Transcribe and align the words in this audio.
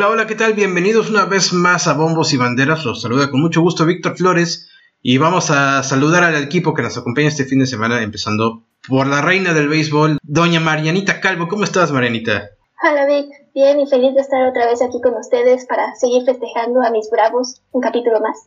Hola, 0.00 0.08
hola, 0.08 0.26
¿qué 0.26 0.34
tal? 0.34 0.54
Bienvenidos 0.54 1.10
una 1.10 1.26
vez 1.26 1.52
más 1.52 1.86
a 1.86 1.92
Bombos 1.92 2.32
y 2.32 2.38
Banderas. 2.38 2.86
Los 2.86 3.02
saluda 3.02 3.30
con 3.30 3.42
mucho 3.42 3.60
gusto 3.60 3.84
Víctor 3.84 4.16
Flores 4.16 4.70
y 5.02 5.18
vamos 5.18 5.50
a 5.50 5.82
saludar 5.82 6.24
al 6.24 6.42
equipo 6.42 6.72
que 6.72 6.80
nos 6.80 6.96
acompaña 6.96 7.28
este 7.28 7.44
fin 7.44 7.58
de 7.58 7.66
semana, 7.66 8.00
empezando 8.00 8.64
por 8.88 9.06
la 9.06 9.20
reina 9.20 9.52
del 9.52 9.68
béisbol, 9.68 10.16
doña 10.22 10.58
Marianita 10.58 11.20
Calvo. 11.20 11.48
¿Cómo 11.48 11.64
estás, 11.64 11.92
Marianita? 11.92 12.48
Hola, 12.82 13.04
Vic. 13.04 13.26
Bien 13.54 13.78
y 13.78 13.86
feliz 13.86 14.14
de 14.14 14.22
estar 14.22 14.48
otra 14.48 14.68
vez 14.68 14.80
aquí 14.80 15.02
con 15.02 15.16
ustedes 15.16 15.66
para 15.66 15.94
seguir 15.96 16.24
festejando 16.24 16.80
a 16.80 16.90
mis 16.90 17.10
Bravos 17.10 17.60
un 17.70 17.82
capítulo 17.82 18.20
más. 18.22 18.38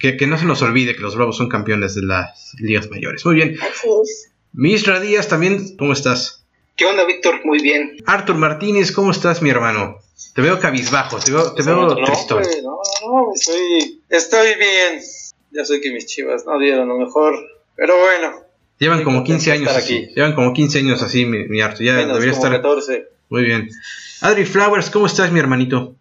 que, 0.00 0.16
que, 0.16 0.26
no 0.26 0.36
se 0.36 0.46
nos 0.46 0.62
olvide 0.62 0.96
que 0.96 1.02
los 1.02 1.14
Bravos 1.14 1.36
son 1.36 1.48
campeones 1.48 1.94
de 1.94 2.02
las 2.02 2.54
ligas 2.58 2.90
mayores. 2.90 3.24
Muy 3.24 3.36
bien. 3.36 3.54
Así 3.62 3.88
es. 4.02 4.32
Misra 4.52 4.98
Díaz 4.98 5.28
también, 5.28 5.76
¿cómo 5.76 5.92
estás? 5.92 6.44
¿Qué 6.74 6.86
onda, 6.86 7.04
Víctor? 7.04 7.46
Muy 7.46 7.62
bien. 7.62 7.98
Artur 8.04 8.34
Martínez, 8.34 8.90
¿cómo 8.90 9.12
estás, 9.12 9.42
mi 9.42 9.50
hermano? 9.50 9.98
Te 10.34 10.42
veo 10.42 10.58
cabizbajo, 10.58 11.18
te 11.18 11.30
veo, 11.30 11.52
te 11.52 11.62
veo 11.62 11.86
no, 11.86 11.94
tristón. 11.94 12.42
No, 12.62 12.80
no, 13.02 13.22
no, 13.22 13.32
estoy, 13.34 14.02
estoy 14.08 14.48
bien. 14.56 15.00
Ya 15.52 15.64
sé 15.64 15.80
que 15.80 15.92
mis 15.92 16.06
chivas 16.06 16.44
no 16.44 16.58
dieron 16.58 16.88
lo 16.88 16.98
mejor, 16.98 17.34
pero 17.76 17.98
bueno. 17.98 18.42
Llevan 18.78 19.04
como 19.04 19.24
15 19.24 19.52
años 19.52 19.70
así. 19.70 19.96
Aquí. 19.96 20.14
Llevan 20.14 20.34
como 20.34 20.52
15 20.52 20.78
años 20.80 21.02
así, 21.02 21.24
mi, 21.24 21.48
mi. 21.48 21.58
Ya 21.58 21.68
Menos, 21.68 22.14
debería 22.14 22.32
como 22.32 22.44
estar. 22.44 22.52
14. 22.52 23.08
Muy 23.30 23.44
bien. 23.44 23.68
Adri 24.20 24.44
Flowers, 24.44 24.90
¿cómo 24.90 25.06
estás, 25.06 25.30
mi 25.30 25.38
hermanito? 25.38 25.94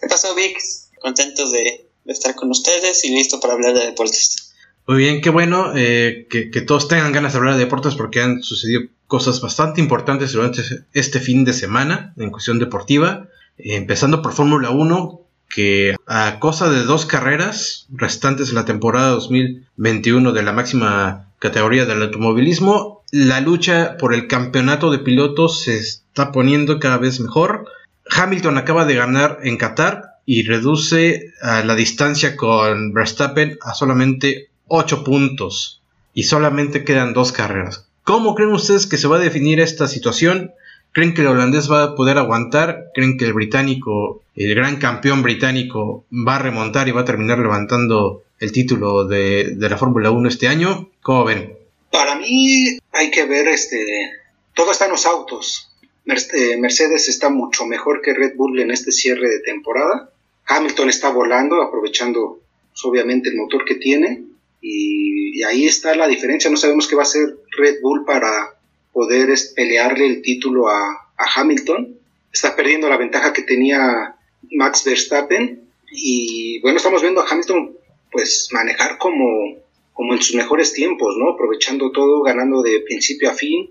¿Qué 0.00 0.08
pasó, 0.08 0.34
Vic? 0.34 0.58
Contentos 1.00 1.52
de, 1.52 1.86
de 2.04 2.12
estar 2.12 2.34
con 2.34 2.50
ustedes 2.50 3.04
y 3.04 3.10
listo 3.10 3.40
para 3.40 3.54
hablar 3.54 3.74
de 3.74 3.86
deportes. 3.86 4.52
Muy 4.86 4.98
bien, 4.98 5.20
qué 5.20 5.30
bueno 5.30 5.72
eh, 5.76 6.26
que, 6.28 6.50
que, 6.50 6.60
todos 6.62 6.88
tengan 6.88 7.12
ganas 7.12 7.32
de 7.32 7.38
hablar 7.38 7.54
de 7.54 7.60
deportes 7.60 7.94
porque 7.94 8.20
han 8.20 8.42
sucedido 8.42 8.82
cosas 9.06 9.40
bastante 9.40 9.80
importantes 9.80 10.32
durante 10.32 10.62
este 10.92 11.20
fin 11.20 11.44
de 11.44 11.52
semana 11.52 12.12
en 12.16 12.30
cuestión 12.30 12.58
deportiva. 12.58 13.28
Empezando 13.64 14.22
por 14.22 14.32
Fórmula 14.32 14.70
1, 14.70 15.20
que 15.48 15.96
a 16.06 16.38
cosa 16.38 16.70
de 16.70 16.84
dos 16.84 17.06
carreras 17.06 17.86
restantes 17.90 18.50
en 18.50 18.54
la 18.54 18.64
temporada 18.64 19.10
2021 19.10 20.32
de 20.32 20.42
la 20.42 20.52
máxima 20.52 21.28
categoría 21.38 21.86
del 21.86 22.02
automovilismo, 22.02 23.02
la 23.10 23.40
lucha 23.40 23.96
por 23.98 24.14
el 24.14 24.28
campeonato 24.28 24.90
de 24.90 25.00
pilotos 25.00 25.62
se 25.62 25.78
está 25.78 26.30
poniendo 26.32 26.78
cada 26.78 26.98
vez 26.98 27.18
mejor. 27.20 27.66
Hamilton 28.08 28.58
acaba 28.58 28.84
de 28.84 28.94
ganar 28.94 29.38
en 29.42 29.56
Qatar 29.56 30.10
y 30.24 30.44
reduce 30.44 31.32
a 31.42 31.64
la 31.64 31.74
distancia 31.74 32.36
con 32.36 32.92
Verstappen 32.92 33.58
a 33.62 33.74
solamente 33.74 34.50
8 34.68 35.02
puntos 35.02 35.82
y 36.14 36.24
solamente 36.24 36.84
quedan 36.84 37.12
dos 37.12 37.32
carreras. 37.32 37.88
¿Cómo 38.04 38.34
creen 38.34 38.52
ustedes 38.52 38.86
que 38.86 38.98
se 38.98 39.08
va 39.08 39.16
a 39.16 39.20
definir 39.20 39.60
esta 39.60 39.88
situación? 39.88 40.52
¿Creen 40.92 41.14
que 41.14 41.20
el 41.20 41.28
holandés 41.28 41.70
va 41.70 41.84
a 41.84 41.94
poder 41.94 42.18
aguantar? 42.18 42.90
¿Creen 42.94 43.16
que 43.16 43.26
el 43.26 43.32
británico, 43.32 44.22
el 44.34 44.54
gran 44.54 44.76
campeón 44.76 45.22
británico, 45.22 46.04
va 46.10 46.36
a 46.36 46.40
remontar 46.40 46.88
y 46.88 46.92
va 46.92 47.02
a 47.02 47.04
terminar 47.04 47.38
levantando 47.38 48.24
el 48.40 48.52
título 48.52 49.04
de, 49.04 49.54
de 49.56 49.68
la 49.68 49.76
Fórmula 49.76 50.10
1 50.10 50.28
este 50.28 50.48
año? 50.48 50.90
¿Cómo 51.02 51.24
ven? 51.24 51.56
Para 51.90 52.16
mí 52.16 52.78
hay 52.92 53.10
que 53.10 53.24
ver, 53.24 53.48
este, 53.48 54.10
todo 54.54 54.72
está 54.72 54.86
en 54.86 54.92
los 54.92 55.06
autos. 55.06 55.70
Mercedes 56.04 57.08
está 57.08 57.30
mucho 57.30 57.66
mejor 57.66 58.02
que 58.02 58.14
Red 58.14 58.34
Bull 58.36 58.58
en 58.58 58.70
este 58.70 58.90
cierre 58.90 59.28
de 59.28 59.40
temporada. 59.40 60.10
Hamilton 60.46 60.88
está 60.88 61.10
volando, 61.10 61.62
aprovechando 61.62 62.40
pues, 62.70 62.84
obviamente 62.84 63.28
el 63.28 63.36
motor 63.36 63.64
que 63.64 63.76
tiene. 63.76 64.24
Y, 64.60 65.38
y, 65.38 65.42
ahí 65.44 65.66
está 65.66 65.94
la 65.94 66.08
diferencia. 66.08 66.50
No 66.50 66.56
sabemos 66.56 66.88
qué 66.88 66.96
va 66.96 67.02
a 67.02 67.04
hacer 67.04 67.38
Red 67.56 67.76
Bull 67.80 68.04
para 68.04 68.59
poder 68.92 69.32
pelearle 69.54 70.06
el 70.06 70.22
título 70.22 70.68
a, 70.68 71.12
a, 71.16 71.40
Hamilton. 71.40 71.98
Está 72.32 72.56
perdiendo 72.56 72.88
la 72.88 72.96
ventaja 72.96 73.32
que 73.32 73.42
tenía 73.42 74.16
Max 74.52 74.84
Verstappen. 74.84 75.68
Y 75.92 76.60
bueno, 76.60 76.76
estamos 76.76 77.02
viendo 77.02 77.20
a 77.20 77.28
Hamilton 77.28 77.76
pues 78.10 78.48
manejar 78.52 78.98
como, 78.98 79.56
como 79.92 80.14
en 80.14 80.22
sus 80.22 80.34
mejores 80.34 80.72
tiempos, 80.72 81.16
¿no? 81.16 81.32
Aprovechando 81.32 81.92
todo, 81.92 82.22
ganando 82.22 82.62
de 82.62 82.80
principio 82.80 83.30
a 83.30 83.34
fin. 83.34 83.70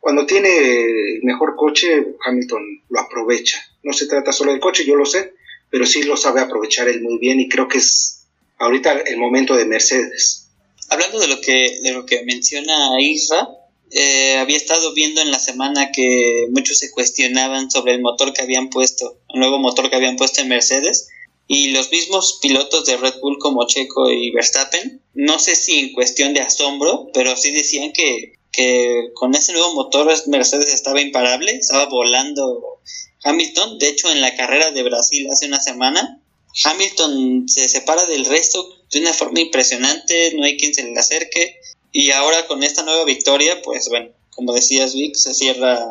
Cuando 0.00 0.26
tiene 0.26 0.48
el 1.16 1.22
mejor 1.22 1.56
coche, 1.56 2.14
Hamilton 2.24 2.82
lo 2.88 3.00
aprovecha. 3.00 3.58
No 3.82 3.92
se 3.92 4.06
trata 4.06 4.32
solo 4.32 4.52
del 4.52 4.60
coche, 4.60 4.84
yo 4.84 4.94
lo 4.94 5.06
sé, 5.06 5.34
pero 5.70 5.86
sí 5.86 6.02
lo 6.02 6.16
sabe 6.16 6.40
aprovechar 6.40 6.88
él 6.88 7.02
muy 7.02 7.18
bien 7.18 7.40
y 7.40 7.48
creo 7.48 7.68
que 7.68 7.78
es 7.78 8.26
ahorita 8.58 8.92
el 8.92 9.18
momento 9.18 9.56
de 9.56 9.64
Mercedes. 9.64 10.48
Hablando 10.90 11.18
de 11.18 11.28
lo 11.28 11.40
que, 11.40 11.80
de 11.82 11.92
lo 11.92 12.06
que 12.06 12.24
menciona 12.24 13.00
Isra, 13.00 13.48
eh, 13.90 14.36
había 14.38 14.56
estado 14.56 14.92
viendo 14.92 15.20
en 15.20 15.30
la 15.30 15.38
semana 15.38 15.92
que 15.92 16.46
muchos 16.50 16.78
se 16.78 16.90
cuestionaban 16.90 17.70
sobre 17.70 17.94
el 17.94 18.00
motor 18.00 18.32
que 18.32 18.42
habían 18.42 18.70
puesto, 18.70 19.18
el 19.32 19.40
nuevo 19.40 19.58
motor 19.58 19.90
que 19.90 19.96
habían 19.96 20.16
puesto 20.16 20.40
en 20.40 20.48
Mercedes, 20.48 21.08
y 21.46 21.70
los 21.70 21.90
mismos 21.90 22.38
pilotos 22.42 22.84
de 22.84 22.98
Red 22.98 23.14
Bull 23.20 23.38
como 23.38 23.66
Checo 23.66 24.10
y 24.10 24.30
Verstappen, 24.30 25.02
no 25.14 25.38
sé 25.38 25.56
si 25.56 25.78
en 25.78 25.92
cuestión 25.92 26.34
de 26.34 26.40
asombro, 26.40 27.08
pero 27.14 27.34
sí 27.36 27.50
decían 27.50 27.92
que, 27.92 28.34
que 28.52 29.10
con 29.14 29.34
ese 29.34 29.52
nuevo 29.52 29.72
motor 29.74 30.12
Mercedes 30.26 30.72
estaba 30.72 31.00
imparable, 31.00 31.52
estaba 31.52 31.86
volando 31.86 32.80
Hamilton, 33.24 33.78
de 33.78 33.88
hecho 33.88 34.10
en 34.10 34.20
la 34.20 34.36
carrera 34.36 34.70
de 34.70 34.82
Brasil 34.82 35.26
hace 35.30 35.46
una 35.46 35.60
semana, 35.60 36.20
Hamilton 36.64 37.48
se 37.48 37.68
separa 37.68 38.06
del 38.06 38.24
resto 38.24 38.68
de 38.90 39.00
una 39.00 39.12
forma 39.12 39.40
impresionante, 39.40 40.34
no 40.34 40.44
hay 40.44 40.56
quien 40.56 40.74
se 40.74 40.82
le 40.82 40.98
acerque. 40.98 41.60
Y 42.00 42.12
ahora 42.12 42.46
con 42.46 42.62
esta 42.62 42.84
nueva 42.84 43.04
victoria, 43.04 43.60
pues 43.60 43.88
bueno, 43.88 44.10
como 44.30 44.52
decías 44.52 44.94
Vic, 44.94 45.16
se 45.16 45.34
cierra 45.34 45.84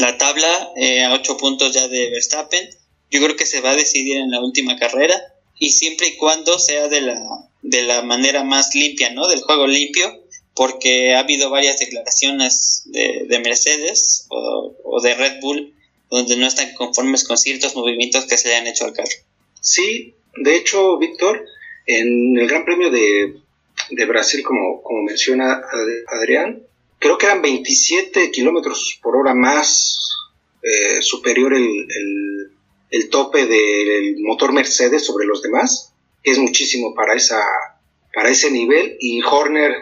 la 0.00 0.18
tabla 0.18 0.72
eh, 0.74 1.04
a 1.04 1.14
8 1.14 1.36
puntos 1.36 1.72
ya 1.72 1.86
de 1.86 2.10
Verstappen. 2.10 2.70
Yo 3.12 3.22
creo 3.22 3.36
que 3.36 3.46
se 3.46 3.60
va 3.60 3.70
a 3.70 3.76
decidir 3.76 4.16
en 4.16 4.32
la 4.32 4.40
última 4.40 4.76
carrera 4.76 5.14
y 5.60 5.70
siempre 5.70 6.08
y 6.08 6.16
cuando 6.16 6.58
sea 6.58 6.88
de 6.88 7.02
la, 7.02 7.16
de 7.62 7.82
la 7.84 8.02
manera 8.02 8.42
más 8.42 8.74
limpia, 8.74 9.10
¿no? 9.10 9.28
Del 9.28 9.42
juego 9.42 9.68
limpio, 9.68 10.24
porque 10.54 11.14
ha 11.14 11.20
habido 11.20 11.50
varias 11.50 11.78
declaraciones 11.78 12.82
de, 12.86 13.26
de 13.28 13.38
Mercedes 13.38 14.26
o, 14.30 14.74
o 14.82 15.00
de 15.02 15.14
Red 15.14 15.38
Bull 15.40 15.72
donde 16.10 16.36
no 16.36 16.48
están 16.48 16.74
conformes 16.74 17.22
con 17.22 17.38
ciertos 17.38 17.76
movimientos 17.76 18.24
que 18.24 18.38
se 18.38 18.48
le 18.48 18.56
han 18.56 18.66
hecho 18.66 18.86
al 18.86 18.92
carro. 18.92 19.08
Sí, 19.60 20.14
de 20.34 20.56
hecho, 20.56 20.98
Víctor, 20.98 21.46
en 21.86 22.36
el 22.38 22.48
Gran 22.48 22.64
Premio 22.64 22.90
de, 22.90 23.43
de 23.90 24.06
Brasil, 24.06 24.42
como, 24.42 24.82
como, 24.82 25.02
menciona 25.02 25.60
Adrián, 26.08 26.62
creo 26.98 27.18
que 27.18 27.26
eran 27.26 27.42
27 27.42 28.30
kilómetros 28.30 28.98
por 29.02 29.16
hora 29.16 29.34
más 29.34 29.98
eh, 30.62 31.02
superior 31.02 31.54
el, 31.54 31.62
el, 31.62 32.50
el, 32.90 33.08
tope 33.10 33.46
del 33.46 34.16
motor 34.20 34.52
Mercedes 34.52 35.04
sobre 35.04 35.26
los 35.26 35.42
demás, 35.42 35.92
que 36.22 36.30
es 36.30 36.38
muchísimo 36.38 36.94
para, 36.94 37.14
esa, 37.14 37.42
para 38.14 38.30
ese 38.30 38.50
nivel. 38.50 38.96
Y 39.00 39.22
Horner 39.22 39.74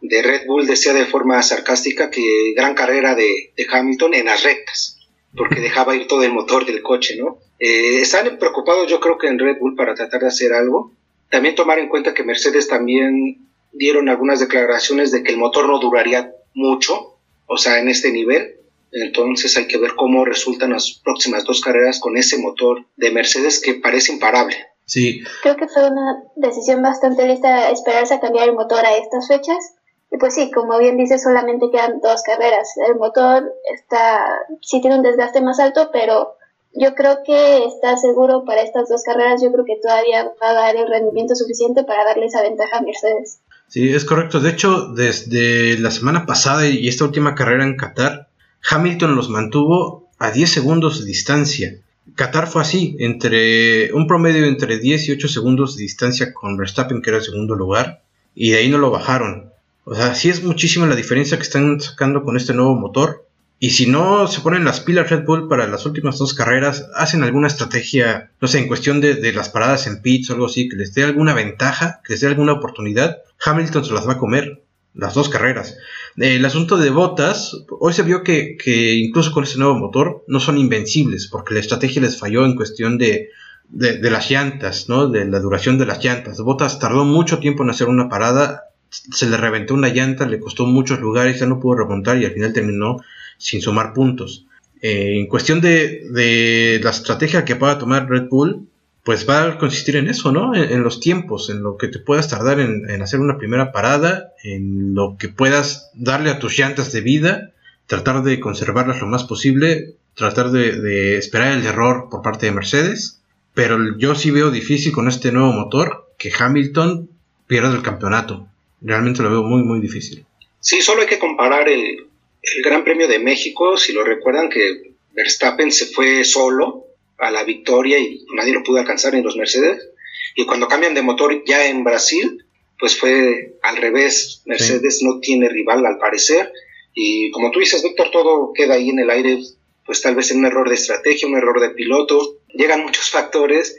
de 0.00 0.22
Red 0.22 0.46
Bull 0.46 0.66
decía 0.66 0.94
de 0.94 1.04
forma 1.04 1.42
sarcástica 1.42 2.10
que 2.10 2.54
gran 2.56 2.74
carrera 2.74 3.14
de, 3.14 3.52
de 3.56 3.66
Hamilton 3.70 4.14
en 4.14 4.26
las 4.26 4.42
rectas, 4.42 4.98
porque 5.36 5.60
dejaba 5.60 5.94
ir 5.94 6.06
todo 6.06 6.22
el 6.22 6.32
motor 6.32 6.64
del 6.64 6.82
coche, 6.82 7.16
¿no? 7.16 7.38
Eh, 7.58 8.00
están 8.00 8.38
preocupados 8.38 8.90
yo 8.90 9.00
creo 9.00 9.18
que 9.18 9.26
en 9.26 9.38
Red 9.38 9.58
Bull 9.58 9.76
para 9.76 9.94
tratar 9.94 10.22
de 10.22 10.28
hacer 10.28 10.52
algo. 10.54 10.92
También 11.28 11.54
tomar 11.54 11.78
en 11.78 11.88
cuenta 11.88 12.14
que 12.14 12.24
Mercedes 12.24 12.66
también 12.66 13.49
dieron 13.72 14.08
algunas 14.08 14.40
declaraciones 14.40 15.10
de 15.12 15.22
que 15.22 15.32
el 15.32 15.38
motor 15.38 15.68
no 15.68 15.78
duraría 15.78 16.34
mucho, 16.54 17.18
o 17.46 17.56
sea, 17.56 17.78
en 17.78 17.88
este 17.88 18.12
nivel. 18.12 18.56
Entonces 18.92 19.56
hay 19.56 19.68
que 19.68 19.78
ver 19.78 19.94
cómo 19.94 20.24
resultan 20.24 20.72
las 20.72 21.00
próximas 21.04 21.44
dos 21.44 21.60
carreras 21.60 22.00
con 22.00 22.16
ese 22.16 22.38
motor 22.38 22.84
de 22.96 23.12
Mercedes 23.12 23.60
que 23.60 23.74
parece 23.74 24.12
imparable. 24.12 24.56
Sí. 24.84 25.22
Creo 25.42 25.56
que 25.56 25.68
fue 25.68 25.88
una 25.88 26.24
decisión 26.34 26.82
bastante 26.82 27.26
lista 27.26 27.70
esperarse 27.70 28.14
a 28.14 28.20
cambiar 28.20 28.48
el 28.48 28.56
motor 28.56 28.84
a 28.84 28.96
estas 28.96 29.28
fechas. 29.28 29.76
Y 30.10 30.18
pues 30.18 30.34
sí, 30.34 30.50
como 30.50 30.76
bien 30.78 30.96
dice, 30.96 31.20
solamente 31.20 31.70
quedan 31.70 32.00
dos 32.00 32.22
carreras. 32.24 32.74
El 32.88 32.96
motor 32.96 33.54
está, 33.72 34.24
sí 34.60 34.80
tiene 34.80 34.96
un 34.96 35.04
desgaste 35.04 35.40
más 35.40 35.60
alto, 35.60 35.90
pero 35.92 36.34
yo 36.72 36.96
creo 36.96 37.22
que 37.24 37.64
está 37.64 37.96
seguro 37.96 38.44
para 38.44 38.62
estas 38.62 38.88
dos 38.88 39.04
carreras. 39.04 39.40
Yo 39.40 39.52
creo 39.52 39.64
que 39.64 39.78
todavía 39.80 40.32
va 40.42 40.50
a 40.50 40.54
dar 40.54 40.74
el 40.74 40.88
rendimiento 40.88 41.36
suficiente 41.36 41.84
para 41.84 42.04
darle 42.04 42.26
esa 42.26 42.42
ventaja 42.42 42.78
a 42.78 42.82
Mercedes. 42.82 43.40
Sí, 43.70 43.88
es 43.88 44.04
correcto. 44.04 44.40
De 44.40 44.50
hecho, 44.50 44.88
desde 44.88 45.78
la 45.78 45.92
semana 45.92 46.26
pasada 46.26 46.68
y 46.68 46.88
esta 46.88 47.04
última 47.04 47.36
carrera 47.36 47.64
en 47.64 47.76
Qatar, 47.76 48.28
Hamilton 48.68 49.14
los 49.14 49.30
mantuvo 49.30 50.10
a 50.18 50.32
10 50.32 50.50
segundos 50.50 50.98
de 50.98 51.06
distancia. 51.06 51.76
Qatar 52.16 52.48
fue 52.48 52.62
así, 52.62 52.96
entre 52.98 53.92
un 53.92 54.08
promedio 54.08 54.46
entre 54.46 54.80
10 54.80 55.08
y 55.08 55.12
8 55.12 55.28
segundos 55.28 55.76
de 55.76 55.84
distancia 55.84 56.34
con 56.34 56.56
Verstappen, 56.56 57.00
que 57.00 57.10
era 57.10 57.18
el 57.18 57.24
segundo 57.24 57.54
lugar, 57.54 58.02
y 58.34 58.50
de 58.50 58.58
ahí 58.58 58.68
no 58.68 58.78
lo 58.78 58.90
bajaron. 58.90 59.52
O 59.84 59.94
sea, 59.94 60.16
sí 60.16 60.30
es 60.30 60.42
muchísima 60.42 60.88
la 60.88 60.96
diferencia 60.96 61.36
que 61.36 61.44
están 61.44 61.80
sacando 61.80 62.24
con 62.24 62.36
este 62.36 62.54
nuevo 62.54 62.74
motor. 62.74 63.24
Y 63.60 63.70
si 63.70 63.86
no 63.86 64.26
se 64.26 64.40
ponen 64.40 64.64
las 64.64 64.80
pilas 64.80 65.10
Red 65.10 65.24
Bull 65.24 65.46
para 65.46 65.68
las 65.68 65.86
últimas 65.86 66.18
dos 66.18 66.34
carreras, 66.34 66.88
hacen 66.96 67.22
alguna 67.22 67.46
estrategia, 67.46 68.32
no 68.40 68.48
sé, 68.48 68.58
en 68.58 68.66
cuestión 68.66 69.00
de, 69.00 69.14
de, 69.14 69.32
las 69.32 69.48
paradas 69.48 69.86
en 69.86 70.02
pits 70.02 70.30
o 70.30 70.32
algo 70.32 70.46
así, 70.46 70.68
que 70.68 70.76
les 70.76 70.92
dé 70.92 71.04
alguna 71.04 71.34
ventaja, 71.34 72.00
que 72.04 72.14
les 72.14 72.20
dé 72.20 72.26
alguna 72.26 72.54
oportunidad, 72.54 73.18
Hamilton 73.44 73.84
se 73.84 73.94
las 73.94 74.06
va 74.06 74.14
a 74.14 74.18
comer. 74.18 74.62
las 74.92 75.14
dos 75.14 75.28
carreras. 75.28 75.76
El 76.16 76.44
asunto 76.44 76.76
de 76.76 76.90
botas, 76.90 77.56
hoy 77.78 77.92
se 77.92 78.02
vio 78.02 78.24
que, 78.24 78.56
que, 78.56 78.94
incluso 78.94 79.30
con 79.32 79.44
ese 79.44 79.58
nuevo 79.58 79.76
motor 79.76 80.24
no 80.26 80.40
son 80.40 80.58
invencibles, 80.58 81.28
porque 81.28 81.54
la 81.54 81.60
estrategia 81.60 82.02
les 82.02 82.18
falló 82.18 82.44
en 82.44 82.56
cuestión 82.56 82.98
de, 82.98 83.30
de, 83.70 84.10
las 84.10 84.30
llantas, 84.30 84.88
¿no? 84.88 85.08
De 85.08 85.24
la 85.24 85.40
duración 85.40 85.78
de 85.78 85.86
las 85.86 86.04
llantas. 86.04 86.40
Botas 86.40 86.78
tardó 86.78 87.04
mucho 87.04 87.38
tiempo 87.38 87.62
en 87.62 87.70
hacer 87.70 87.88
una 87.88 88.08
parada, 88.08 88.64
se 88.90 89.28
le 89.28 89.36
reventó 89.36 89.74
una 89.74 89.88
llanta, 89.88 90.26
le 90.26 90.40
costó 90.40 90.66
muchos 90.66 91.00
lugares, 91.00 91.38
ya 91.38 91.46
no 91.46 91.60
pudo 91.60 91.76
remontar 91.76 92.18
y 92.18 92.24
al 92.24 92.32
final 92.32 92.52
terminó 92.52 93.00
sin 93.38 93.62
sumar 93.62 93.92
puntos. 93.92 94.46
Eh, 94.82 95.18
en 95.18 95.26
cuestión 95.26 95.60
de, 95.60 96.08
de, 96.10 96.80
la 96.82 96.90
estrategia 96.90 97.44
que 97.44 97.56
pueda 97.56 97.78
tomar 97.78 98.08
Red 98.08 98.28
Bull, 98.28 98.66
pues 99.04 99.28
va 99.28 99.44
a 99.44 99.58
consistir 99.58 99.96
en 99.96 100.08
eso, 100.08 100.30
¿no? 100.30 100.54
En, 100.54 100.82
los 100.82 101.00
tiempos, 101.00 101.48
en 101.48 101.62
lo 101.62 101.76
que 101.76 101.88
te 101.88 101.98
puedas 101.98 102.28
tardar 102.28 102.60
en, 102.60 103.02
hacer 103.02 103.20
una 103.20 103.38
primera 103.38 103.72
parada, 103.72 104.34
en 104.42 104.94
lo 104.94 105.16
que 105.18 105.28
puedas 105.28 105.90
darle 105.94 106.30
a 106.30 106.38
tus 106.38 106.58
llantas 106.58 106.92
de 106.92 107.00
vida, 107.00 107.52
tratar 107.86 108.22
de 108.22 108.40
conservarlas 108.40 109.00
lo 109.00 109.06
más 109.06 109.24
posible, 109.24 109.94
tratar 110.14 110.50
de, 110.50 111.16
esperar 111.16 111.56
el 111.56 111.66
error 111.66 112.08
por 112.10 112.22
parte 112.22 112.46
de 112.46 112.52
Mercedes. 112.52 113.20
Pero 113.54 113.98
yo 113.98 114.14
sí 114.14 114.30
veo 114.30 114.50
difícil 114.50 114.92
con 114.92 115.08
este 115.08 115.32
nuevo 115.32 115.52
motor 115.52 116.06
que 116.18 116.30
Hamilton 116.38 117.08
pierda 117.46 117.74
el 117.74 117.82
campeonato. 117.82 118.46
Realmente 118.80 119.22
lo 119.22 119.30
veo 119.30 119.42
muy, 119.42 119.62
muy 119.62 119.80
difícil. 119.80 120.24
Sí, 120.60 120.82
solo 120.82 121.02
hay 121.02 121.08
que 121.08 121.18
comparar 121.18 121.68
el, 121.68 122.06
el 122.42 122.62
Gran 122.62 122.84
Premio 122.84 123.08
de 123.08 123.18
México, 123.18 123.76
si 123.76 123.92
lo 123.92 124.04
recuerdan 124.04 124.50
que 124.50 124.92
Verstappen 125.14 125.72
se 125.72 125.86
fue 125.86 126.22
solo 126.24 126.89
a 127.20 127.30
la 127.30 127.44
victoria 127.44 127.98
y 127.98 128.24
nadie 128.34 128.52
lo 128.52 128.62
pudo 128.62 128.78
alcanzar 128.78 129.14
en 129.14 129.24
los 129.24 129.36
Mercedes. 129.36 129.88
Y 130.34 130.46
cuando 130.46 130.68
cambian 130.68 130.94
de 130.94 131.02
motor 131.02 131.42
ya 131.44 131.66
en 131.66 131.84
Brasil, 131.84 132.44
pues 132.78 132.98
fue 132.98 133.56
al 133.62 133.76
revés. 133.76 134.42
Mercedes 134.46 135.02
no 135.02 135.20
tiene 135.20 135.48
rival 135.48 135.84
al 135.86 135.98
parecer. 135.98 136.52
Y 136.94 137.30
como 137.30 137.50
tú 137.50 137.60
dices, 137.60 137.82
Víctor, 137.82 138.10
todo 138.10 138.52
queda 138.52 138.74
ahí 138.74 138.88
en 138.88 138.98
el 138.98 139.10
aire, 139.10 139.38
pues 139.84 140.00
tal 140.02 140.14
vez 140.14 140.30
en 140.30 140.38
un 140.38 140.46
error 140.46 140.68
de 140.68 140.74
estrategia, 140.74 141.28
un 141.28 141.36
error 141.36 141.60
de 141.60 141.70
piloto. 141.70 142.38
Llegan 142.48 142.82
muchos 142.82 143.10
factores 143.10 143.76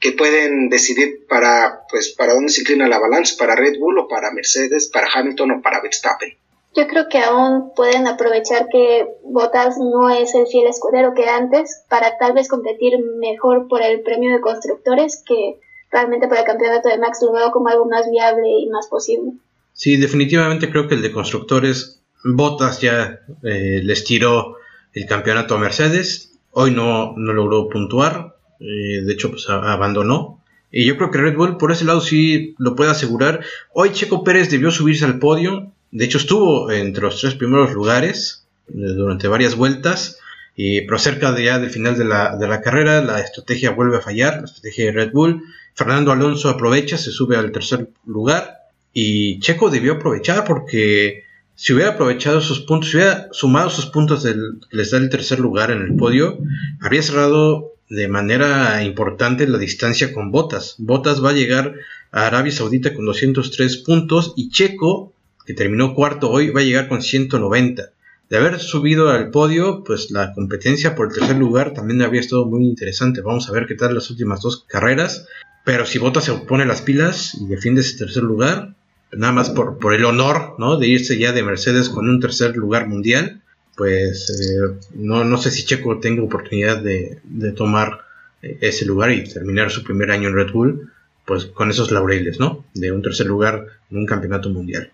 que 0.00 0.12
pueden 0.12 0.68
decidir 0.70 1.26
para, 1.28 1.82
pues, 1.90 2.10
para 2.10 2.34
dónde 2.34 2.50
se 2.50 2.62
inclina 2.62 2.88
la 2.88 2.98
balanza, 2.98 3.36
para 3.38 3.54
Red 3.54 3.78
Bull 3.78 3.98
o 3.98 4.08
para 4.08 4.32
Mercedes, 4.32 4.90
para 4.92 5.08
Hamilton 5.12 5.50
o 5.52 5.62
para 5.62 5.80
Verstappen. 5.80 6.36
Yo 6.74 6.86
creo 6.86 7.08
que 7.08 7.18
aún 7.18 7.72
pueden 7.74 8.06
aprovechar 8.06 8.68
que 8.70 9.08
Bottas 9.24 9.76
no 9.78 10.08
es 10.08 10.34
el 10.34 10.46
fiel 10.46 10.68
escudero 10.68 11.14
que 11.14 11.28
antes 11.28 11.84
para 11.88 12.16
tal 12.18 12.32
vez 12.32 12.48
competir 12.48 12.94
mejor 13.18 13.66
por 13.66 13.82
el 13.82 14.02
premio 14.02 14.32
de 14.32 14.40
constructores 14.40 15.22
que 15.26 15.58
realmente 15.90 16.28
por 16.28 16.38
el 16.38 16.44
campeonato 16.44 16.88
de 16.88 16.98
Max 16.98 17.18
lo 17.22 17.50
como 17.50 17.68
algo 17.68 17.86
más 17.86 18.08
viable 18.08 18.48
y 18.60 18.68
más 18.68 18.86
posible. 18.86 19.32
Sí, 19.72 19.96
definitivamente 19.96 20.70
creo 20.70 20.86
que 20.86 20.94
el 20.94 21.02
de 21.02 21.12
constructores 21.12 22.02
Bottas 22.22 22.80
ya 22.80 23.20
eh, 23.42 23.80
les 23.82 24.04
tiró 24.04 24.56
el 24.92 25.06
campeonato 25.06 25.54
a 25.54 25.58
Mercedes. 25.58 26.38
Hoy 26.52 26.70
no, 26.70 27.14
no 27.16 27.32
logró 27.32 27.68
puntuar, 27.68 28.36
eh, 28.60 29.02
de 29.04 29.12
hecho 29.12 29.30
pues 29.30 29.48
abandonó. 29.48 30.40
Y 30.70 30.84
yo 30.84 30.96
creo 30.96 31.10
que 31.10 31.18
Red 31.18 31.36
Bull 31.36 31.56
por 31.56 31.72
ese 31.72 31.84
lado 31.84 32.00
sí 32.00 32.54
lo 32.58 32.76
puede 32.76 32.90
asegurar. 32.90 33.40
Hoy 33.72 33.90
Checo 33.90 34.22
Pérez 34.22 34.50
debió 34.50 34.70
subirse 34.70 35.04
al 35.04 35.18
podio 35.18 35.72
de 35.90 36.04
hecho, 36.04 36.18
estuvo 36.18 36.70
entre 36.70 37.02
los 37.02 37.20
tres 37.20 37.34
primeros 37.34 37.72
lugares 37.72 38.46
eh, 38.68 38.72
durante 38.74 39.28
varias 39.28 39.56
vueltas. 39.56 40.18
Y, 40.56 40.82
pero 40.82 40.98
cerca 40.98 41.32
de 41.32 41.44
ya 41.44 41.58
del 41.58 41.70
final 41.70 41.96
de 41.96 42.04
la, 42.04 42.36
de 42.36 42.46
la 42.46 42.60
carrera, 42.60 43.02
la 43.02 43.20
estrategia 43.20 43.70
vuelve 43.70 43.96
a 43.96 44.00
fallar, 44.00 44.38
la 44.38 44.44
estrategia 44.44 44.86
de 44.86 44.92
Red 44.92 45.12
Bull. 45.12 45.42
Fernando 45.74 46.12
Alonso 46.12 46.48
aprovecha, 46.48 46.98
se 46.98 47.10
sube 47.10 47.36
al 47.36 47.52
tercer 47.52 47.88
lugar. 48.06 48.58
Y 48.92 49.38
Checo 49.40 49.70
debió 49.70 49.94
aprovechar 49.94 50.44
porque 50.44 51.24
si 51.54 51.72
hubiera 51.72 51.92
aprovechado 51.92 52.40
sus 52.40 52.60
puntos, 52.60 52.90
si 52.90 52.96
hubiera 52.96 53.28
sumado 53.32 53.70
sus 53.70 53.86
puntos 53.86 54.24
que 54.24 54.34
les 54.70 54.90
da 54.90 54.98
el 54.98 55.10
tercer 55.10 55.40
lugar 55.40 55.70
en 55.70 55.82
el 55.82 55.94
podio, 55.96 56.38
habría 56.80 57.02
cerrado 57.02 57.74
de 57.88 58.08
manera 58.08 58.82
importante 58.84 59.46
la 59.46 59.58
distancia 59.58 60.12
con 60.12 60.30
Botas. 60.30 60.76
Botas 60.78 61.22
va 61.24 61.30
a 61.30 61.34
llegar 61.34 61.74
a 62.12 62.26
Arabia 62.26 62.52
Saudita 62.52 62.94
con 62.94 63.04
203 63.04 63.78
puntos 63.78 64.32
y 64.36 64.50
Checo 64.50 65.12
que 65.46 65.54
terminó 65.54 65.94
cuarto 65.94 66.30
hoy, 66.30 66.50
va 66.50 66.60
a 66.60 66.64
llegar 66.64 66.88
con 66.88 67.02
190. 67.02 67.90
De 68.28 68.36
haber 68.36 68.60
subido 68.60 69.10
al 69.10 69.30
podio, 69.30 69.82
pues 69.82 70.10
la 70.10 70.32
competencia 70.32 70.94
por 70.94 71.08
el 71.08 71.14
tercer 71.14 71.36
lugar 71.36 71.74
también 71.74 72.00
habría 72.02 72.20
estado 72.20 72.46
muy 72.46 72.64
interesante. 72.64 73.22
Vamos 73.22 73.48
a 73.48 73.52
ver 73.52 73.66
qué 73.66 73.74
tal 73.74 73.94
las 73.94 74.08
últimas 74.10 74.40
dos 74.40 74.64
carreras. 74.68 75.26
Pero 75.64 75.84
si 75.84 75.98
Bota 75.98 76.20
se 76.20 76.32
pone 76.32 76.64
las 76.64 76.80
pilas 76.80 77.34
y 77.34 77.46
defiende 77.46 77.80
ese 77.80 77.98
tercer 77.98 78.22
lugar, 78.22 78.74
nada 79.12 79.32
más 79.32 79.50
por, 79.50 79.78
por 79.78 79.94
el 79.94 80.04
honor 80.04 80.54
¿no? 80.58 80.76
de 80.76 80.86
irse 80.86 81.18
ya 81.18 81.32
de 81.32 81.42
Mercedes 81.42 81.88
con 81.88 82.08
un 82.08 82.20
tercer 82.20 82.56
lugar 82.56 82.86
mundial, 82.86 83.42
pues 83.76 84.30
eh, 84.30 84.78
no, 84.94 85.24
no, 85.24 85.36
sé 85.36 85.50
si 85.50 85.64
Checo 85.64 85.98
tenga 85.98 86.22
oportunidad 86.22 86.82
de, 86.82 87.18
de 87.24 87.52
tomar 87.52 88.02
eh, 88.42 88.58
ese 88.60 88.84
lugar 88.84 89.10
y 89.10 89.24
terminar 89.24 89.70
su 89.70 89.82
primer 89.82 90.10
año 90.10 90.28
en 90.28 90.36
Red 90.36 90.52
Bull 90.52 90.90
pues 91.30 91.46
con 91.46 91.70
esos 91.70 91.92
laureles, 91.92 92.40
¿no? 92.40 92.64
De 92.74 92.90
un 92.90 93.02
tercer 93.02 93.26
lugar 93.26 93.66
en 93.88 93.98
un 93.98 94.04
campeonato 94.06 94.50
mundial. 94.50 94.90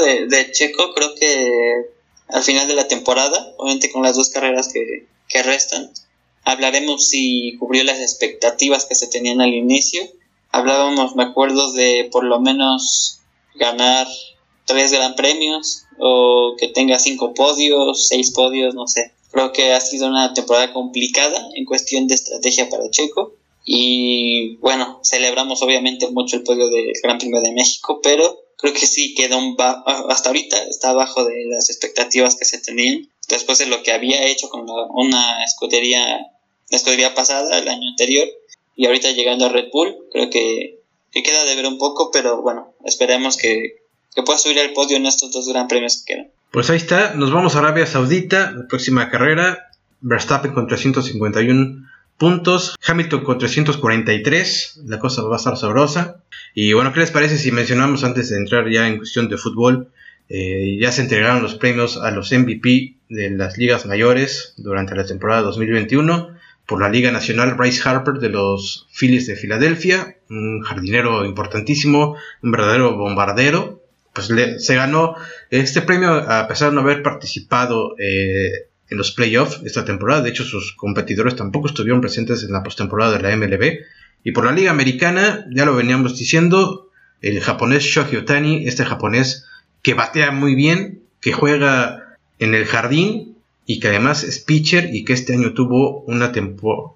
Poco 0.00 0.26
de, 0.28 0.52
Checo, 0.52 0.94
creo 0.94 1.14
que 1.14 1.90
al 2.28 2.42
final 2.42 2.68
de 2.68 2.74
la 2.74 2.88
temporada, 2.88 3.54
obviamente 3.58 3.90
con 3.90 4.02
las 4.02 4.16
dos 4.16 4.30
carreras 4.30 4.72
que, 4.72 5.06
que 5.28 5.42
restan, 5.42 5.90
hablaremos 6.44 7.08
si 7.08 7.56
cubrió 7.58 7.84
las 7.84 8.00
expectativas 8.00 8.86
que 8.86 8.94
se 8.94 9.08
tenían 9.08 9.40
al 9.40 9.54
inicio. 9.54 10.02
Hablábamos, 10.50 11.16
me 11.16 11.24
acuerdo, 11.24 11.72
de 11.72 12.08
por 12.10 12.24
lo 12.24 12.40
menos 12.40 13.20
ganar 13.54 14.06
tres 14.64 14.92
gran 14.92 15.14
premios 15.14 15.84
o 15.98 16.54
que 16.58 16.68
tenga 16.68 16.98
cinco 16.98 17.34
podios, 17.34 18.08
seis 18.08 18.30
podios, 18.32 18.74
no 18.74 18.86
sé. 18.86 19.12
Creo 19.30 19.52
que 19.52 19.72
ha 19.72 19.80
sido 19.80 20.08
una 20.08 20.34
temporada 20.34 20.72
complicada 20.72 21.48
en 21.54 21.64
cuestión 21.64 22.06
de 22.06 22.14
estrategia 22.14 22.68
para 22.68 22.90
Checo. 22.90 23.34
Y 23.64 24.56
bueno, 24.56 25.00
celebramos 25.04 25.62
obviamente 25.62 26.08
mucho 26.10 26.36
el 26.36 26.42
podio 26.42 26.68
del 26.68 26.92
Gran 27.02 27.18
Premio 27.18 27.40
de 27.40 27.52
México, 27.52 28.00
pero 28.02 28.40
creo 28.60 28.74
que 28.74 28.86
sí 28.86 29.14
queda 29.14 29.36
un 29.36 29.56
hasta 30.08 30.28
ahorita 30.28 30.56
está 30.64 30.90
abajo 30.90 31.24
de 31.24 31.46
las 31.48 31.70
expectativas 31.70 32.36
que 32.36 32.44
se 32.44 32.58
tenían 32.58 33.08
después 33.28 33.58
de 33.58 33.66
lo 33.66 33.82
que 33.82 33.92
había 33.92 34.26
hecho 34.26 34.48
con 34.48 34.66
una 34.68 35.44
escudería 35.44 36.18
la 36.70 36.76
escudería 36.76 37.14
pasada 37.14 37.58
el 37.58 37.68
año 37.68 37.88
anterior 37.88 38.28
y 38.76 38.86
ahorita 38.86 39.12
llegando 39.12 39.46
a 39.46 39.48
Red 39.48 39.70
Bull 39.72 39.96
creo 40.12 40.30
que, 40.30 40.78
queda 41.12 41.44
de 41.44 41.56
ver 41.56 41.66
un 41.66 41.78
poco 41.78 42.10
pero 42.12 42.42
bueno 42.42 42.74
esperemos 42.84 43.36
que, 43.36 43.82
que 44.14 44.22
pueda 44.22 44.38
subir 44.38 44.60
al 44.60 44.72
podio 44.72 44.96
en 44.96 45.06
estos 45.06 45.32
dos 45.32 45.48
gran 45.48 45.68
premios 45.68 46.02
que 46.04 46.14
quedan. 46.14 46.30
Pues 46.52 46.70
ahí 46.70 46.76
está 46.76 47.14
nos 47.14 47.32
vamos 47.32 47.56
a 47.56 47.60
Arabia 47.60 47.86
Saudita 47.86 48.52
la 48.52 48.66
próxima 48.68 49.10
carrera 49.10 49.70
Verstappen 50.00 50.52
con 50.52 50.66
351 50.66 51.89
puntos, 52.20 52.76
Hamilton 52.86 53.24
con 53.24 53.38
343, 53.38 54.82
la 54.84 54.98
cosa 54.98 55.22
va 55.22 55.36
a 55.36 55.38
estar 55.38 55.56
sabrosa. 55.56 56.22
Y 56.54 56.74
bueno, 56.74 56.92
¿qué 56.92 57.00
les 57.00 57.10
parece 57.10 57.38
si 57.38 57.50
mencionamos 57.50 58.04
antes 58.04 58.28
de 58.28 58.36
entrar 58.36 58.68
ya 58.70 58.86
en 58.86 58.98
cuestión 58.98 59.30
de 59.30 59.38
fútbol? 59.38 59.88
Eh, 60.28 60.76
ya 60.78 60.92
se 60.92 61.00
entregaron 61.00 61.42
los 61.42 61.54
premios 61.54 61.96
a 61.96 62.10
los 62.10 62.30
MVP 62.30 62.96
de 63.08 63.30
las 63.30 63.56
ligas 63.56 63.86
mayores 63.86 64.52
durante 64.58 64.94
la 64.94 65.06
temporada 65.06 65.40
2021 65.40 66.28
por 66.66 66.82
la 66.82 66.90
Liga 66.90 67.10
Nacional 67.10 67.54
Bryce 67.54 67.88
Harper 67.88 68.20
de 68.20 68.28
los 68.28 68.86
Phillies 68.92 69.26
de 69.26 69.36
Filadelfia, 69.36 70.18
un 70.28 70.60
jardinero 70.60 71.24
importantísimo, 71.24 72.16
un 72.42 72.50
verdadero 72.50 72.96
bombardero. 72.96 73.82
Pues 74.12 74.30
se 74.58 74.74
ganó 74.74 75.14
este 75.50 75.82
premio 75.82 76.12
a 76.12 76.46
pesar 76.48 76.68
de 76.68 76.74
no 76.74 76.82
haber 76.82 77.02
participado 77.02 77.94
eh, 77.98 78.69
en 78.90 78.98
los 78.98 79.12
playoffs 79.12 79.60
esta 79.64 79.84
temporada. 79.84 80.22
De 80.22 80.30
hecho, 80.30 80.44
sus 80.44 80.72
competidores 80.72 81.36
tampoco 81.36 81.68
estuvieron 81.68 82.00
presentes 82.00 82.42
en 82.42 82.52
la 82.52 82.62
postemporada 82.62 83.16
de 83.16 83.22
la 83.22 83.36
MLB. 83.36 83.78
Y 84.24 84.32
por 84.32 84.44
la 84.44 84.52
Liga 84.52 84.70
Americana, 84.70 85.46
ya 85.50 85.64
lo 85.64 85.76
veníamos 85.76 86.18
diciendo, 86.18 86.90
el 87.22 87.40
japonés 87.40 87.84
Shohei 87.84 88.16
Otani, 88.16 88.66
este 88.66 88.84
japonés 88.84 89.46
que 89.82 89.94
batea 89.94 90.32
muy 90.32 90.54
bien, 90.54 91.02
que 91.20 91.32
juega 91.32 92.16
en 92.38 92.54
el 92.54 92.66
jardín 92.66 93.36
y 93.64 93.78
que 93.78 93.88
además 93.88 94.24
es 94.24 94.40
pitcher 94.40 94.90
y 94.92 95.04
que 95.04 95.12
este 95.12 95.34
año 95.34 95.54
tuvo 95.54 96.00
una, 96.02 96.32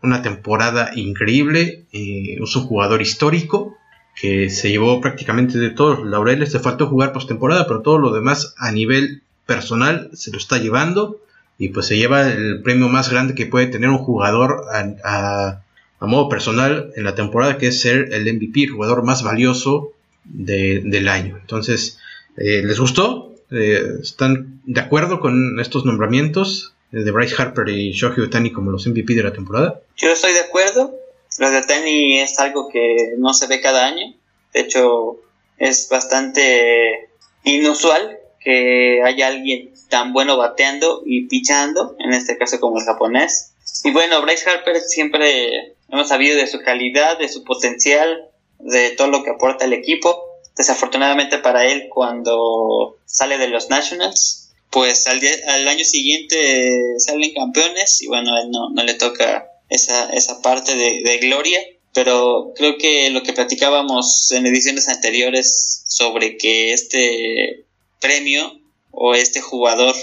una 0.02 0.22
temporada 0.22 0.90
increíble. 0.96 1.84
Eh, 1.92 2.38
es 2.42 2.56
un 2.56 2.64
jugador 2.64 3.00
histórico 3.00 3.76
que 4.20 4.50
se 4.50 4.70
llevó 4.70 5.00
prácticamente 5.00 5.58
de 5.58 5.70
todos 5.70 6.00
los 6.00 6.08
laureles. 6.08 6.52
Le 6.52 6.58
faltó 6.58 6.88
jugar 6.88 7.12
postemporada, 7.12 7.66
pero 7.66 7.82
todo 7.82 7.98
lo 7.98 8.12
demás 8.12 8.54
a 8.58 8.72
nivel 8.72 9.22
personal 9.46 10.10
se 10.14 10.32
lo 10.32 10.38
está 10.38 10.58
llevando 10.58 11.20
y 11.58 11.68
pues 11.68 11.87
se 11.87 11.96
lleva 11.96 12.28
el 12.28 12.62
premio 12.62 12.88
más 12.88 13.11
grande 13.11 13.34
que 13.34 13.46
puede 13.46 13.66
tener 13.66 13.90
un 13.90 13.99
jugador 13.99 14.64
a, 15.04 15.61
modo 16.00 16.28
personal 16.28 16.92
en 16.96 17.04
la 17.04 17.14
temporada, 17.14 17.56
que 17.56 17.68
es 17.68 17.80
ser 17.80 18.12
el 18.12 18.30
MVP, 18.34 18.64
el 18.64 18.70
jugador 18.70 19.02
más 19.04 19.23
valioso 19.23 19.92
del 20.25 21.08
año. 21.08 21.38
Entonces, 21.40 21.99
eh, 22.37 22.62
¿les 22.62 22.78
gustó? 22.78 23.34
Eh, 23.50 23.80
¿Están 24.02 24.61
de 24.64 24.80
acuerdo 24.82 25.18
con 25.20 25.58
estos 25.61 25.87
nombramientos 25.87 26.75
de 26.90 27.11
Bryce 27.11 27.34
Harper 27.38 27.68
y 27.70 27.92
Shohei 27.92 28.25
Otani 28.25 28.52
como 28.52 28.70
los 28.70 28.87
MVP 28.87 29.14
de 29.14 29.23
la 29.23 29.32
temporada? 29.32 29.80
Yo 29.96 30.11
estoy 30.11 30.32
de 30.32 30.40
acuerdo. 30.40 30.94
Lo 31.38 31.50
de 31.50 31.58
Otani 31.58 32.20
es 32.20 32.38
algo 32.38 32.68
que 32.70 33.14
no 33.18 33.32
se 33.32 33.46
ve 33.46 33.61
cada 33.61 33.87
año. 33.87 34.14
De 34.52 34.61
hecho, 34.61 35.20
es 35.58 35.88
bastante 35.90 37.08
inusual 37.44 38.18
que 38.40 39.00
haya 39.02 39.28
alguien 39.28 39.74
tan 39.94 40.12
bueno 40.12 40.36
bateando 40.36 41.04
y 41.06 41.28
pichando, 41.28 41.94
en 42.00 42.12
este 42.14 42.36
caso 42.36 42.58
como 42.58 42.80
el 42.80 42.84
japonés. 42.84 43.52
Y 43.84 43.92
bueno, 43.92 44.20
Bryce 44.22 44.50
Harper 44.50 44.80
siempre 44.80 45.76
hemos 45.88 46.08
sabido 46.08 46.36
de 46.36 46.48
su 46.48 46.58
calidad, 46.58 47.16
de 47.16 47.28
su 47.28 47.44
potencial, 47.44 48.28
de 48.58 48.90
todo 48.90 49.06
lo 49.06 49.22
que 49.22 49.30
aporta 49.30 49.66
el 49.66 49.72
equipo. 49.72 50.20
Desafortunadamente 50.56 51.38
para 51.38 51.64
él, 51.66 51.86
cuando 51.90 52.96
sale 53.06 53.38
de 53.38 53.46
los 53.46 53.70
Nationals, 53.70 54.52
pues 54.70 55.06
al, 55.06 55.20
al 55.46 55.68
año 55.68 55.84
siguiente 55.84 56.98
salen 56.98 57.32
campeones 57.32 58.02
y 58.02 58.08
bueno, 58.08 58.34
a 58.34 58.40
él 58.40 58.50
no, 58.50 58.70
no 58.70 58.82
le 58.82 58.94
toca 58.94 59.46
esa, 59.68 60.10
esa 60.12 60.42
parte 60.42 60.74
de, 60.74 61.02
de 61.04 61.18
gloria 61.18 61.60
pero 61.92 62.52
creo 62.56 62.76
que 62.76 63.08
lo 63.10 63.22
que 63.22 63.32
platicábamos 63.32 64.32
en 64.32 64.44
ediciones 64.46 64.88
anteriores 64.88 65.84
sobre 65.86 66.36
que 66.36 66.72
este 66.72 67.66
premio 68.00 68.63
o 68.96 69.14
este 69.14 69.40
jugador 69.40 69.94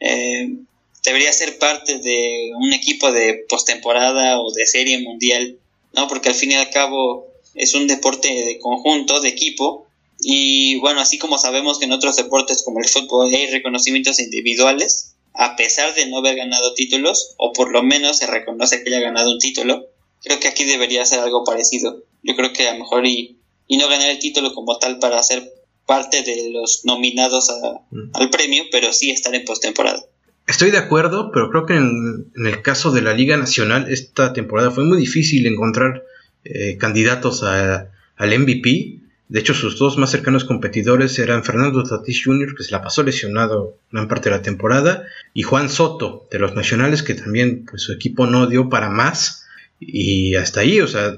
eh, 0.00 0.56
debería 1.04 1.32
ser 1.32 1.58
parte 1.58 1.98
de 1.98 2.52
un 2.56 2.72
equipo 2.72 3.12
de 3.12 3.44
postemporada 3.48 4.40
o 4.40 4.52
de 4.52 4.66
serie 4.66 4.98
mundial, 4.98 5.58
¿no? 5.92 6.08
Porque 6.08 6.28
al 6.28 6.34
fin 6.34 6.52
y 6.52 6.54
al 6.54 6.70
cabo 6.70 7.26
es 7.54 7.74
un 7.74 7.86
deporte 7.86 8.28
de 8.28 8.58
conjunto, 8.58 9.20
de 9.20 9.28
equipo, 9.28 9.86
y 10.22 10.76
bueno, 10.76 11.00
así 11.00 11.18
como 11.18 11.38
sabemos 11.38 11.78
que 11.78 11.86
en 11.86 11.92
otros 11.92 12.16
deportes 12.16 12.62
como 12.62 12.80
el 12.80 12.88
fútbol 12.88 13.32
hay 13.32 13.46
reconocimientos 13.46 14.20
individuales, 14.20 15.14
a 15.32 15.56
pesar 15.56 15.94
de 15.94 16.06
no 16.06 16.18
haber 16.18 16.36
ganado 16.36 16.74
títulos, 16.74 17.34
o 17.38 17.52
por 17.52 17.72
lo 17.72 17.82
menos 17.82 18.18
se 18.18 18.26
reconoce 18.26 18.82
que 18.82 18.90
haya 18.90 19.00
ganado 19.00 19.32
un 19.32 19.38
título, 19.38 19.86
creo 20.22 20.38
que 20.38 20.48
aquí 20.48 20.64
debería 20.64 21.06
ser 21.06 21.20
algo 21.20 21.44
parecido. 21.44 22.02
Yo 22.22 22.36
creo 22.36 22.52
que 22.52 22.68
a 22.68 22.74
lo 22.74 22.80
mejor 22.80 23.06
y, 23.06 23.38
y 23.66 23.78
no 23.78 23.88
ganar 23.88 24.10
el 24.10 24.18
título 24.18 24.52
como 24.54 24.78
tal 24.78 24.98
para 24.98 25.22
ser 25.22 25.50
parte 25.90 26.22
de 26.22 26.52
los 26.52 26.82
nominados 26.84 27.50
mm. 27.90 28.10
al 28.14 28.30
premio, 28.30 28.62
pero 28.70 28.92
sí 28.92 29.10
estar 29.10 29.34
en 29.34 29.44
postemporada. 29.44 30.00
Estoy 30.46 30.70
de 30.70 30.78
acuerdo, 30.78 31.32
pero 31.32 31.50
creo 31.50 31.66
que 31.66 31.74
en, 31.74 32.30
el 32.46 32.62
caso 32.62 32.92
de 32.92 33.02
la 33.02 33.12
Liga 33.12 33.36
Nacional 33.36 33.90
esta 33.90 34.32
temporada 34.32 34.70
fue 34.70 34.84
muy 34.84 34.98
difícil 34.98 35.48
encontrar 35.48 36.04
eh, 36.44 36.76
candidatos 36.76 37.42
al 37.42 38.38
MVP. 38.38 39.00
De 39.28 39.40
hecho, 39.40 39.52
sus 39.52 39.80
dos 39.80 39.98
más 39.98 40.10
cercanos 40.10 40.44
competidores 40.44 41.18
eran 41.18 41.42
Fernando 41.42 41.82
Tatis 41.82 42.22
Jr., 42.24 42.54
que 42.54 42.62
se 42.62 42.70
la 42.70 42.82
pasó 42.82 43.02
lesionado 43.02 43.76
gran 43.90 44.06
parte 44.06 44.30
de 44.30 44.36
la 44.36 44.42
temporada, 44.42 45.02
y 45.34 45.42
Juan 45.42 45.68
Soto, 45.70 46.28
de 46.30 46.38
los 46.38 46.54
Nacionales, 46.54 47.02
que 47.02 47.14
también 47.14 47.64
pues, 47.68 47.82
su 47.82 47.92
equipo 47.92 48.28
no 48.28 48.46
dio 48.46 48.68
para 48.68 48.90
más. 48.90 49.44
Y 49.80 50.36
hasta 50.36 50.60
ahí, 50.60 50.80
o 50.80 50.86
sea, 50.86 51.16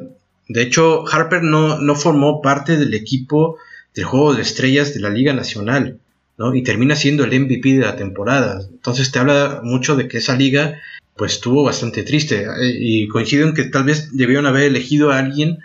de 0.49 0.63
hecho, 0.63 1.05
Harper 1.07 1.43
no, 1.43 1.79
no 1.79 1.95
formó 1.95 2.41
parte 2.41 2.79
del 2.79 2.95
equipo 2.95 3.59
del 3.95 4.05
juego 4.05 4.35
de 4.35 4.43
estrellas 4.43 4.95
de 4.95 5.01
la 5.01 5.11
Liga 5.11 5.33
Nacional, 5.33 5.99
¿no? 6.39 6.55
Y 6.55 6.63
termina 6.63 6.97
siendo 6.97 7.25
el 7.25 7.39
MVP 7.39 7.75
de 7.75 7.87
la 7.87 7.97
temporada. 7.97 8.61
Entonces 8.71 9.13
te 9.13 9.19
habla 9.19 9.61
mucho 9.63 9.97
de 9.97 10.09
que 10.09 10.19
esa 10.19 10.37
liga, 10.37 10.81
pues 11.17 11.35
estuvo 11.35 11.63
bastante 11.63 12.03
triste. 12.03 12.47
Y 12.61 13.09
coincido 13.09 13.47
en 13.47 13.55
que 13.55 13.65
tal 13.65 13.85
vez 13.85 14.17
debieron 14.17 14.47
haber 14.47 14.65
elegido 14.65 15.11
a 15.11 15.19
alguien 15.19 15.59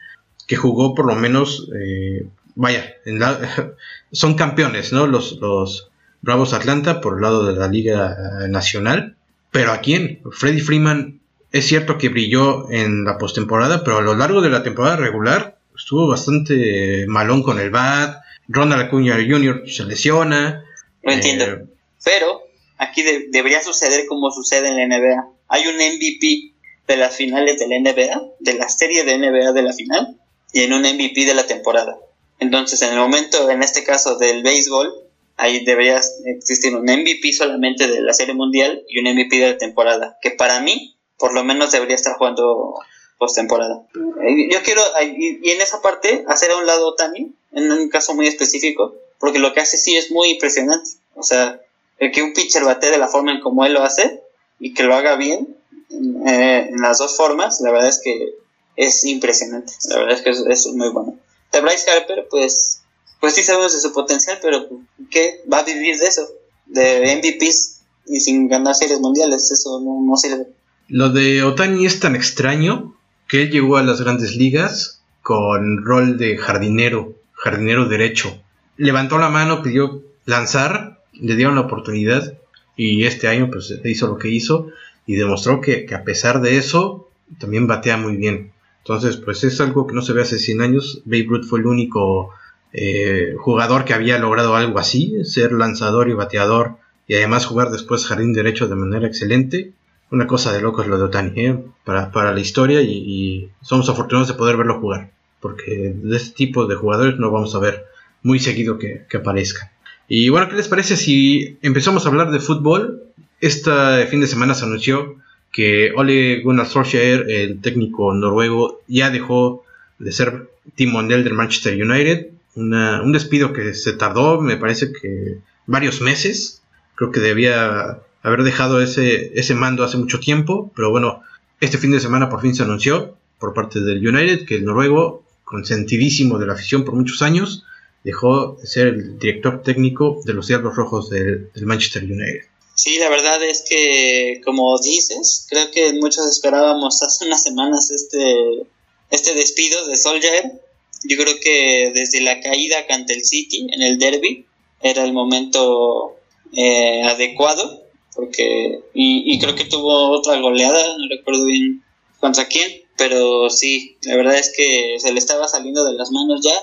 que 0.47 0.55
jugó 0.55 0.95
por 0.95 1.07
lo 1.07 1.15
menos, 1.15 1.69
eh, 1.75 2.25
vaya, 2.55 2.95
en 3.05 3.19
son 4.11 4.35
campeones, 4.35 4.93
¿no? 4.93 5.07
Los, 5.07 5.39
los 5.39 5.89
Bravos 6.21 6.53
Atlanta 6.53 7.01
por 7.01 7.15
el 7.15 7.21
lado 7.21 7.45
de 7.45 7.57
la 7.57 7.67
Liga 7.67 8.47
Nacional. 8.49 9.15
Pero 9.51 9.71
¿a 9.71 9.79
quién? 9.79 10.19
Freddy 10.31 10.59
Freeman 10.59 11.19
es 11.51 11.67
cierto 11.67 11.97
que 11.97 12.09
brilló 12.09 12.69
en 12.69 13.05
la 13.05 13.17
postemporada, 13.17 13.83
pero 13.83 13.97
a 13.97 14.01
lo 14.01 14.15
largo 14.15 14.41
de 14.41 14.49
la 14.49 14.63
temporada 14.63 14.97
regular 14.97 15.56
estuvo 15.77 16.07
bastante 16.07 17.05
malón 17.07 17.43
con 17.43 17.59
el 17.59 17.69
bat. 17.69 18.17
Ronald 18.47 18.83
Acuña 18.83 19.15
Jr. 19.15 19.63
se 19.69 19.83
lesiona. 19.85 20.63
No 21.03 21.13
entiendo. 21.13 21.45
Eh, 21.45 21.65
pero 22.03 22.41
aquí 22.77 23.03
debería 23.29 23.61
suceder 23.61 24.05
como 24.07 24.31
sucede 24.31 24.69
en 24.69 24.77
la 24.77 24.97
NBA. 24.97 25.29
Hay 25.49 25.67
un 25.67 25.75
MVP 25.75 26.53
de 26.87 26.97
las 26.97 27.15
finales 27.15 27.59
de 27.59 27.67
la 27.67 27.79
NBA, 27.79 28.21
de 28.39 28.53
la 28.53 28.69
serie 28.69 29.03
de 29.03 29.17
NBA 29.17 29.51
de 29.51 29.61
la 29.61 29.73
final, 29.73 30.17
y 30.53 30.61
en 30.61 30.73
un 30.73 30.81
MVP 30.81 31.25
de 31.25 31.33
la 31.33 31.45
temporada. 31.45 31.97
Entonces, 32.39 32.81
en 32.81 32.93
el 32.93 32.99
momento, 32.99 33.49
en 33.49 33.63
este 33.63 33.83
caso 33.83 34.17
del 34.17 34.43
béisbol, 34.43 34.93
ahí 35.37 35.63
debería 35.65 35.99
existir 36.25 36.75
un 36.75 36.85
MVP 36.85 37.33
solamente 37.33 37.87
de 37.87 38.01
la 38.01 38.13
serie 38.13 38.33
mundial 38.33 38.83
y 38.87 38.99
un 38.99 39.13
MVP 39.13 39.37
de 39.37 39.51
la 39.51 39.57
temporada, 39.57 40.17
que 40.21 40.31
para 40.31 40.59
mí 40.61 40.97
por 41.17 41.33
lo 41.33 41.43
menos 41.43 41.71
debería 41.71 41.95
estar 41.95 42.15
jugando 42.17 42.75
postemporada. 43.17 43.83
Eh, 43.95 44.49
yo 44.51 44.61
quiero, 44.63 44.81
y 45.01 45.51
en 45.51 45.61
esa 45.61 45.81
parte, 45.81 46.23
hacer 46.27 46.51
a 46.51 46.57
un 46.57 46.65
lado 46.65 46.93
Tani, 46.95 47.33
en 47.51 47.71
un 47.71 47.89
caso 47.89 48.13
muy 48.13 48.27
específico, 48.27 48.95
porque 49.19 49.39
lo 49.39 49.53
que 49.53 49.61
hace 49.61 49.77
sí 49.77 49.97
es 49.97 50.11
muy 50.11 50.29
impresionante. 50.29 50.91
O 51.15 51.23
sea, 51.23 51.59
el 51.97 52.11
que 52.11 52.21
un 52.21 52.33
pitcher 52.33 52.63
bate 52.63 52.91
de 52.91 52.97
la 52.97 53.07
forma 53.07 53.31
en 53.31 53.41
como 53.41 53.65
él 53.65 53.73
lo 53.73 53.83
hace 53.83 54.21
y 54.59 54.73
que 54.73 54.83
lo 54.83 54.95
haga 54.95 55.15
bien 55.15 55.55
eh, 55.89 56.67
en 56.69 56.81
las 56.81 56.99
dos 56.99 57.17
formas, 57.17 57.59
la 57.61 57.71
verdad 57.71 57.89
es 57.89 58.01
que 58.03 58.35
es 58.75 59.03
impresionante. 59.05 59.73
La 59.89 59.97
verdad 59.97 60.17
es 60.17 60.21
que 60.21 60.51
es, 60.51 60.67
muy 60.67 60.89
bueno. 60.89 61.17
De 61.51 61.61
Bryce 61.61 61.89
Harper, 61.89 62.27
pues, 62.29 62.81
pues 63.19 63.33
sí 63.33 63.43
sabemos 63.43 63.73
de 63.73 63.79
su 63.79 63.91
potencial, 63.93 64.37
pero 64.41 64.69
¿qué 65.09 65.43
va 65.51 65.59
a 65.59 65.63
vivir 65.63 65.97
de 65.97 66.05
eso? 66.05 66.27
De 66.67 67.15
MVPs 67.15 67.79
y 68.05 68.19
sin 68.19 68.47
ganar 68.47 68.75
series 68.75 68.99
mundiales, 68.99 69.51
eso 69.51 69.79
no, 69.79 70.01
no 70.01 70.15
sirve. 70.17 70.47
Lo 70.87 71.09
de 71.09 71.43
Otani 71.43 71.85
es 71.85 71.99
tan 71.99 72.15
extraño 72.15 72.96
que 73.27 73.43
él 73.43 73.51
llegó 73.51 73.77
a 73.77 73.83
las 73.83 74.01
grandes 74.01 74.35
ligas 74.35 75.01
con 75.21 75.83
rol 75.83 76.17
de 76.17 76.37
jardinero, 76.37 77.15
jardinero 77.33 77.85
derecho. 77.85 78.41
Levantó 78.77 79.17
la 79.17 79.29
mano, 79.29 79.61
pidió 79.61 80.03
lanzar, 80.25 81.01
le 81.13 81.35
dieron 81.35 81.55
la 81.55 81.61
oportunidad 81.61 82.37
y 82.75 83.03
este 83.05 83.27
año 83.27 83.49
pues 83.51 83.73
hizo 83.83 84.07
lo 84.07 84.17
que 84.17 84.29
hizo 84.29 84.69
y 85.05 85.15
demostró 85.15 85.61
que, 85.61 85.87
a 85.93 86.03
pesar 86.03 86.41
de 86.41 86.57
eso 86.57 87.09
también 87.39 87.67
batea 87.67 87.97
muy 87.97 88.15
bien. 88.15 88.51
Entonces 88.79 89.17
pues 89.17 89.43
es 89.43 89.59
algo 89.59 89.87
que 89.87 89.95
no 89.95 90.01
se 90.01 90.13
ve 90.13 90.21
hace 90.21 90.39
100 90.39 90.61
años. 90.61 91.01
Babe 91.05 91.25
Ruth 91.27 91.45
fue 91.45 91.59
el 91.59 91.65
único 91.65 92.29
eh, 92.71 93.33
jugador 93.37 93.83
que 93.83 93.93
había 93.93 94.19
logrado 94.19 94.55
algo 94.55 94.79
así, 94.79 95.25
ser 95.25 95.51
lanzador 95.51 96.09
y 96.09 96.13
bateador 96.13 96.77
y 97.07 97.15
además 97.15 97.45
jugar 97.45 97.71
después 97.71 98.05
jardín 98.05 98.33
derecho 98.33 98.67
de 98.67 98.75
manera 98.75 99.07
excelente 99.07 99.73
una 100.11 100.27
cosa 100.27 100.53
de 100.53 100.61
locos 100.61 100.87
lo 100.87 100.97
de 100.97 101.03
Otani, 101.05 101.31
¿eh? 101.35 101.59
para, 101.83 102.11
para, 102.11 102.33
la 102.33 102.39
historia 102.39 102.81
y, 102.81 103.49
somos 103.61 103.89
afortunados 103.89 104.27
de 104.27 104.35
poder 104.35 104.57
verlo 104.57 104.79
jugar, 104.79 105.11
porque 105.41 105.93
de 105.95 106.17
este 106.17 106.35
tipo 106.35 106.65
de 106.65 106.75
jugadores 106.75 107.17
no 107.17 107.31
vamos 107.31 107.53
a 107.55 107.59
ver 107.59 107.85
muy 108.23 108.39
seguido 108.39 108.77
que, 108.77 109.05
que 109.09 109.17
aparezcan. 109.17 109.69
Y 110.07 110.29
bueno, 110.29 110.47
¿qué 110.47 110.55
les 110.55 110.69
parece 110.69 110.95
si 110.95 111.57
empezamos 111.61 112.05
a 112.05 112.09
hablar 112.09 112.31
de 112.31 112.39
fútbol? 112.39 113.03
Este 113.41 114.07
fin 114.07 114.21
de 114.21 114.27
semana 114.27 114.53
se 114.53 114.65
anunció 114.65 115.17
que 115.51 115.91
Ole 115.95 116.41
Gunnar 116.41 116.67
Solskjaer, 116.67 117.29
el 117.29 117.61
técnico 117.61 118.13
noruego, 118.13 118.81
ya 118.87 119.09
dejó 119.09 119.65
de 119.99 120.11
ser 120.11 120.49
timonel 120.75 121.23
del 121.23 121.33
Manchester 121.33 121.81
United. 121.81 122.27
un 122.55 123.11
despido 123.11 123.53
que 123.53 123.73
se 123.73 123.93
tardó, 123.93 124.41
me 124.41 124.57
parece 124.57 124.91
que 124.91 125.39
varios 125.65 126.01
meses. 126.01 126.61
Creo 126.95 127.11
que 127.11 127.19
debía 127.19 127.99
haber 128.23 128.43
dejado 128.43 128.81
ese, 128.81 129.31
ese 129.39 129.53
mando 129.53 129.83
hace 129.83 129.97
mucho 129.97 130.19
tiempo, 130.19 130.71
pero 130.75 130.91
bueno, 130.91 131.23
este 131.59 131.77
fin 131.77 131.91
de 131.91 131.99
semana 131.99 132.29
por 132.29 132.41
fin 132.41 132.55
se 132.55 132.63
anunció 132.63 133.17
por 133.39 133.53
parte 133.53 133.79
del 133.79 134.05
United 134.05 134.45
que 134.45 134.55
el 134.55 134.65
noruego, 134.65 135.23
consentidísimo 135.43 136.37
de 136.37 136.47
la 136.47 136.53
afición 136.53 136.83
por 136.83 136.95
muchos 136.95 137.21
años, 137.21 137.63
dejó 138.03 138.57
de 138.61 138.67
ser 138.67 138.87
el 138.87 139.19
director 139.19 139.63
técnico 139.63 140.21
de 140.25 140.33
los 140.33 140.47
Diablos 140.47 140.75
Rojos 140.75 141.09
del, 141.09 141.49
Manchester 141.61 142.03
United. 142.03 142.45
Sí, 142.75 142.97
la 142.99 143.09
verdad 143.09 143.43
es 143.43 143.63
que, 143.67 144.39
como 144.45 144.77
dices, 144.79 145.47
creo 145.49 145.71
que 145.71 145.93
muchos 145.93 146.27
esperábamos 146.27 147.01
hace 147.07 147.25
unas 147.25 147.43
semanas 147.43 147.91
este, 147.91 148.67
este 149.09 149.33
despido 149.33 149.87
de 149.87 149.97
Solskjaer. 149.97 150.61
Yo 151.03 151.17
creo 151.17 151.35
que 151.41 151.91
desde 151.93 152.21
la 152.21 152.39
caída 152.39 152.77
ante 152.89 153.13
el 153.13 153.25
City 153.25 153.67
en 153.71 153.81
el 153.81 153.97
derby 153.97 154.45
era 154.81 155.03
el 155.03 155.13
momento 155.13 156.17
eh, 156.53 157.03
adecuado 157.03 157.86
porque 158.17 158.81
y, 158.95 159.37
creo 159.39 159.53
que 159.53 159.65
tuvo 159.65 160.09
otra 160.09 160.39
goleada, 160.41 160.97
no 160.97 161.07
recuerdo 161.07 161.45
bien 161.45 161.83
contra 162.19 162.47
quién, 162.47 162.81
pero 162.97 163.49
sí, 163.51 163.95
la 164.01 164.15
verdad 164.15 164.37
es 164.37 164.51
que 164.57 164.97
se 164.99 165.13
le 165.13 165.19
estaba 165.19 165.47
saliendo 165.47 165.85
de 165.85 165.93
las 165.93 166.11
manos 166.11 166.41
ya, 166.43 166.55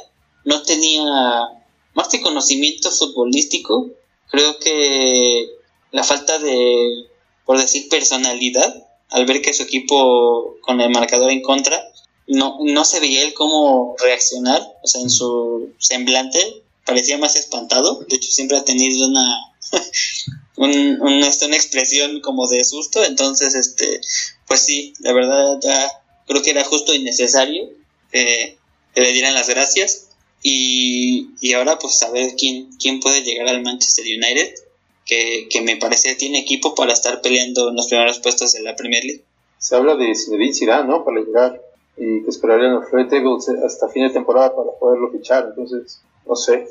no 0.44 0.62
tenía 0.62 1.04
más 1.94 2.08
que 2.08 2.20
conocimiento 2.20 2.90
futbolístico, 2.90 3.88
creo 4.28 4.58
que 4.58 5.46
la 5.92 6.02
falta 6.02 6.40
de, 6.40 7.06
por 7.46 7.56
decir, 7.56 7.88
personalidad, 7.88 8.88
al 9.10 9.24
ver 9.24 9.40
que 9.40 9.54
su 9.54 9.62
equipo 9.62 10.56
con 10.60 10.80
el 10.80 10.90
marcador 10.90 11.30
en 11.30 11.42
contra, 11.42 11.80
no, 12.26 12.58
no 12.62 12.84
se 12.84 12.98
veía 12.98 13.22
él 13.22 13.32
cómo 13.32 13.94
reaccionar, 14.02 14.60
o 14.82 14.88
sea, 14.88 15.02
en 15.02 15.10
su 15.10 15.70
semblante 15.78 16.64
parecía 16.84 17.16
más 17.16 17.36
espantado, 17.36 18.00
de 18.08 18.16
hecho 18.16 18.32
siempre 18.32 18.56
ha 18.56 18.64
tenido 18.64 19.06
una 19.06 19.54
un, 20.56 21.00
una 21.00 21.26
expresión 21.56 22.20
como 22.20 22.48
de 22.48 22.64
susto, 22.64 23.04
entonces, 23.04 23.54
este, 23.54 24.00
pues 24.46 24.60
sí, 24.60 24.92
la 25.00 25.12
verdad 25.12 25.58
ya 25.62 25.90
creo 26.26 26.42
que 26.42 26.50
era 26.50 26.64
justo 26.64 26.94
y 26.94 27.02
necesario 27.02 27.68
que, 28.10 28.56
le 28.94 29.12
dieran 29.12 29.34
las 29.34 29.48
gracias. 29.48 30.10
Y, 30.46 31.30
y 31.40 31.54
ahora 31.54 31.78
pues 31.78 32.02
a 32.02 32.10
ver 32.10 32.34
quién, 32.38 32.70
quién 32.78 33.00
puede 33.00 33.22
llegar 33.22 33.48
al 33.48 33.62
Manchester 33.62 34.04
United, 34.04 34.54
que, 35.06 35.48
que 35.50 35.62
me 35.62 35.76
parece 35.76 36.14
tiene 36.16 36.38
equipo 36.38 36.74
para 36.74 36.92
estar 36.92 37.22
peleando 37.22 37.70
en 37.70 37.76
los 37.76 37.88
primeros 37.88 38.18
puestos 38.20 38.52
de 38.52 38.62
la 38.62 38.76
Premier 38.76 39.04
League. 39.04 39.24
Se 39.58 39.74
habla 39.74 39.96
de 39.96 40.14
Zinedine 40.14 40.54
Zidane, 40.54 40.86
¿no? 40.86 41.04
Para 41.04 41.20
llegar 41.20 41.60
y 41.96 42.22
que 42.22 42.30
esperarían 42.30 42.74
los 42.74 42.90
Red 42.90 43.08
Devils 43.08 43.48
hasta 43.64 43.88
fin 43.88 44.06
de 44.06 44.10
temporada 44.10 44.54
para 44.54 44.70
poderlo 44.78 45.10
fichar. 45.10 45.46
Entonces, 45.48 46.00
no 46.26 46.36
sé. 46.36 46.66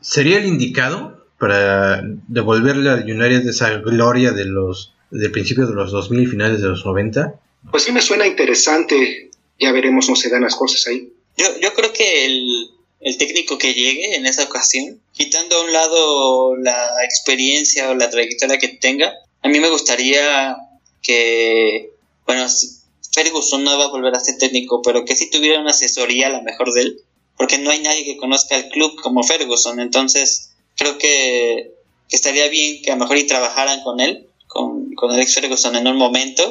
¿Sería 0.00 0.38
el 0.38 0.46
indicado 0.46 1.24
para 1.38 2.02
devolverle 2.26 2.90
al 2.90 3.04
United 3.04 3.48
esa 3.48 3.70
gloria 3.78 4.32
de 4.32 4.44
los 4.44 4.92
del 5.10 5.30
principio 5.30 5.66
de 5.66 5.74
los 5.74 5.90
2000 5.90 6.22
y 6.22 6.26
finales 6.26 6.60
de 6.60 6.68
los 6.68 6.84
90? 6.84 7.34
Pues 7.70 7.84
sí 7.84 7.92
me 7.92 8.02
suena 8.02 8.26
interesante. 8.26 9.30
Ya 9.58 9.72
veremos 9.72 10.06
cómo 10.06 10.16
se 10.16 10.28
dan 10.28 10.42
las 10.42 10.54
cosas 10.54 10.86
ahí. 10.86 11.12
Yo, 11.36 11.46
yo 11.60 11.72
creo 11.74 11.92
que 11.92 12.26
el, 12.26 12.70
el 13.00 13.16
técnico 13.16 13.58
que 13.58 13.74
llegue 13.74 14.16
en 14.16 14.26
esa 14.26 14.44
ocasión, 14.44 15.00
quitando 15.12 15.56
a 15.56 15.64
un 15.64 15.72
lado 15.72 16.56
la 16.56 17.04
experiencia 17.04 17.90
o 17.90 17.94
la 17.94 18.10
trayectoria 18.10 18.58
que 18.58 18.68
tenga, 18.68 19.12
a 19.42 19.48
mí 19.48 19.60
me 19.60 19.70
gustaría 19.70 20.56
que, 21.02 21.90
bueno, 22.26 22.48
si 22.48 22.68
Ferguson 23.12 23.64
no 23.64 23.78
va 23.78 23.84
a 23.84 23.90
volver 23.90 24.14
a 24.14 24.20
ser 24.20 24.38
técnico, 24.38 24.82
pero 24.82 25.04
que 25.04 25.16
sí 25.16 25.30
tuviera 25.30 25.60
una 25.60 25.70
asesoría 25.70 26.26
a 26.26 26.30
la 26.30 26.42
mejor 26.42 26.72
de 26.72 26.82
él, 26.82 27.00
porque 27.36 27.58
no 27.58 27.70
hay 27.70 27.80
nadie 27.82 28.04
que 28.04 28.16
conozca 28.16 28.56
el 28.56 28.68
club 28.68 29.00
como 29.00 29.22
Ferguson, 29.22 29.80
entonces 29.80 30.47
creo 30.78 30.96
que, 30.96 31.74
estaría 32.10 32.48
bien 32.48 32.80
que 32.82 32.90
a 32.90 32.94
lo 32.94 33.00
mejor 33.00 33.18
y 33.18 33.26
trabajaran 33.26 33.82
con 33.82 34.00
él, 34.00 34.26
con, 34.46 34.94
con 34.94 35.10
Alex 35.10 35.34
Ferguson 35.34 35.76
en 35.76 35.86
un 35.86 35.96
momento, 35.96 36.42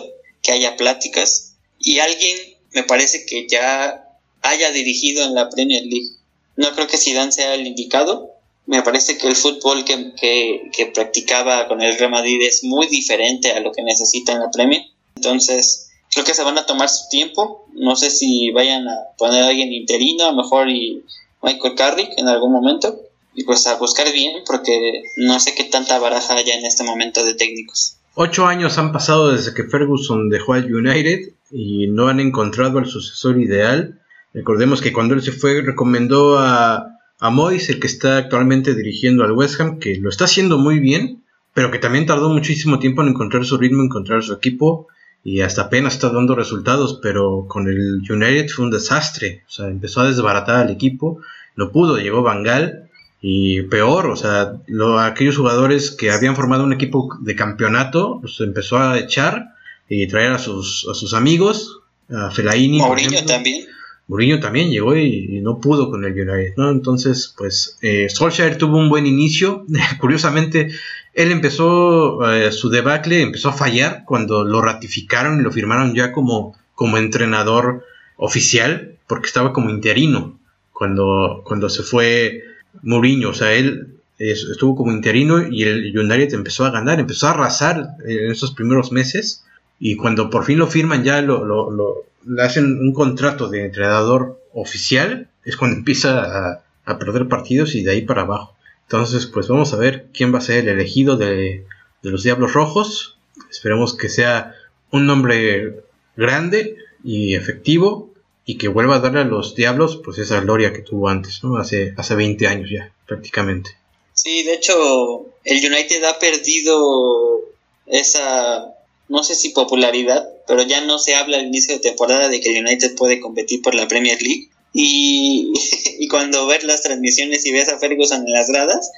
que 0.44 0.52
haya 0.52 0.76
pláticas, 0.76 1.56
y 1.80 1.98
alguien 1.98 2.38
me 2.74 2.84
parece 2.84 3.26
que 3.26 3.48
ya 3.48 4.08
haya 4.42 4.72
dirigido 4.72 5.24
en 5.24 5.34
la 5.34 5.50
Premier 5.50 5.84
League. 5.84 6.12
No 6.56 6.74
creo 6.74 6.88
que 6.88 6.98
Zidane 6.98 7.32
sea 7.32 7.56
el 7.56 7.66
indicado. 7.66 8.32
Me 8.66 8.82
parece 8.82 9.18
que 9.18 9.28
el 9.28 9.36
fútbol 9.36 9.86
que, 9.86 10.14
que, 10.20 10.70
que 10.76 10.88
practicaba 10.88 11.68
con 11.68 11.82
el 11.82 11.98
Real 11.98 12.12
Madrid 12.12 12.40
es 12.42 12.64
muy 12.64 12.88
diferente 12.88 13.52
a 13.52 13.60
lo 13.62 13.72
que 13.72 13.82
necesita 13.82 14.34
en 14.34 14.40
la 14.40 14.52
Premier. 14.52 14.84
Entonces, 15.16 15.90
creo 16.12 16.26
que 16.26 16.34
se 16.34 16.44
van 16.44 16.58
a 16.58 16.66
tomar 16.66 16.90
su 16.90 17.08
tiempo. 17.10 17.66
No 17.74 17.96
sé 17.96 18.10
si 18.10 18.52
vayan 18.52 18.88
a 18.88 18.96
poner 19.18 19.44
a 19.44 19.48
alguien 19.48 19.72
interino, 19.72 20.26
a 20.26 20.32
lo 20.32 20.44
mejor 20.44 20.70
y 20.70 21.04
Michael 21.42 21.76
Carrick 21.76 22.14
en 22.18 22.28
algún 22.28 22.52
momento. 22.52 23.00
Y 23.38 23.44
pues 23.44 23.68
a 23.68 23.78
buscar 23.78 24.12
bien, 24.12 24.42
porque 24.48 25.04
no 25.16 25.40
sé 25.40 25.54
qué 25.56 25.64
tanta 25.66 26.00
baraja 26.00 26.34
haya 26.34 26.56
en 26.56 26.66
este 26.66 26.84
momento 26.84 27.24
de 27.24 27.36
técnicos. 27.36 27.98
Ocho 28.16 28.48
años 28.48 28.80
han 28.80 28.92
pasado 28.92 29.32
desde 29.32 29.54
que 29.54 29.66
Ferguson 29.66 30.28
dejó 30.28 30.54
al 30.54 30.74
United 30.74 31.34
y 31.52 31.86
no 31.86 32.08
han 32.08 32.20
encontrado 32.20 32.80
al 32.80 32.88
sucesor 32.88 33.40
ideal. 33.40 34.02
Recordemos 34.34 34.82
que 34.82 34.92
cuando 34.92 35.14
él 35.14 35.22
se 35.22 35.32
fue 35.32 35.62
recomendó 35.62 36.40
a, 36.40 36.98
a 37.20 37.30
Moyes, 37.30 37.70
el 37.70 37.80
que 37.80 37.86
está 37.86 38.18
actualmente 38.18 38.74
dirigiendo 38.74 39.24
al 39.24 39.34
West 39.34 39.62
Ham, 39.62 39.78
que 39.78 39.98
lo 39.98 40.10
está 40.10 40.26
haciendo 40.26 40.58
muy 40.58 40.80
bien, 40.80 41.24
pero 41.54 41.70
que 41.70 41.78
también 41.78 42.08
tardó 42.08 42.30
muchísimo 42.30 42.80
tiempo 42.80 43.04
en 43.04 43.10
encontrar 43.10 43.46
su 43.46 43.60
ritmo, 43.60 43.84
encontrar 43.84 44.24
su 44.24 44.34
equipo 44.34 44.88
y 45.24 45.42
hasta 45.42 45.64
apenas 45.64 45.94
está 45.94 46.10
dando 46.10 46.34
resultados, 46.34 47.00
pero 47.04 47.46
con 47.48 47.68
el 47.68 48.02
United 48.02 48.50
fue 48.50 48.66
un 48.66 48.72
desastre, 48.72 49.44
o 49.48 49.52
sea, 49.52 49.68
empezó 49.68 50.02
a 50.02 50.08
desbaratar 50.08 50.56
al 50.56 50.72
equipo, 50.72 51.20
no 51.56 51.72
pudo, 51.72 52.00
llegó 52.00 52.24
Bangal 52.24 52.87
y 53.22 53.64
peor, 53.64 54.08
o 54.08 54.16
sea, 54.16 54.54
lo, 54.68 55.00
aquellos 55.00 55.38
jugadores 55.38 55.92
que 55.92 56.12
habían 56.12 56.36
formado 56.36 56.64
un 56.64 56.74
equipo 56.74 57.10
de 57.22 57.36
campeonato, 57.36 58.20
los 58.22 58.40
empezó 58.42 58.78
a 58.78 59.00
echar 59.00 59.56
y 59.90 60.08
traer 60.08 60.34
a 60.34 60.40
sus, 60.40 60.88
a 60.90 60.94
sus 60.94 61.14
amigos, 61.14 61.80
a 62.10 62.30
Fellaini, 62.30 62.80
por 62.80 62.90
Mourinho 62.90 63.26
también. 63.26 63.66
Mourinho 64.08 64.40
también 64.40 64.70
llegó 64.70 64.96
y, 64.96 65.38
y 65.38 65.42
no 65.42 65.60
pudo 65.60 65.90
con 65.90 66.06
el 66.06 66.14
United, 66.14 66.54
¿no? 66.56 66.70
Entonces, 66.70 67.34
pues, 67.38 67.78
eh, 67.82 68.08
Solskjaer 68.10 68.58
tuvo 68.58 68.78
un 68.78 68.90
buen 68.90 69.06
inicio. 69.06 69.66
Curiosamente, 70.00 70.70
él 71.14 71.32
empezó 71.32 72.32
eh, 72.32 72.52
su 72.52 72.70
debacle, 72.70 73.22
empezó 73.22 73.50
a 73.50 73.54
fallar 73.54 74.04
cuando 74.06 74.46
lo 74.46 74.62
ratificaron 74.62 75.40
y 75.40 75.44
lo 75.44 75.52
firmaron 75.52 75.94
ya 75.94 76.12
como, 76.12 76.56
como 76.76 76.98
entrenador 76.98 77.84
oficial, 78.16 78.96
porque 79.08 79.28
estaba 79.28 79.52
como 79.52 79.70
interino 79.70 80.40
cuando, 80.72 81.42
cuando 81.44 81.70
se 81.70 81.84
fue 81.84 82.44
Mourinho. 82.82 83.30
O 83.30 83.34
sea, 83.34 83.54
él 83.54 83.96
es- 84.20 84.44
estuvo 84.44 84.76
como 84.76 84.92
interino 84.92 85.48
y 85.48 85.64
el 85.64 85.98
United 85.98 86.34
empezó 86.34 86.66
a 86.66 86.72
ganar, 86.72 87.00
empezó 87.00 87.28
a 87.28 87.32
arrasar 87.32 87.90
en 88.06 88.32
esos 88.32 88.52
primeros 88.52 88.92
meses. 88.92 89.44
Y 89.80 89.96
cuando 89.96 90.30
por 90.30 90.44
fin 90.46 90.58
lo 90.60 90.68
firman, 90.68 91.04
ya 91.04 91.22
lo, 91.22 91.46
lo- 91.46 91.70
lo- 91.72 92.06
le 92.26 92.42
hacen 92.44 92.66
un 92.80 92.94
contrato 92.94 93.48
de 93.50 93.66
entrenador 93.66 94.42
oficial, 94.54 95.30
es 95.46 95.56
cuando 95.56 95.78
empieza 95.78 96.24
a, 96.50 96.64
a 96.86 97.00
perder 97.00 97.28
partidos 97.28 97.76
y 97.76 97.84
de 97.84 97.92
ahí 97.92 98.02
para 98.02 98.24
abajo. 98.24 98.56
Entonces, 98.84 99.26
pues 99.28 99.48
vamos 99.48 99.74
a 99.74 99.78
ver 99.78 100.08
quién 100.14 100.34
va 100.34 100.40
a 100.40 100.42
ser 100.42 100.60
el 100.64 100.70
elegido 100.70 101.16
de, 101.18 101.66
de 102.04 102.10
los 102.12 102.24
Diablos 102.24 102.54
Rojos. 102.54 103.18
Esperemos 103.52 103.96
que 103.96 104.10
sea 104.10 104.54
un 104.92 105.06
nombre 105.06 105.84
grande 106.16 106.78
y 107.04 107.36
efectivo 107.36 108.14
y 108.50 108.58
que 108.58 108.70
vuelva 108.70 108.96
a 108.96 109.00
darle 109.00 109.20
a 109.20 109.26
los 109.26 109.56
Diablos 109.56 110.00
pues 110.04 110.18
esa 110.20 110.40
gloria 110.40 110.72
que 110.72 110.82
tuvo 110.82 111.10
antes, 111.10 111.44
¿no? 111.44 111.58
Hace, 111.58 111.94
hace 111.98 112.16
20 112.16 112.48
años 112.48 112.70
ya, 112.72 112.94
prácticamente. 113.06 113.72
Sí, 114.14 114.44
de 114.44 114.54
hecho, 114.54 115.26
el 115.44 115.58
United 115.58 116.02
ha 116.06 116.18
perdido 116.18 117.42
esa, 117.88 118.74
no 119.10 119.24
sé 119.24 119.36
si 119.36 119.50
popularidad, 119.50 120.26
pero 120.48 120.64
ya 120.64 120.80
no 120.80 120.98
se 120.98 121.14
habla 121.14 121.38
al 121.40 121.48
inicio 121.48 121.74
de 121.76 121.82
temporada 121.82 122.30
de 122.30 122.40
que 122.40 122.56
el 122.56 122.66
United 122.66 122.96
puede 122.96 123.20
competir 123.20 123.62
por 123.62 123.76
la 123.76 123.90
Premier 123.90 124.22
League. 124.22 124.48
Y, 124.72 125.52
y 126.00 126.08
cuando 126.08 126.48
ves 126.48 126.64
las 126.64 126.84
transmisiones 126.84 127.46
y 127.46 127.52
ves 127.52 127.68
a 127.68 127.78
Ferguson 127.80 128.26
en 128.26 128.32
las 128.32 128.48
gradas, 128.48 128.90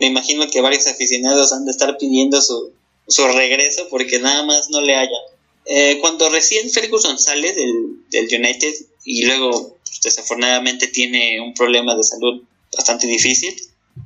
me 0.00 0.08
imagino 0.08 0.46
que 0.50 0.60
varios 0.60 0.86
aficionados 0.86 1.54
han 1.54 1.64
de 1.64 1.70
estar 1.70 1.96
pidiendo 1.96 2.42
su, 2.42 2.72
su 3.08 3.26
regreso 3.26 3.86
porque 3.88 4.18
nada 4.18 4.42
más 4.42 4.68
no 4.68 4.82
le 4.82 4.96
hallan. 4.96 5.22
Eh, 5.66 5.98
cuando 6.00 6.28
recién 6.28 6.70
Ferguson 6.70 7.18
sale 7.18 7.52
del, 7.52 7.98
United 8.12 8.74
y 9.04 9.24
luego 9.24 9.76
pues, 9.84 10.00
desafortunadamente 10.02 10.88
tiene 10.88 11.40
un 11.40 11.54
problema 11.54 11.94
de 11.94 12.02
salud 12.02 12.42
bastante 12.76 13.06
difícil, 13.06 13.54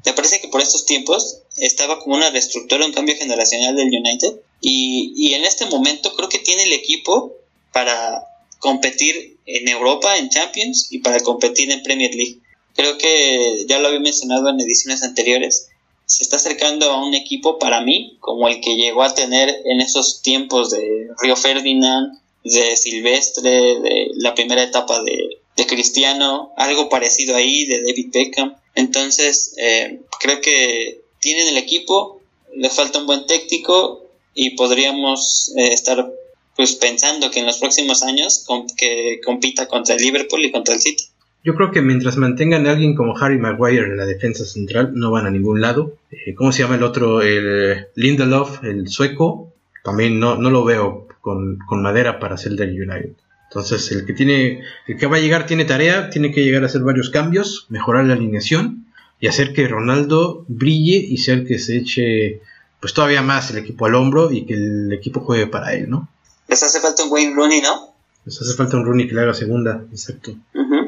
me 0.04 0.12
parece 0.12 0.40
que 0.40 0.48
por 0.48 0.60
estos 0.60 0.84
tiempos 0.84 1.38
estaba 1.56 1.98
como 2.00 2.16
una 2.16 2.30
reestructura, 2.30 2.84
un 2.84 2.92
cambio 2.92 3.16
generacional 3.16 3.76
del 3.76 3.88
United 3.88 4.40
y, 4.60 5.12
y 5.16 5.34
en 5.34 5.44
este 5.44 5.66
momento 5.66 6.14
creo 6.16 6.28
que 6.28 6.40
tiene 6.40 6.64
el 6.64 6.72
equipo 6.72 7.34
para 7.72 8.22
competir 8.58 9.38
en 9.46 9.68
Europa, 9.68 10.16
en 10.18 10.28
Champions 10.28 10.88
y 10.90 10.98
para 10.98 11.20
competir 11.20 11.70
en 11.70 11.82
Premier 11.82 12.14
League. 12.14 12.40
Creo 12.74 12.98
que 12.98 13.64
ya 13.68 13.78
lo 13.78 13.88
había 13.88 14.00
mencionado 14.00 14.50
en 14.50 14.60
ediciones 14.60 15.02
anteriores, 15.02 15.68
se 16.06 16.22
está 16.22 16.36
acercando 16.36 16.90
a 16.90 17.04
un 17.04 17.14
equipo 17.14 17.58
para 17.58 17.80
mí 17.80 18.16
como 18.20 18.48
el 18.48 18.60
que 18.60 18.76
llegó 18.76 19.02
a 19.02 19.14
tener 19.14 19.62
en 19.64 19.80
esos 19.80 20.22
tiempos 20.22 20.70
de 20.70 21.08
Río 21.20 21.36
Ferdinand, 21.36 22.18
de 22.44 22.76
Silvestre, 22.76 23.50
de 23.50 24.10
la 24.14 24.34
primera 24.34 24.62
etapa 24.62 25.02
de, 25.02 25.40
de 25.56 25.66
Cristiano, 25.66 26.52
algo 26.56 26.88
parecido 26.88 27.34
ahí 27.34 27.66
de 27.66 27.82
David 27.82 28.10
Beckham. 28.12 28.56
Entonces, 28.76 29.54
eh, 29.58 30.00
creo 30.20 30.40
que 30.40 31.02
tienen 31.18 31.48
el 31.48 31.56
equipo, 31.56 32.20
le 32.54 32.70
falta 32.70 33.00
un 33.00 33.06
buen 33.06 33.26
técnico 33.26 34.04
y 34.34 34.50
podríamos 34.50 35.52
eh, 35.56 35.72
estar 35.72 36.12
pues 36.54 36.74
pensando 36.76 37.30
que 37.30 37.40
en 37.40 37.46
los 37.46 37.58
próximos 37.58 38.02
años 38.02 38.46
que 38.76 39.20
compita 39.24 39.66
contra 39.66 39.94
el 39.94 40.02
Liverpool 40.02 40.44
y 40.44 40.52
contra 40.52 40.74
el 40.74 40.80
City. 40.80 41.04
Yo 41.46 41.54
creo 41.54 41.70
que 41.70 41.80
mientras 41.80 42.16
mantengan 42.16 42.66
a 42.66 42.72
alguien 42.72 42.96
como 42.96 43.16
Harry 43.16 43.38
Maguire 43.38 43.84
en 43.84 43.96
la 43.96 44.04
defensa 44.04 44.44
central, 44.44 44.90
no 44.94 45.12
van 45.12 45.26
a 45.26 45.30
ningún 45.30 45.60
lado. 45.60 45.94
Eh, 46.10 46.34
¿Cómo 46.34 46.50
se 46.50 46.64
llama 46.64 46.74
el 46.74 46.82
otro? 46.82 47.22
El 47.22 47.86
Lindelof, 47.94 48.64
el 48.64 48.88
sueco. 48.88 49.52
También 49.84 50.18
no, 50.18 50.34
no 50.34 50.50
lo 50.50 50.64
veo 50.64 51.06
con, 51.20 51.58
con 51.58 51.82
madera 51.82 52.18
para 52.18 52.36
ser 52.36 52.54
del 52.54 52.70
United. 52.70 53.12
Entonces, 53.48 53.92
el 53.92 54.04
que 54.04 54.12
tiene, 54.12 54.62
el 54.88 54.96
que 54.96 55.06
va 55.06 55.18
a 55.18 55.20
llegar 55.20 55.46
tiene 55.46 55.64
tarea, 55.64 56.10
tiene 56.10 56.32
que 56.32 56.42
llegar 56.42 56.64
a 56.64 56.66
hacer 56.66 56.82
varios 56.82 57.10
cambios, 57.10 57.66
mejorar 57.68 58.06
la 58.06 58.14
alineación 58.14 58.86
y 59.20 59.28
hacer 59.28 59.52
que 59.52 59.68
Ronaldo 59.68 60.44
brille 60.48 60.96
y 60.96 61.18
ser 61.18 61.46
que 61.46 61.60
se 61.60 61.76
eche 61.76 62.40
pues 62.80 62.92
todavía 62.92 63.22
más 63.22 63.52
el 63.52 63.58
equipo 63.58 63.86
al 63.86 63.94
hombro 63.94 64.32
y 64.32 64.46
que 64.46 64.54
el 64.54 64.92
equipo 64.92 65.20
juegue 65.20 65.46
para 65.46 65.74
él, 65.74 65.88
¿no? 65.88 66.08
Les 66.48 66.60
hace 66.60 66.80
falta 66.80 67.04
un 67.04 67.12
Wayne 67.12 67.36
Rooney, 67.36 67.60
¿no? 67.60 67.94
Les 68.24 68.42
hace 68.42 68.52
falta 68.54 68.76
un 68.76 68.84
Rooney 68.84 69.06
que 69.06 69.14
le 69.14 69.20
haga 69.20 69.32
segunda, 69.32 69.84
exacto. 69.92 70.32
Ujú, 70.52 70.85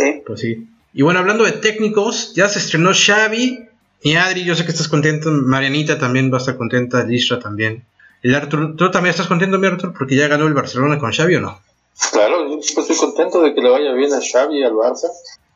Sí. 0.00 0.22
Pues 0.26 0.40
sí. 0.40 0.66
Y 0.92 1.02
bueno, 1.02 1.20
hablando 1.20 1.44
de 1.44 1.52
técnicos, 1.52 2.32
ya 2.34 2.48
se 2.48 2.58
estrenó 2.58 2.90
Xavi 2.94 3.66
y 4.02 4.14
Adri, 4.16 4.44
yo 4.44 4.54
sé 4.54 4.64
que 4.64 4.70
estás 4.72 4.88
contento, 4.88 5.30
Marianita 5.30 5.98
también 5.98 6.32
va 6.32 6.36
a 6.36 6.40
estar 6.40 6.56
contenta, 6.56 7.04
Lisra 7.04 7.38
también. 7.38 7.84
El 8.22 8.34
Arthur, 8.34 8.76
¿tú 8.76 8.90
también 8.90 9.10
estás 9.10 9.26
contento, 9.28 9.58
mi 9.58 9.66
Arthur, 9.66 9.92
porque 9.96 10.16
ya 10.16 10.26
ganó 10.28 10.46
el 10.46 10.54
Barcelona 10.54 10.98
con 10.98 11.12
Xavi 11.12 11.36
o 11.36 11.40
no? 11.40 11.60
Claro, 12.12 12.48
yo 12.48 12.56
pues 12.74 12.90
estoy 12.90 12.96
contento 12.96 13.42
de 13.42 13.54
que 13.54 13.60
le 13.60 13.70
vaya 13.70 13.92
bien 13.92 14.12
a 14.12 14.20
Xavi 14.20 14.58
y 14.58 14.64
al 14.64 14.72
Barça. 14.72 15.06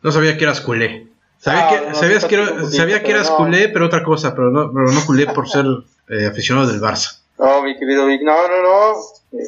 No 0.03 0.13
sabía 0.13 0.37
que 0.37 0.45
eras 0.45 0.61
culé. 0.61 1.09
Sabía, 1.39 1.69
Ah, 1.69 1.69
que, 1.81 1.89
no, 1.91 1.95
sabías 1.95 2.25
que, 2.25 2.35
era- 2.37 2.71
sabía 2.71 2.97
eras 2.99 3.31
no. 3.31 3.37
culé, 3.39 3.69
pero 3.69 3.87
otra 3.87 4.03
cosa, 4.03 4.35
pero 4.35 4.51
no, 4.51 4.73
pero 4.73 4.93
no 4.93 5.05
culé 5.07 5.27
por 5.27 5.49
ser 5.49 5.65
eh, 6.09 6.27
aficionado 6.27 6.67
del 6.69 6.81
Barça. 6.81 7.21
No, 7.39 7.63
mi 7.63 7.77
querido 7.79 8.07
Vic, 8.07 8.23
no, 8.23 8.33
no, 8.49 8.63
no. 8.63 8.95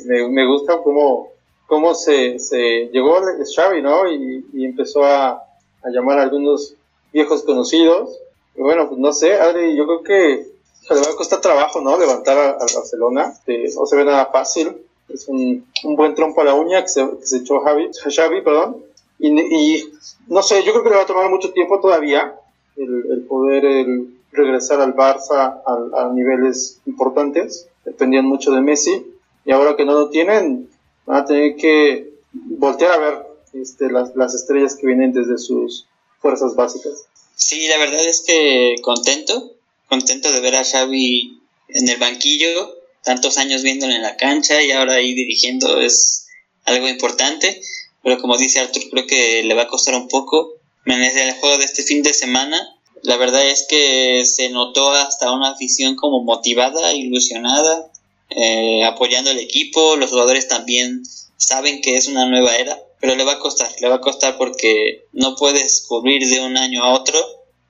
Me, 0.06 0.28
me 0.28 0.46
gusta 0.46 0.74
cómo, 0.82 1.28
cómo 1.66 1.94
se, 1.94 2.38
se 2.38 2.90
llegó 2.92 3.20
Xavi, 3.54 3.82
¿no? 3.82 4.10
Y, 4.10 4.46
y 4.52 4.64
empezó 4.64 5.04
a, 5.04 5.30
a 5.30 5.90
llamar 5.90 6.18
a 6.18 6.22
algunos 6.22 6.74
viejos 7.12 7.42
conocidos. 7.42 8.18
Y 8.56 8.62
bueno, 8.62 8.88
pues 8.88 8.98
no 8.98 9.12
sé, 9.12 9.34
Adri, 9.34 9.76
yo 9.76 9.86
creo 9.86 10.02
que 10.02 10.46
le 10.94 11.00
va 11.00 11.12
a 11.12 11.16
costar 11.16 11.40
trabajo, 11.40 11.80
¿no? 11.80 11.98
Levantar 11.98 12.38
al 12.38 12.74
Barcelona. 12.74 13.34
no 13.46 13.86
se 13.86 13.96
ve 13.96 14.04
nada 14.04 14.26
fácil. 14.26 14.76
Es 15.08 15.28
un, 15.28 15.66
un 15.84 15.96
buen 15.96 16.14
trompo 16.14 16.40
a 16.40 16.44
la 16.44 16.54
uña 16.54 16.82
que 16.82 16.88
se, 16.88 17.08
que 17.18 17.26
se 17.26 17.38
echó 17.38 17.60
Javi, 17.60 17.90
Xavi, 17.92 18.42
perdón. 18.42 18.78
Y, 19.18 19.28
y, 19.28 19.92
no 20.28 20.42
sé, 20.42 20.62
yo 20.62 20.72
creo 20.72 20.84
que 20.84 20.90
le 20.90 20.96
va 20.96 21.02
a 21.02 21.06
tomar 21.06 21.30
mucho 21.30 21.52
tiempo 21.52 21.80
todavía 21.80 22.34
el, 22.76 23.06
el 23.10 23.20
poder 23.22 23.64
el 23.64 24.14
regresar 24.32 24.80
al 24.80 24.94
Barça 24.94 25.60
a, 25.64 26.02
a, 26.02 26.12
niveles 26.12 26.80
importantes. 26.86 27.68
Dependían 27.84 28.26
mucho 28.26 28.52
de 28.52 28.60
Messi. 28.60 29.06
Y 29.44 29.52
ahora 29.52 29.76
que 29.76 29.84
no 29.84 29.92
lo 29.92 30.10
tienen, 30.10 30.68
van 31.06 31.22
a 31.22 31.24
tener 31.24 31.56
que 31.56 32.12
voltear 32.32 32.92
a 32.92 32.98
ver 32.98 33.26
este, 33.54 33.90
las, 33.90 34.14
las 34.14 34.34
estrellas 34.34 34.76
que 34.76 34.86
vienen 34.86 35.12
desde 35.12 35.38
sus 35.38 35.86
fuerzas 36.20 36.54
básicas. 36.54 37.06
Sí, 37.34 37.66
la 37.68 37.78
verdad 37.78 38.04
es 38.04 38.22
que 38.26 38.76
contento, 38.82 39.52
contento 39.88 40.32
de 40.32 40.40
ver 40.40 40.56
a 40.56 40.64
Xavi 40.64 41.40
en 41.68 41.88
el 41.88 41.96
banquillo, 41.98 42.76
tantos 43.04 43.38
años 43.38 43.62
viéndolo 43.62 43.92
en 43.92 44.02
la 44.02 44.16
cancha 44.16 44.62
y 44.62 44.72
ahora 44.72 44.94
ahí 44.94 45.14
dirigiendo 45.14 45.80
es 45.80 46.26
algo 46.64 46.88
importante, 46.88 47.60
pero 48.02 48.20
como 48.20 48.36
dice 48.36 48.60
Arthur, 48.60 48.82
creo 48.90 49.06
que 49.06 49.42
le 49.44 49.54
va 49.54 49.62
a 49.62 49.68
costar 49.68 49.94
un 49.94 50.08
poco. 50.08 50.54
En 50.86 51.02
el 51.02 51.34
juego 51.34 51.58
de 51.58 51.64
este 51.64 51.82
fin 51.82 52.02
de 52.02 52.14
semana, 52.14 52.76
la 53.02 53.16
verdad 53.16 53.44
es 53.46 53.66
que 53.68 54.24
se 54.24 54.50
notó 54.50 54.90
hasta 54.90 55.32
una 55.32 55.50
afición 55.50 55.96
como 55.96 56.22
motivada, 56.22 56.92
ilusionada, 56.94 57.90
eh, 58.30 58.84
apoyando 58.84 59.30
al 59.30 59.38
equipo, 59.38 59.96
los 59.96 60.10
jugadores 60.10 60.48
también 60.48 61.02
saben 61.36 61.80
que 61.80 61.96
es 61.96 62.08
una 62.08 62.26
nueva 62.26 62.56
era, 62.56 62.78
pero 63.00 63.14
le 63.14 63.24
va 63.24 63.32
a 63.32 63.38
costar, 63.38 63.70
le 63.80 63.88
va 63.88 63.96
a 63.96 64.00
costar 64.00 64.36
porque 64.36 65.04
no 65.12 65.36
puedes 65.36 65.84
cubrir 65.86 66.26
de 66.26 66.40
un 66.40 66.56
año 66.56 66.82
a 66.82 66.94
otro 66.94 67.18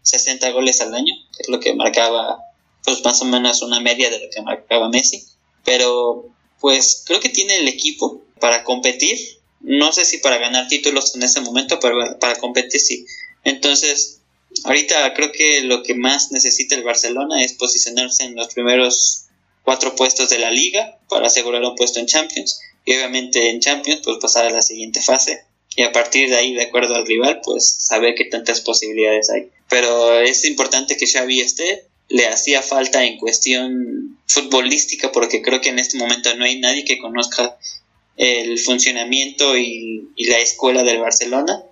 60 0.02 0.50
goles 0.50 0.80
al 0.80 0.94
año, 0.94 1.14
que 1.36 1.42
es 1.42 1.48
lo 1.48 1.60
que 1.60 1.74
marcaba 1.74 2.38
pues 2.84 3.02
más 3.04 3.20
o 3.20 3.24
menos 3.24 3.62
una 3.62 3.80
media 3.80 4.08
de 4.10 4.20
lo 4.20 4.30
que 4.30 4.42
marcaba 4.42 4.88
Messi, 4.88 5.24
pero 5.64 6.26
pues 6.60 7.02
creo 7.04 7.20
que 7.20 7.28
tiene 7.28 7.56
el 7.56 7.68
equipo 7.68 8.22
para 8.40 8.62
competir, 8.62 9.18
no 9.60 9.92
sé 9.92 10.04
si 10.04 10.18
para 10.18 10.38
ganar 10.38 10.68
títulos 10.68 11.14
en 11.16 11.24
ese 11.24 11.40
momento, 11.40 11.80
pero 11.80 12.18
para 12.20 12.36
competir 12.36 12.80
sí. 12.80 13.04
Entonces, 13.42 14.20
ahorita 14.64 15.12
creo 15.14 15.32
que 15.32 15.62
lo 15.62 15.82
que 15.82 15.94
más 15.94 16.30
necesita 16.30 16.76
el 16.76 16.84
Barcelona 16.84 17.42
es 17.42 17.54
posicionarse 17.54 18.24
en 18.24 18.36
los 18.36 18.54
primeros 18.54 19.25
cuatro 19.66 19.96
puestos 19.96 20.30
de 20.30 20.38
la 20.38 20.52
liga 20.52 20.96
para 21.08 21.26
asegurar 21.26 21.60
un 21.62 21.74
puesto 21.74 21.98
en 21.98 22.06
Champions. 22.06 22.60
Y 22.84 22.94
obviamente 22.94 23.50
en 23.50 23.60
Champions 23.60 24.00
pues 24.04 24.18
pasar 24.18 24.46
a 24.46 24.50
la 24.50 24.62
siguiente 24.62 25.02
fase. 25.02 25.44
Y 25.74 25.82
a 25.82 25.90
partir 25.90 26.30
de 26.30 26.36
ahí 26.36 26.54
de 26.54 26.62
acuerdo 26.62 26.94
al 26.94 27.04
rival 27.04 27.40
pues 27.42 27.76
saber 27.80 28.14
qué 28.14 28.26
tantas 28.26 28.60
posibilidades 28.60 29.28
hay. 29.28 29.50
Pero 29.68 30.20
es 30.20 30.44
importante 30.44 30.96
que 30.96 31.08
Xavi 31.08 31.40
esté. 31.40 31.84
Le 32.08 32.28
hacía 32.28 32.62
falta 32.62 33.04
en 33.04 33.18
cuestión 33.18 34.20
futbolística 34.28 35.10
porque 35.10 35.42
creo 35.42 35.60
que 35.60 35.70
en 35.70 35.80
este 35.80 35.98
momento 35.98 36.32
no 36.36 36.44
hay 36.44 36.60
nadie 36.60 36.84
que 36.84 36.98
conozca 36.98 37.58
el 38.16 38.60
funcionamiento 38.60 39.58
y, 39.58 40.08
la 40.16 40.38
escuela 40.38 40.84
del 40.84 41.00
Barcelona. 41.00 41.64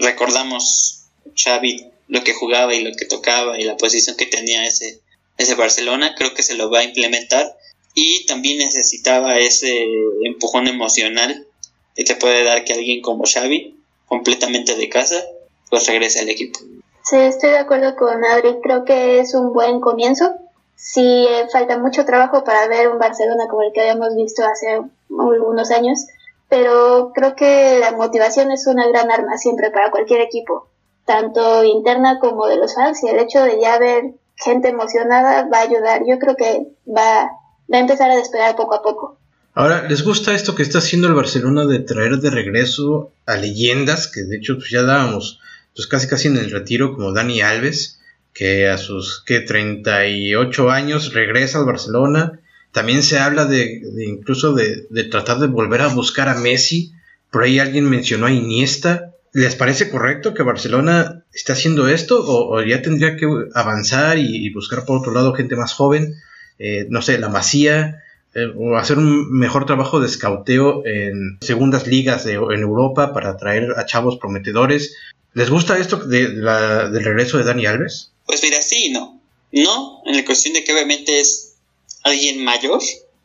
Recordamos 0.00 1.04
Xavi 1.36 1.86
lo 2.08 2.24
que 2.24 2.34
jugaba 2.34 2.74
y 2.74 2.82
lo 2.82 2.92
que 2.96 3.04
tocaba 3.04 3.60
y 3.60 3.62
la 3.62 3.76
posición 3.76 4.16
que 4.16 4.26
tenía 4.26 4.66
ese 4.66 5.00
ese 5.38 5.54
Barcelona 5.54 6.14
creo 6.16 6.34
que 6.34 6.42
se 6.42 6.54
lo 6.54 6.70
va 6.70 6.80
a 6.80 6.84
implementar 6.84 7.56
y 7.94 8.26
también 8.26 8.58
necesitaba 8.58 9.38
ese 9.38 9.84
empujón 10.24 10.66
emocional 10.66 11.46
que 11.94 12.04
te 12.04 12.16
puede 12.16 12.44
dar 12.44 12.64
que 12.64 12.72
alguien 12.72 13.02
como 13.02 13.24
Xavi, 13.24 13.76
completamente 14.06 14.76
de 14.76 14.88
casa, 14.88 15.22
pues 15.68 15.86
regrese 15.86 16.20
al 16.20 16.28
equipo. 16.28 16.58
Sí, 17.04 17.16
estoy 17.16 17.50
de 17.50 17.58
acuerdo 17.58 17.96
con 17.96 18.24
Adri, 18.24 18.60
creo 18.62 18.84
que 18.84 19.20
es 19.20 19.34
un 19.34 19.52
buen 19.52 19.80
comienzo. 19.80 20.34
Sí, 20.76 21.26
eh, 21.28 21.46
falta 21.52 21.78
mucho 21.78 22.04
trabajo 22.04 22.44
para 22.44 22.66
ver 22.68 22.88
un 22.88 22.98
Barcelona 22.98 23.46
como 23.48 23.62
el 23.62 23.72
que 23.72 23.82
habíamos 23.82 24.14
visto 24.16 24.42
hace 24.44 24.80
algunos 25.10 25.70
años, 25.70 26.06
pero 26.48 27.12
creo 27.14 27.36
que 27.36 27.78
la 27.78 27.92
motivación 27.92 28.50
es 28.50 28.66
una 28.66 28.86
gran 28.88 29.10
arma 29.10 29.36
siempre 29.36 29.70
para 29.70 29.90
cualquier 29.90 30.20
equipo, 30.22 30.68
tanto 31.04 31.64
interna 31.64 32.18
como 32.20 32.46
de 32.46 32.56
los 32.56 32.74
fans, 32.74 33.02
y 33.04 33.08
el 33.08 33.18
hecho 33.18 33.42
de 33.42 33.60
ya 33.60 33.78
ver 33.78 34.14
gente 34.36 34.68
emocionada 34.68 35.48
va 35.48 35.58
a 35.58 35.62
ayudar. 35.62 36.02
Yo 36.06 36.18
creo 36.18 36.36
que 36.36 36.66
va 36.86 37.30
va 37.72 37.78
a 37.78 37.80
empezar 37.80 38.10
a 38.10 38.16
despegar 38.16 38.56
poco 38.56 38.74
a 38.74 38.82
poco. 38.82 39.18
Ahora, 39.54 39.86
¿les 39.88 40.02
gusta 40.02 40.34
esto 40.34 40.54
que 40.54 40.62
está 40.62 40.78
haciendo 40.78 41.08
el 41.08 41.14
Barcelona 41.14 41.66
de 41.66 41.80
traer 41.80 42.18
de 42.18 42.30
regreso 42.30 43.12
a 43.26 43.36
leyendas 43.36 44.08
que 44.08 44.22
de 44.22 44.36
hecho 44.36 44.56
pues, 44.56 44.70
ya 44.70 44.82
dábamos 44.82 45.40
pues 45.74 45.86
casi 45.86 46.06
casi 46.06 46.28
en 46.28 46.36
el 46.36 46.50
retiro 46.50 46.94
como 46.94 47.12
Dani 47.12 47.40
Alves, 47.40 48.00
que 48.34 48.68
a 48.68 48.78
sus 48.78 49.22
que 49.24 49.40
38 49.40 50.70
años 50.70 51.12
regresa 51.12 51.58
al 51.58 51.66
Barcelona? 51.66 52.40
También 52.72 53.02
se 53.02 53.18
habla 53.18 53.44
de, 53.44 53.82
incluso 54.06 54.54
de, 54.54 54.86
tratar 55.10 55.38
de 55.38 55.46
volver 55.46 55.82
a 55.82 55.88
buscar 55.88 56.28
a 56.28 56.34
Messi. 56.34 56.92
Por 57.30 57.44
ahí 57.44 57.58
alguien 57.58 57.88
mencionó 57.88 58.26
a 58.26 58.32
Iniesta. 58.32 59.11
¿Les 59.32 59.54
parece 59.56 59.90
correcto 59.90 60.34
que 60.34 60.42
Barcelona 60.42 61.24
esté 61.32 61.52
haciendo 61.52 61.88
esto? 61.88 62.22
¿O, 62.24 62.62
ya 62.62 62.82
tendría 62.82 63.16
que 63.16 63.26
avanzar 63.54 64.18
y 64.18 64.52
buscar 64.52 64.84
por 64.84 64.98
otro 64.98 65.12
lado 65.12 65.34
gente 65.34 65.56
más 65.56 65.72
joven? 65.72 66.14
Eh, 66.58 66.86
no 66.88 67.02
sé, 67.02 67.18
la 67.18 67.28
Masía, 67.28 68.04
eh, 68.34 68.46
o 68.56 68.76
hacer 68.76 68.96
un 68.96 69.32
mejor 69.32 69.66
trabajo 69.66 69.98
de 69.98 70.06
escauteo 70.06 70.86
en 70.86 71.38
segundas 71.40 71.88
ligas 71.88 72.24
de, 72.24 72.34
en 72.34 72.60
Europa 72.60 73.12
para 73.12 73.30
atraer 73.30 73.72
a 73.76 73.84
chavos 73.84 74.18
prometedores. 74.18 74.94
¿Les 75.34 75.50
gusta 75.50 75.78
esto 75.78 75.96
de, 75.96 76.28
del 76.28 77.04
regreso 77.04 77.38
de 77.38 77.44
Dani 77.44 77.66
Alves? 77.66 78.12
Pues 78.26 78.42
mira, 78.42 78.62
sí 78.62 78.86
y 78.86 78.90
no. 78.90 79.20
No, 79.50 80.02
en 80.06 80.16
la 80.16 80.24
cuestión 80.24 80.54
de 80.54 80.64
que 80.64 80.72
obviamente 80.72 81.20
es 81.20 81.56
alguien 82.04 82.44
mayor, 82.44 82.80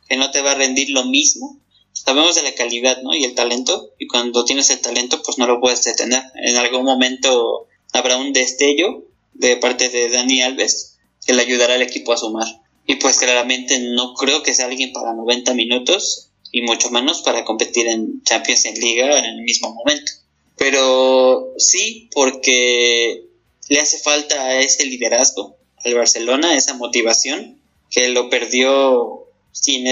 que 0.10 0.18
no 0.18 0.32
te 0.32 0.42
va 0.42 0.54
a 0.54 0.56
rendir 0.56 0.90
lo 0.90 1.06
mismo. 1.06 1.60
Sabemos 2.06 2.36
de 2.36 2.44
la 2.44 2.54
calidad 2.54 3.02
¿no? 3.02 3.14
y 3.14 3.24
el 3.24 3.36
talento, 3.36 3.94
y 3.98 4.08
cuando 4.08 4.46
tienes 4.46 4.70
el 4.70 4.80
talento, 4.80 5.22
pues 5.24 5.38
no 5.38 5.48
lo 5.48 5.60
puedes 5.60 5.84
detener. 5.84 6.24
En 6.36 6.56
algún 6.56 6.86
momento 6.86 7.68
habrá 7.92 8.18
un 8.18 8.34
destello 8.34 9.06
de 9.34 9.58
parte 9.58 9.90
de 9.90 10.10
Dani 10.10 10.42
Alves 10.42 10.98
que 11.26 11.34
le 11.34 11.42
ayudará 11.42 11.76
al 11.76 11.82
equipo 11.82 12.14
a 12.14 12.18
sumar. 12.18 12.48
Y 12.86 12.96
pues 12.96 13.18
claramente 13.18 13.80
no 13.80 14.14
creo 14.14 14.44
que 14.44 14.54
sea 14.54 14.68
alguien 14.68 14.94
para 14.94 15.14
90 15.14 15.54
minutos 15.54 16.30
y 16.52 16.62
mucho 16.62 16.90
menos 16.92 17.22
para 17.22 17.44
competir 17.44 17.88
en 17.88 18.24
Champions 18.24 18.66
en 18.66 18.80
Liga 18.80 19.20
en 19.20 19.26
el 19.26 19.42
mismo 19.42 19.74
momento. 19.74 20.12
Pero 20.56 21.54
sí, 21.58 22.10
porque 22.14 23.26
le 23.70 23.80
hace 23.80 23.98
falta 24.00 24.60
ese 24.60 24.86
liderazgo 24.86 25.58
al 25.84 25.96
Barcelona, 25.96 26.56
esa 26.56 26.76
motivación 26.76 27.60
que 27.90 28.10
lo 28.10 28.30
perdió, 28.30 29.28
sí, 29.52 29.84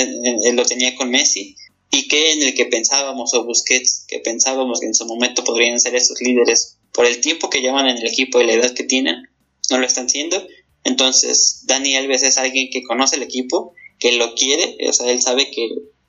lo 0.53 0.65
tenía 0.65 0.95
con 0.95 1.09
Messi, 1.09 1.55
y 1.91 2.07
que 2.07 2.33
en 2.33 2.43
el 2.43 2.53
que 2.53 2.65
pensábamos, 2.65 3.33
o 3.33 3.45
Busquets, 3.45 4.05
que 4.07 4.19
pensábamos 4.19 4.79
que 4.79 4.87
en 4.87 4.95
su 4.95 5.05
momento 5.05 5.43
podrían 5.43 5.79
ser 5.79 5.95
esos 5.95 6.19
líderes 6.21 6.77
por 6.91 7.05
el 7.05 7.21
tiempo 7.21 7.49
que 7.49 7.61
llevan 7.61 7.87
en 7.87 7.97
el 7.97 8.07
equipo 8.07 8.41
y 8.41 8.45
la 8.45 8.53
edad 8.53 8.73
que 8.73 8.83
tienen, 8.83 9.23
no 9.69 9.77
lo 9.77 9.85
están 9.85 10.09
siendo, 10.09 10.45
entonces, 10.85 11.63
Dani 11.65 11.97
Alves 11.97 12.21
es 12.21 12.37
alguien 12.37 12.69
que 12.71 12.83
conoce 12.83 13.17
el 13.17 13.23
equipo, 13.23 13.73
que 13.99 14.13
lo 14.13 14.35
quiere, 14.35 14.77
o 14.87 14.93
sea, 14.93 15.11
él 15.11 15.19
sabe 15.19 15.49
que 15.49 15.67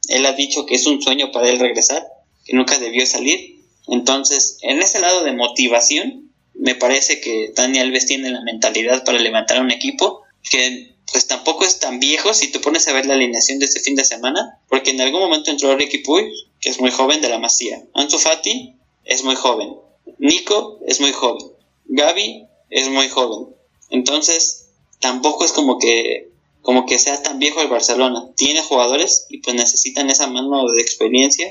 él 0.09 0.27
ha 0.27 0.35
dicho 0.35 0.67
que 0.67 0.75
es 0.75 0.87
un 0.87 1.03
sueño 1.03 1.33
para 1.33 1.49
él 1.49 1.59
regresar, 1.59 2.07
que 2.45 2.55
nunca 2.55 2.79
debió 2.79 3.07
salir. 3.07 3.65
Entonces, 3.89 4.59
en 4.61 4.79
ese 4.81 5.01
lado 5.01 5.25
de 5.25 5.33
motivación, 5.33 6.31
me 6.53 6.75
parece 6.75 7.23
que 7.23 7.53
Dani 7.57 7.79
Alves 7.79 8.05
tiene 8.05 8.31
la 8.31 8.43
mentalidad 8.43 9.03
para 9.03 9.19
levantar 9.19 9.63
un 9.63 9.71
equipo 9.71 10.21
que 10.51 10.95
pues 11.11 11.27
tampoco 11.27 11.65
es 11.65 11.79
tan 11.79 12.01
viejo 12.01 12.35
si 12.35 12.51
te 12.51 12.61
pones 12.61 12.89
a 12.89 12.93
ver 12.93 13.07
la 13.07 13.15
alineación 13.15 13.59
de 13.59 13.67
este 13.67 13.81
fin 13.81 13.95
de 13.95 14.05
semana, 14.05 14.61
porque 14.69 14.91
en 14.91 15.01
algún 15.01 15.21
momento 15.21 15.51
entró 15.51 15.77
Ricky 15.77 15.99
Puy, 15.99 16.33
que 16.61 16.71
es 16.71 16.81
muy 16.81 16.91
joven 16.91 17.21
de 17.21 17.29
la 17.29 17.39
Masía. 17.39 17.83
Ansu 17.95 18.19
Fati 18.19 18.75
es 19.05 19.23
muy 19.23 19.37
joven. 19.37 19.75
Nico 20.19 20.81
es 20.87 21.01
muy 21.01 21.13
joven. 21.13 21.47
Gaby 21.87 22.47
es 22.71 22.89
muy 22.89 23.09
joven. 23.09 23.55
Entonces, 23.91 24.67
tampoco 25.01 25.45
es 25.45 25.53
como 25.53 25.79
que 25.79 26.31
como 26.63 26.85
que 26.85 26.99
sea 26.99 27.23
tan 27.23 27.39
viejo 27.39 27.61
el 27.61 27.69
Barcelona. 27.69 28.33
Tiene 28.37 28.61
jugadores 28.61 29.27
y 29.29 29.39
pues 29.39 29.55
necesitan 29.55 30.11
esa 30.11 30.27
mano 30.27 30.69
de 30.69 30.83
experiencia. 30.83 31.49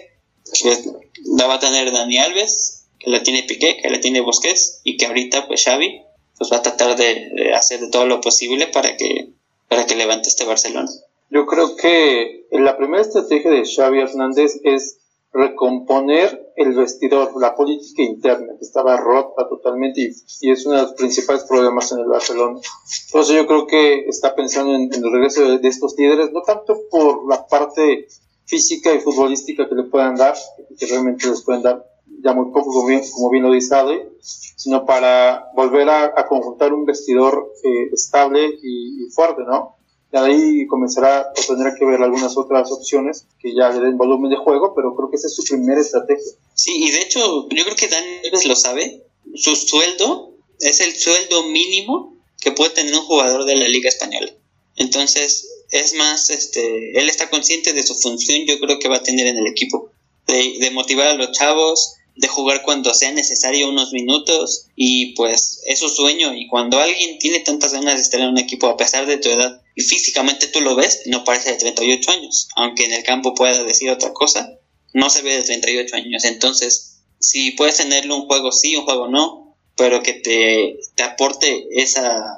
Pues, 0.62 0.90
la 1.24 1.48
va 1.48 1.54
a 1.54 1.60
tener 1.60 1.90
Dani 1.94 2.18
Alves, 2.18 2.88
que 3.00 3.10
la 3.10 3.24
tiene 3.24 3.44
Piqué, 3.44 3.78
que 3.78 3.90
la 3.90 4.02
tiene 4.02 4.20
Busquets 4.20 4.82
y 4.84 4.98
que 4.98 5.06
ahorita 5.06 5.48
pues 5.48 5.64
Xavi 5.64 6.02
pues 6.38 6.52
va 6.52 6.58
a 6.58 6.62
tratar 6.62 6.98
de, 6.98 7.30
de 7.34 7.54
hacer 7.54 7.90
todo 7.92 8.06
lo 8.06 8.20
posible 8.20 8.68
para 8.68 8.98
que 8.98 9.30
para 9.70 9.86
que 9.86 9.96
levante 9.96 10.30
este 10.30 10.46
Barcelona. 10.46 10.90
Yo 11.30 11.46
creo 11.46 11.76
que 11.76 12.48
la 12.52 12.78
primera 12.78 13.02
estrategia 13.02 13.52
de 13.52 13.66
Xavi 13.66 14.00
Hernández 14.00 14.60
es 14.64 15.00
recomponer 15.34 16.54
el 16.56 16.74
vestidor, 16.74 17.32
la 17.42 17.56
política 17.56 18.04
interna, 18.04 18.54
que 18.58 18.64
estaba 18.64 18.96
rota 18.96 19.50
totalmente 19.50 20.02
y, 20.02 20.50
es 20.50 20.66
uno 20.66 20.76
de 20.76 20.82
los 20.84 20.94
principales 20.94 21.44
problemas 21.44 21.92
en 21.92 22.00
el 22.00 22.06
Barcelona. 22.06 22.60
Entonces 23.08 23.36
yo 23.36 23.46
creo 23.46 23.68
que 23.68 24.06
está 24.08 24.34
pensando 24.34 24.74
en, 24.74 24.94
el 24.94 25.12
regreso 25.12 25.58
de, 25.58 25.68
estos 25.68 25.96
líderes, 25.98 26.32
no 26.32 26.42
tanto 26.42 26.80
por 26.90 27.28
la 27.28 27.46
parte 27.48 28.08
física 28.46 28.94
y 28.94 29.00
futbolística 29.00 29.68
que 29.68 29.76
le 29.76 29.84
puedan 29.84 30.16
dar, 30.16 30.36
que 30.80 30.86
realmente 30.86 31.28
les 31.28 31.42
pueden 31.42 31.64
dar 31.64 31.86
ya 32.26 32.34
muy 32.34 32.52
poco, 32.52 32.74
como 32.74 32.88
bien, 32.88 33.04
como 33.12 33.30
bien 33.30 33.44
lo 33.44 33.52
dice 33.52 33.76
Adri, 33.76 34.00
sino 34.20 34.84
para 34.84 35.52
volver 35.54 35.88
a, 35.90 36.26
conjuntar 36.28 36.74
un 36.74 36.84
vestidor 36.84 37.54
eh, 37.64 37.90
estable 37.94 38.50
y, 38.64 39.12
fuerte, 39.14 39.44
¿no? 39.46 39.76
Y 40.12 40.18
ahí 40.18 40.68
comenzará 40.68 41.28
o 41.38 41.54
tendrá 41.54 41.76
que 41.76 41.86
ver 41.86 42.02
algunas 42.02 42.36
otras 42.36 42.72
opciones 42.72 43.28
que 43.40 43.54
ya 43.54 43.70
le 43.70 43.80
den 43.80 43.98
volumen 43.98 44.32
de 44.32 44.38
juego, 44.38 44.74
pero 44.76 44.96
creo 44.96 45.12
que 45.12 45.18
esa 45.18 45.28
es 45.28 45.36
su 45.36 45.44
primera 45.44 45.80
estrategia. 45.80 46.32
Sí, 46.56 46.72
y 46.84 46.92
de 46.92 47.02
hecho, 47.02 47.48
yo 47.50 47.64
creo 47.64 47.76
que 47.76 47.88
Dan 47.88 48.04
Neves 48.24 48.48
lo 48.48 48.56
sabe. 48.56 49.04
Su 49.36 49.56
sueldo 49.56 50.34
es 50.60 50.80
el 50.80 50.96
sueldo 50.96 51.44
mínimo 51.50 52.18
que 52.40 52.54
puede 52.54 52.72
tener 52.72 52.94
un 52.96 53.06
jugador 53.06 53.46
de 53.46 53.56
la 53.56 53.68
Liga 53.68 53.90
Española. 53.90 54.32
Entonces, 54.78 55.48
es 55.70 55.94
más, 55.94 56.32
este, 56.32 56.98
él 57.00 57.08
está 57.08 57.30
consciente 57.30 57.74
de 57.74 57.84
su 57.84 57.94
función, 57.94 58.48
yo 58.48 58.60
creo 58.60 58.80
que 58.80 58.88
va 58.88 58.98
a 58.98 59.04
tener 59.04 59.28
en 59.28 59.38
el 59.38 59.48
equipo, 59.48 59.92
de, 60.28 60.58
de 60.60 60.72
motivar 60.72 61.08
a 61.10 61.14
los 61.14 61.32
chavos, 61.32 61.98
de 62.16 62.28
jugar 62.28 62.62
cuando 62.64 62.94
sea 62.94 63.12
necesario 63.12 63.70
unos 63.70 63.92
minutos 63.92 64.68
y 64.76 65.14
pues 65.16 65.62
es 65.66 65.80
su 65.80 65.90
sueño 65.90 66.34
y 66.34 66.48
cuando 66.48 66.80
alguien 66.80 67.18
tiene 67.20 67.40
tantas 67.42 67.74
ganas 67.74 67.96
de 67.96 68.02
estar 68.02 68.20
en 68.22 68.30
un 68.30 68.38
equipo 68.38 68.68
a 68.68 68.78
pesar 68.78 69.06
de 69.06 69.18
tu 69.18 69.30
edad 69.30 69.62
y 69.76 69.82
físicamente 69.82 70.48
tú 70.48 70.62
lo 70.62 70.76
ves, 70.76 71.02
no 71.08 71.24
parece 71.24 71.52
de 71.52 71.58
38 71.58 72.12
años, 72.12 72.48
aunque 72.56 72.86
en 72.86 72.94
el 72.94 73.04
campo 73.04 73.34
pueda 73.34 73.64
decir 73.64 73.90
otra 73.90 74.14
cosa, 74.14 74.58
no 74.94 75.10
se 75.10 75.22
ve 75.22 75.34
de 75.34 75.44
38 75.44 75.96
años, 75.96 76.24
entonces 76.24 77.02
si 77.20 77.52
puedes 77.52 77.78
tenerle 77.78 78.14
un 78.14 78.28
juego 78.28 78.52
sí, 78.52 78.76
un 78.76 78.86
juego 78.86 79.08
no, 79.08 79.56
pero 79.76 80.02
que 80.02 80.14
te, 80.14 80.80
te 80.96 81.04
aporte 81.04 81.68
esa, 81.72 82.38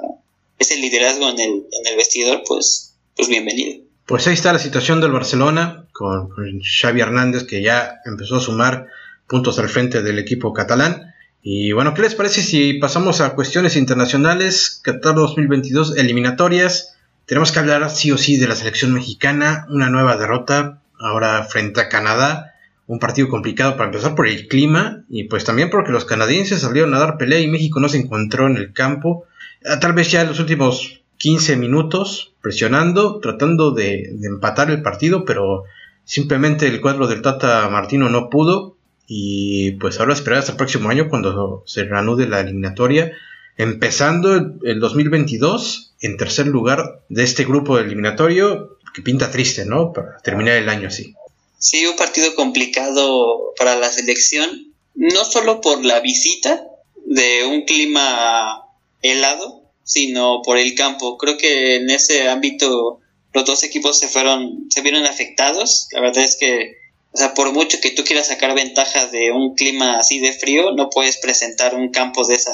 ese 0.58 0.78
liderazgo 0.78 1.30
en 1.30 1.40
el, 1.40 1.52
en 1.52 1.88
el 1.88 1.96
vestidor, 1.98 2.44
pues, 2.48 2.96
pues 3.16 3.28
bienvenido. 3.28 3.88
Pues 4.08 4.26
ahí 4.26 4.34
está 4.34 4.54
la 4.54 4.60
situación 4.60 5.02
del 5.02 5.12
Barcelona 5.12 5.86
con, 5.92 6.30
Xavi 6.62 7.02
Hernández 7.02 7.44
que 7.44 7.62
ya 7.62 7.96
empezó 8.06 8.38
a 8.38 8.40
sumar 8.40 8.88
puntos 9.28 9.60
al 9.60 9.70
frente 9.70 10.02
del 10.02 10.20
equipo 10.20 10.54
catalán. 10.54 11.14
Y 11.42 11.72
bueno, 11.72 11.94
¿qué 11.94 12.02
les 12.02 12.16
parece 12.16 12.42
si 12.42 12.74
pasamos 12.74 13.22
a 13.22 13.36
cuestiones 13.36 13.76
internacionales? 13.76 14.82
Qatar 14.84 15.16
2022, 15.16 15.98
eliminatorias. 15.98 16.96
Tenemos 17.26 17.52
que 17.52 17.60
hablar 17.60 17.90
sí 17.90 18.12
o 18.12 18.18
sí 18.18 18.38
de 18.38 18.48
la 18.48 18.56
selección 18.56 18.94
mexicana, 18.94 19.66
una 19.70 19.90
nueva 19.90 20.18
derrota 20.18 20.82
ahora 21.00 21.44
frente 21.44 21.82
a 21.82 21.90
Canadá, 21.90 22.54
un 22.88 23.00
partido 23.00 23.28
complicado 23.28 23.76
para 23.76 23.90
empezar 23.90 24.16
por 24.16 24.28
el 24.28 24.48
clima 24.48 25.04
y 25.10 25.26
pues 25.26 25.44
también 25.44 25.70
porque 25.70 25.92
los 25.92 26.06
canadienses 26.06 26.62
salieron 26.62 26.94
a 26.94 27.00
dar 27.00 27.18
pelea 27.18 27.40
y 27.40 27.48
México 27.48 27.80
no 27.80 27.90
se 27.90 27.98
encontró 27.98 28.48
en 28.48 28.58
el 28.58 28.74
campo. 28.74 29.26
Ah, 29.66 29.80
tal 29.80 29.94
vez 29.94 30.10
ya 30.10 30.22
en 30.22 30.30
los 30.30 30.40
últimos 30.40 31.02
15 31.18 31.58
minutos 31.58 32.34
presionando, 32.42 33.20
tratando 33.20 33.72
de, 33.72 34.10
de 34.14 34.28
empatar 34.28 34.72
el 34.72 34.82
partido, 34.82 35.26
pero 35.26 35.66
simplemente 36.06 36.68
el 36.68 36.80
cuadro 36.80 37.08
del 37.08 37.22
Tata 37.22 37.68
Martino 37.70 38.10
no 38.10 38.30
pudo 38.30 38.77
y 39.08 39.72
pues 39.72 40.00
ahora 40.00 40.14
esperar 40.14 40.40
hasta 40.40 40.52
el 40.52 40.58
próximo 40.58 40.90
año 40.90 41.10
cuando 41.10 41.64
se 41.66 41.86
reanude 41.86 42.28
la 42.28 42.42
eliminatoria, 42.42 43.14
empezando 43.56 44.36
el, 44.36 44.80
2022 44.80 45.94
en 46.02 46.18
tercer 46.18 46.48
lugar 46.48 47.02
de 47.08 47.24
este 47.24 47.46
grupo 47.46 47.80
eliminatorio 47.80 48.78
que 48.94 49.02
pinta 49.02 49.32
triste, 49.32 49.66
¿no? 49.66 49.94
Para 49.94 50.18
terminar 50.18 50.58
el 50.58 50.70
año 50.70 50.90
así. 50.90 51.16
Sí, 51.58 51.86
un 51.86 51.96
partido 51.96 52.36
complicado 52.36 53.54
para 53.58 53.78
la 53.78 53.92
selección, 53.92 54.74
no 54.94 55.24
solo 55.24 55.62
por 55.62 55.84
la 55.84 56.02
visita 56.02 56.66
de 57.06 57.46
un 57.46 57.64
clima 57.64 58.64
helado, 59.02 59.64
sino 59.84 60.42
por 60.44 60.58
el 60.58 60.76
campo. 60.76 61.18
Creo 61.18 61.38
que 61.38 61.78
en 61.78 61.90
ese 61.90 62.28
ámbito 62.28 63.00
los 63.34 63.46
dos 63.46 63.64
equipos 63.64 63.98
se 64.00 64.08
fueron, 64.08 64.68
se 64.70 64.82
vieron 64.82 65.06
afectados. 65.06 65.88
La 65.94 66.02
verdad 66.02 66.24
es 66.24 66.38
que 66.38 66.77
o 67.12 67.18
sea, 67.18 67.34
por 67.34 67.52
mucho 67.52 67.80
que 67.82 67.92
tú 67.92 68.04
quieras 68.04 68.28
sacar 68.28 68.54
ventajas 68.54 69.12
de 69.12 69.32
un 69.32 69.56
clima 69.56 69.98
así 69.98 70.20
de 70.20 70.34
frío, 70.34 70.72
no 70.72 70.90
puedes 70.90 71.18
presentar 71.18 71.76
un 71.76 71.90
campo 71.90 72.26
de 72.26 72.36
esa, 72.36 72.54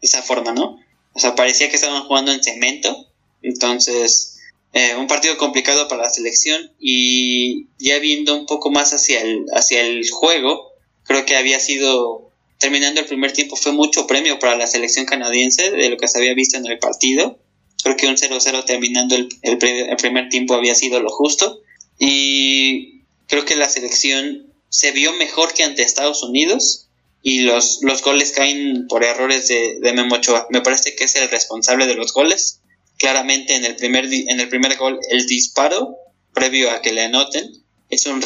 esa 0.00 0.22
forma, 0.22 0.52
¿no? 0.52 0.78
O 1.12 1.18
sea, 1.18 1.34
parecía 1.34 1.68
que 1.68 1.76
estaban 1.76 2.02
jugando 2.04 2.32
en 2.32 2.42
cemento. 2.42 3.06
Entonces, 3.42 4.38
eh, 4.72 4.94
un 4.96 5.06
partido 5.06 5.36
complicado 5.36 5.88
para 5.88 6.02
la 6.02 6.10
selección. 6.10 6.72
Y 6.78 7.66
ya 7.78 7.98
viendo 7.98 8.36
un 8.36 8.46
poco 8.46 8.70
más 8.70 8.92
hacia 8.92 9.20
el, 9.20 9.44
hacia 9.54 9.80
el 9.80 10.08
juego, 10.10 10.72
creo 11.04 11.26
que 11.26 11.36
había 11.36 11.60
sido, 11.60 12.30
terminando 12.58 13.00
el 13.00 13.06
primer 13.06 13.32
tiempo, 13.32 13.56
fue 13.56 13.72
mucho 13.72 14.06
premio 14.06 14.38
para 14.38 14.56
la 14.56 14.66
selección 14.66 15.06
canadiense 15.06 15.70
de 15.70 15.88
lo 15.90 15.96
que 15.96 16.08
se 16.08 16.18
había 16.18 16.34
visto 16.34 16.56
en 16.56 16.66
el 16.66 16.78
partido. 16.78 17.38
Creo 17.82 17.96
que 17.96 18.06
un 18.06 18.16
0-0 18.16 18.64
terminando 18.64 19.16
el, 19.16 19.28
el 19.42 19.96
primer 19.96 20.28
tiempo 20.28 20.54
había 20.54 20.74
sido 20.74 21.00
lo 21.00 21.10
justo. 21.10 21.60
Y 21.98 22.99
creo 23.30 23.44
que 23.44 23.56
la 23.56 23.68
selección 23.68 24.52
se 24.68 24.90
vio 24.90 25.12
mejor 25.14 25.54
que 25.54 25.62
ante 25.62 25.82
Estados 25.82 26.22
Unidos 26.22 26.88
y 27.22 27.40
los, 27.40 27.78
los 27.82 28.02
goles 28.02 28.32
caen 28.32 28.86
por 28.88 29.04
errores 29.04 29.48
de, 29.48 29.78
de 29.80 29.92
Memo 29.92 30.16
Ochoa. 30.16 30.46
Me 30.50 30.60
parece 30.60 30.96
que 30.96 31.04
es 31.04 31.14
el 31.14 31.30
responsable 31.30 31.86
de 31.86 31.94
los 31.94 32.12
goles. 32.12 32.60
Claramente 32.98 33.54
en 33.54 33.64
el 33.64 33.76
primer, 33.76 34.06
en 34.06 34.40
el 34.40 34.48
primer 34.48 34.76
gol 34.76 34.98
el 35.10 35.26
disparo 35.26 35.96
previo 36.34 36.70
a 36.70 36.82
que 36.82 36.92
le 36.92 37.02
anoten 37.02 37.50
es 37.88 38.06
un, 38.06 38.22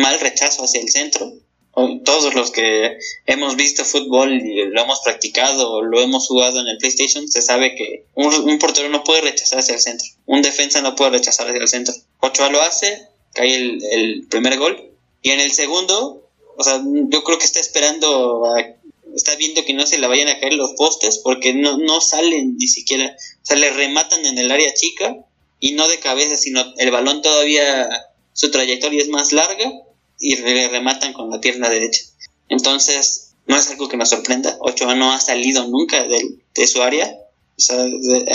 mal 0.00 0.18
rechazo 0.20 0.64
hacia 0.64 0.80
el 0.80 0.90
centro. 0.90 1.32
Todos 2.04 2.34
los 2.34 2.50
que 2.50 2.96
hemos 3.26 3.56
visto 3.56 3.84
fútbol 3.84 4.32
y 4.32 4.64
lo 4.70 4.82
hemos 4.82 5.00
practicado 5.00 5.70
o 5.70 5.82
lo 5.82 6.00
hemos 6.00 6.26
jugado 6.26 6.60
en 6.60 6.68
el 6.68 6.78
PlayStation, 6.78 7.28
se 7.28 7.42
sabe 7.42 7.74
que 7.74 8.06
un, 8.14 8.32
un 8.34 8.58
portero 8.58 8.88
no 8.88 9.04
puede 9.04 9.20
rechazar 9.20 9.58
hacia 9.58 9.74
el 9.74 9.80
centro. 9.80 10.06
Un 10.24 10.40
defensa 10.40 10.80
no 10.80 10.96
puede 10.96 11.10
rechazar 11.10 11.46
hacia 11.48 11.60
el 11.60 11.68
centro. 11.68 11.94
Ochoa 12.20 12.48
lo 12.48 12.62
hace, 12.62 13.08
cae 13.36 13.54
el, 13.54 14.26
primer 14.28 14.58
gol. 14.58 14.90
Y 15.22 15.30
en 15.30 15.40
el 15.40 15.52
segundo, 15.52 16.28
o 16.56 16.64
sea, 16.64 16.82
yo 16.84 17.22
creo 17.22 17.38
que 17.38 17.44
está 17.44 17.60
esperando, 17.60 18.44
está 19.14 19.36
viendo 19.36 19.64
que 19.64 19.74
no 19.74 19.86
se 19.86 19.98
le 19.98 20.06
vayan 20.06 20.28
a 20.28 20.40
caer 20.40 20.54
los 20.54 20.72
postes 20.72 21.18
porque 21.18 21.52
no, 21.52 21.78
no 21.78 22.00
salen 22.00 22.56
ni 22.56 22.66
siquiera. 22.66 23.16
O 23.42 23.46
sea, 23.46 23.56
le 23.56 23.70
rematan 23.70 24.24
en 24.26 24.38
el 24.38 24.50
área 24.50 24.72
chica 24.74 25.16
y 25.60 25.72
no 25.72 25.86
de 25.88 26.00
cabeza, 26.00 26.36
sino 26.36 26.64
el 26.78 26.90
balón 26.90 27.22
todavía, 27.22 27.88
su 28.32 28.50
trayectoria 28.50 29.02
es 29.02 29.08
más 29.08 29.32
larga 29.32 29.70
y 30.18 30.36
le 30.36 30.68
rematan 30.68 31.12
con 31.12 31.30
la 31.30 31.40
pierna 31.40 31.68
derecha. 31.68 32.02
Entonces, 32.48 33.34
no 33.46 33.56
es 33.56 33.70
algo 33.70 33.88
que 33.88 33.96
me 33.96 34.06
sorprenda. 34.06 34.56
Ochoa 34.60 34.94
no 34.94 35.12
ha 35.12 35.20
salido 35.20 35.66
nunca 35.68 36.02
de, 36.04 36.38
de 36.54 36.66
su 36.66 36.82
área. 36.82 37.12
O 37.56 37.60
sea, 37.60 37.86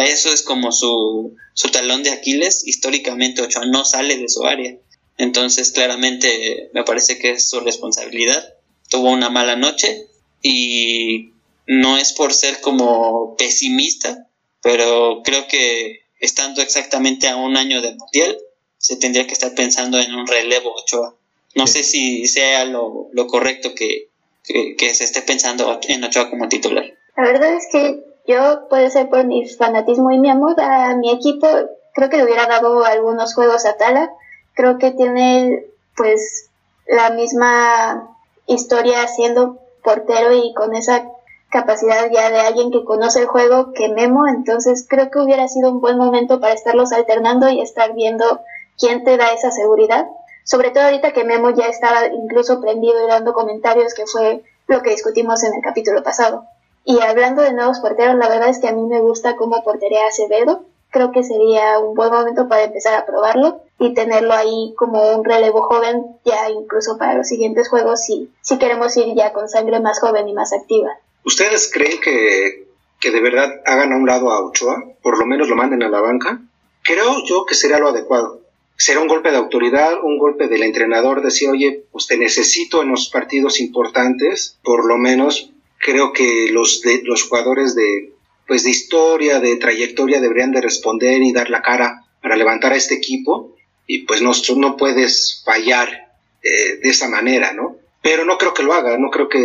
eso 0.05 0.33
es 0.33 0.41
como 0.41 0.71
su, 0.71 1.35
su 1.53 1.69
talón 1.69 2.03
de 2.03 2.11
Aquiles. 2.11 2.65
Históricamente 2.65 3.41
Ochoa 3.41 3.65
no 3.65 3.85
sale 3.85 4.17
de 4.17 4.29
su 4.29 4.45
área. 4.45 4.77
Entonces, 5.21 5.71
claramente 5.71 6.71
me 6.73 6.83
parece 6.83 7.19
que 7.19 7.29
es 7.29 7.47
su 7.47 7.59
responsabilidad. 7.59 8.55
Tuvo 8.89 9.11
una 9.11 9.29
mala 9.29 9.55
noche 9.55 10.07
y 10.41 11.31
no 11.67 11.99
es 11.99 12.11
por 12.13 12.33
ser 12.33 12.59
como 12.59 13.35
pesimista, 13.37 14.27
pero 14.63 15.21
creo 15.23 15.47
que 15.47 15.99
estando 16.19 16.63
exactamente 16.63 17.27
a 17.27 17.35
un 17.35 17.55
año 17.55 17.83
del 17.83 17.97
Mundial, 17.97 18.35
se 18.79 18.97
tendría 18.97 19.27
que 19.27 19.33
estar 19.33 19.53
pensando 19.53 19.99
en 19.99 20.15
un 20.15 20.25
relevo 20.25 20.73
Ochoa. 20.73 21.13
No 21.53 21.67
sé 21.67 21.83
si 21.83 22.25
sea 22.25 22.65
lo, 22.65 23.11
correcto 23.27 23.75
que, 23.75 24.07
que, 24.43 24.95
se 24.95 25.03
esté 25.03 25.21
pensando 25.21 25.79
en 25.87 26.03
Ochoa 26.03 26.31
como 26.31 26.49
titular. 26.49 26.85
La 27.15 27.23
verdad 27.25 27.53
es 27.53 27.67
que 27.71 28.03
yo, 28.25 28.67
puede 28.71 28.89
ser 28.89 29.07
por 29.07 29.23
mi 29.25 29.47
fanatismo 29.47 30.09
y 30.09 30.17
mi 30.17 30.31
amor 30.31 30.59
a 30.59 30.95
mi 30.95 31.11
equipo, 31.11 31.47
creo 31.93 32.09
que 32.09 32.17
le 32.17 32.23
hubiera 32.23 32.47
dado 32.47 32.83
algunos 32.83 33.35
juegos 33.35 33.65
a 33.65 33.77
Tala, 33.77 34.09
creo 34.53 34.77
que 34.77 34.91
tiene 34.91 35.65
pues 35.95 36.49
la 36.87 37.11
misma 37.11 38.15
historia 38.47 39.07
siendo 39.07 39.59
portero 39.83 40.33
y 40.33 40.53
con 40.53 40.75
esa 40.75 41.09
capacidad 41.49 42.09
ya 42.11 42.29
de 42.29 42.39
alguien 42.39 42.71
que 42.71 42.83
conoce 42.83 43.19
el 43.19 43.27
juego 43.27 43.73
que 43.73 43.89
Memo, 43.89 44.27
entonces 44.27 44.85
creo 44.89 45.11
que 45.11 45.19
hubiera 45.19 45.47
sido 45.47 45.69
un 45.69 45.81
buen 45.81 45.97
momento 45.97 46.39
para 46.39 46.53
estarlos 46.53 46.91
alternando 46.91 47.49
y 47.49 47.61
estar 47.61 47.93
viendo 47.93 48.41
quién 48.79 49.03
te 49.03 49.17
da 49.17 49.31
esa 49.33 49.51
seguridad. 49.51 50.07
Sobre 50.43 50.71
todo 50.71 50.85
ahorita 50.85 51.13
que 51.13 51.23
Memo 51.23 51.51
ya 51.51 51.67
estaba 51.67 52.07
incluso 52.07 52.61
prendido 52.61 53.03
y 53.03 53.07
dando 53.07 53.33
comentarios, 53.33 53.93
que 53.93 54.07
fue 54.07 54.43
lo 54.67 54.81
que 54.81 54.91
discutimos 54.91 55.43
en 55.43 55.53
el 55.53 55.61
capítulo 55.61 56.01
pasado. 56.03 56.45
Y 56.83 56.99
hablando 57.01 57.43
de 57.43 57.53
nuevos 57.53 57.79
porteros, 57.79 58.15
la 58.15 58.27
verdad 58.27 58.49
es 58.49 58.59
que 58.59 58.69
a 58.69 58.71
mí 58.71 58.81
me 58.87 59.01
gusta 59.01 59.35
cómo 59.35 59.61
porterea 59.63 60.07
Acevedo 60.07 60.63
creo 60.91 61.11
que 61.11 61.23
sería 61.23 61.79
un 61.79 61.95
buen 61.95 62.11
momento 62.11 62.47
para 62.47 62.63
empezar 62.63 62.93
a 62.93 63.05
probarlo 63.05 63.61
y 63.79 63.93
tenerlo 63.93 64.33
ahí 64.33 64.73
como 64.77 65.15
un 65.15 65.25
relevo 65.25 65.63
joven 65.63 66.03
ya 66.23 66.49
incluso 66.49 66.97
para 66.97 67.15
los 67.15 67.27
siguientes 67.27 67.69
juegos 67.69 68.03
si, 68.03 68.29
si 68.41 68.59
queremos 68.59 68.95
ir 68.97 69.15
ya 69.15 69.33
con 69.33 69.49
sangre 69.49 69.79
más 69.79 69.99
joven 69.99 70.27
y 70.27 70.33
más 70.33 70.53
activa. 70.53 70.91
¿Ustedes 71.23 71.71
creen 71.73 71.99
que, 71.99 72.67
que 72.99 73.11
de 73.11 73.21
verdad 73.21 73.49
hagan 73.65 73.93
a 73.93 73.97
un 73.97 74.05
lado 74.05 74.31
a 74.31 74.45
Ochoa? 74.45 74.83
Por 75.01 75.17
lo 75.17 75.25
menos 75.25 75.47
lo 75.47 75.55
manden 75.55 75.81
a 75.83 75.89
la 75.89 76.01
banca. 76.01 76.41
Creo 76.83 77.23
yo 77.25 77.45
que 77.45 77.55
será 77.55 77.79
lo 77.79 77.89
adecuado. 77.89 78.41
Será 78.75 78.99
un 78.99 79.07
golpe 79.07 79.31
de 79.31 79.37
autoridad, 79.37 80.03
un 80.03 80.17
golpe 80.17 80.47
del 80.47 80.63
entrenador, 80.63 81.21
decir, 81.21 81.49
oye, 81.49 81.85
pues 81.91 82.07
te 82.07 82.17
necesito 82.17 82.81
en 82.81 82.89
los 82.89 83.09
partidos 83.09 83.59
importantes, 83.59 84.57
por 84.63 84.85
lo 84.85 84.97
menos 84.97 85.51
creo 85.77 86.13
que 86.13 86.49
los, 86.51 86.81
de, 86.81 87.01
los 87.03 87.27
jugadores 87.27 87.75
de, 87.75 88.11
pues 88.51 88.65
de 88.65 88.71
historia, 88.71 89.39
de 89.39 89.55
trayectoria 89.55 90.19
deberían 90.19 90.51
de 90.51 90.59
responder 90.59 91.21
y 91.21 91.31
dar 91.31 91.49
la 91.49 91.61
cara 91.61 92.03
para 92.21 92.35
levantar 92.35 92.73
a 92.73 92.75
este 92.75 92.95
equipo 92.95 93.55
y 93.87 93.99
pues 93.99 94.21
no, 94.21 94.33
no 94.57 94.75
puedes 94.75 95.41
fallar 95.45 96.09
eh, 96.43 96.75
de 96.83 96.89
esa 96.89 97.07
manera, 97.07 97.53
¿no? 97.53 97.77
pero 98.01 98.25
no 98.25 98.37
creo 98.37 98.53
que 98.53 98.63
lo 98.63 98.73
haga, 98.73 98.97
no 98.97 99.09
creo 99.09 99.29
que, 99.29 99.41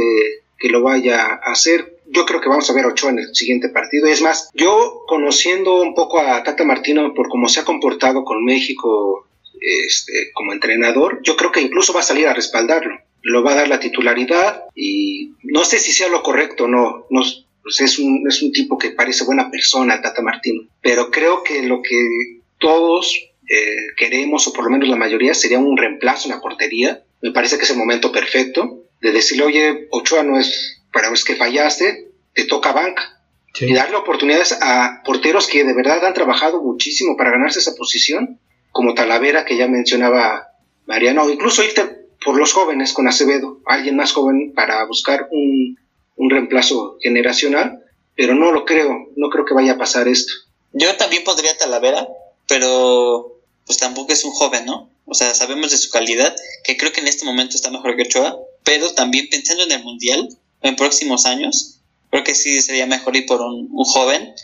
que 0.58 0.68
lo 0.68 0.82
vaya 0.82 1.24
a 1.24 1.52
hacer. 1.52 2.00
Yo 2.06 2.24
creo 2.24 2.40
que 2.40 2.48
vamos 2.48 2.68
a 2.68 2.72
ver 2.72 2.84
a 2.84 2.88
Ochoa 2.88 3.10
en 3.10 3.18
el 3.18 3.34
siguiente 3.34 3.68
partido. 3.68 4.06
Es 4.06 4.22
más, 4.22 4.50
yo 4.54 5.02
conociendo 5.06 5.82
un 5.82 5.94
poco 5.94 6.20
a 6.20 6.42
Tata 6.42 6.64
Martino 6.64 7.12
por 7.14 7.28
cómo 7.28 7.48
se 7.48 7.60
ha 7.60 7.64
comportado 7.64 8.24
con 8.24 8.44
México 8.44 9.26
este, 9.60 10.30
como 10.32 10.52
entrenador, 10.52 11.20
yo 11.22 11.36
creo 11.36 11.52
que 11.52 11.60
incluso 11.60 11.92
va 11.92 12.00
a 12.00 12.04
salir 12.04 12.26
a 12.26 12.34
respaldarlo. 12.34 12.98
Lo 13.22 13.42
va 13.42 13.52
a 13.52 13.56
dar 13.56 13.68
la 13.68 13.80
titularidad 13.80 14.64
y 14.74 15.32
no 15.42 15.64
sé 15.64 15.78
si 15.78 15.92
sea 15.92 16.08
lo 16.08 16.22
correcto, 16.22 16.68
no, 16.68 17.06
no 17.10 17.22
pues 17.66 17.80
es, 17.80 17.98
un, 17.98 18.24
es 18.28 18.42
un 18.42 18.52
tipo 18.52 18.78
que 18.78 18.90
parece 18.90 19.24
buena 19.24 19.50
persona, 19.50 20.00
Tata 20.00 20.22
Martino, 20.22 20.68
pero 20.80 21.10
creo 21.10 21.42
que 21.42 21.64
lo 21.64 21.82
que 21.82 22.38
todos 22.60 23.12
eh, 23.48 23.88
queremos, 23.96 24.46
o 24.46 24.52
por 24.52 24.66
lo 24.66 24.70
menos 24.70 24.88
la 24.88 24.94
mayoría, 24.94 25.34
sería 25.34 25.58
un 25.58 25.76
reemplazo 25.76 26.28
en 26.28 26.36
la 26.36 26.40
portería. 26.40 27.02
Me 27.22 27.32
parece 27.32 27.58
que 27.58 27.64
es 27.64 27.70
el 27.70 27.76
momento 27.76 28.12
perfecto 28.12 28.84
de 29.00 29.10
decirle, 29.10 29.42
oye, 29.42 29.88
Ochoa 29.90 30.22
no 30.22 30.38
es, 30.38 30.80
para 30.92 31.10
vez 31.10 31.24
que 31.24 31.34
fallaste, 31.34 32.12
te 32.34 32.44
toca 32.44 32.70
banca. 32.70 33.20
Y 33.58 33.74
darle 33.74 33.96
oportunidades 33.96 34.56
a 34.62 35.02
porteros 35.04 35.48
que 35.48 35.64
de 35.64 35.74
verdad 35.74 36.04
han 36.06 36.14
trabajado 36.14 36.62
muchísimo 36.62 37.16
para 37.16 37.32
ganarse 37.32 37.58
esa 37.58 37.74
posición 37.74 38.38
como 38.70 38.94
Talavera, 38.94 39.44
que 39.44 39.56
ya 39.56 39.66
mencionaba 39.66 40.50
Mariano, 40.86 41.24
o 41.24 41.30
incluso 41.30 41.64
irte 41.64 41.82
por 42.24 42.38
los 42.38 42.52
jóvenes 42.52 42.92
con 42.92 43.08
Acevedo, 43.08 43.58
alguien 43.66 43.96
más 43.96 44.12
joven 44.12 44.52
para 44.54 44.84
buscar 44.84 45.26
un, 45.32 45.76
un 46.16 46.30
reemplazo 46.30 46.98
generacional, 47.00 47.84
pero 48.14 48.34
no 48.34 48.52
lo 48.52 48.64
creo, 48.64 49.08
no 49.16 49.30
creo 49.30 49.44
que 49.44 49.54
vaya 49.54 49.72
a 49.72 49.78
pasar 49.78 50.08
esto. 50.08 50.32
Yo 50.72 50.94
también 50.96 51.24
podría 51.24 51.56
Talavera, 51.56 52.08
pero 52.48 53.40
pues 53.66 53.78
tampoco 53.78 54.12
es 54.12 54.24
un 54.24 54.32
joven, 54.32 54.66
¿no? 54.66 54.90
O 55.04 55.14
sea, 55.14 55.34
sabemos 55.34 55.70
de 55.70 55.78
su 55.78 55.90
calidad, 55.90 56.34
que 56.64 56.76
creo 56.76 56.92
que 56.92 57.00
en 57.00 57.08
este 57.08 57.24
momento 57.24 57.56
está 57.56 57.70
mejor 57.70 57.96
que 57.96 58.02
Ochoa, 58.02 58.36
pero 58.64 58.92
también 58.94 59.28
pensando 59.30 59.62
en 59.62 59.72
el 59.72 59.82
Mundial, 59.82 60.28
en 60.62 60.76
próximos 60.76 61.26
años, 61.26 61.80
creo 62.10 62.24
que 62.24 62.34
sí 62.34 62.60
sería 62.60 62.86
mejor 62.86 63.16
ir 63.16 63.26
por 63.26 63.40
un, 63.40 63.68
joven, 63.84 64.34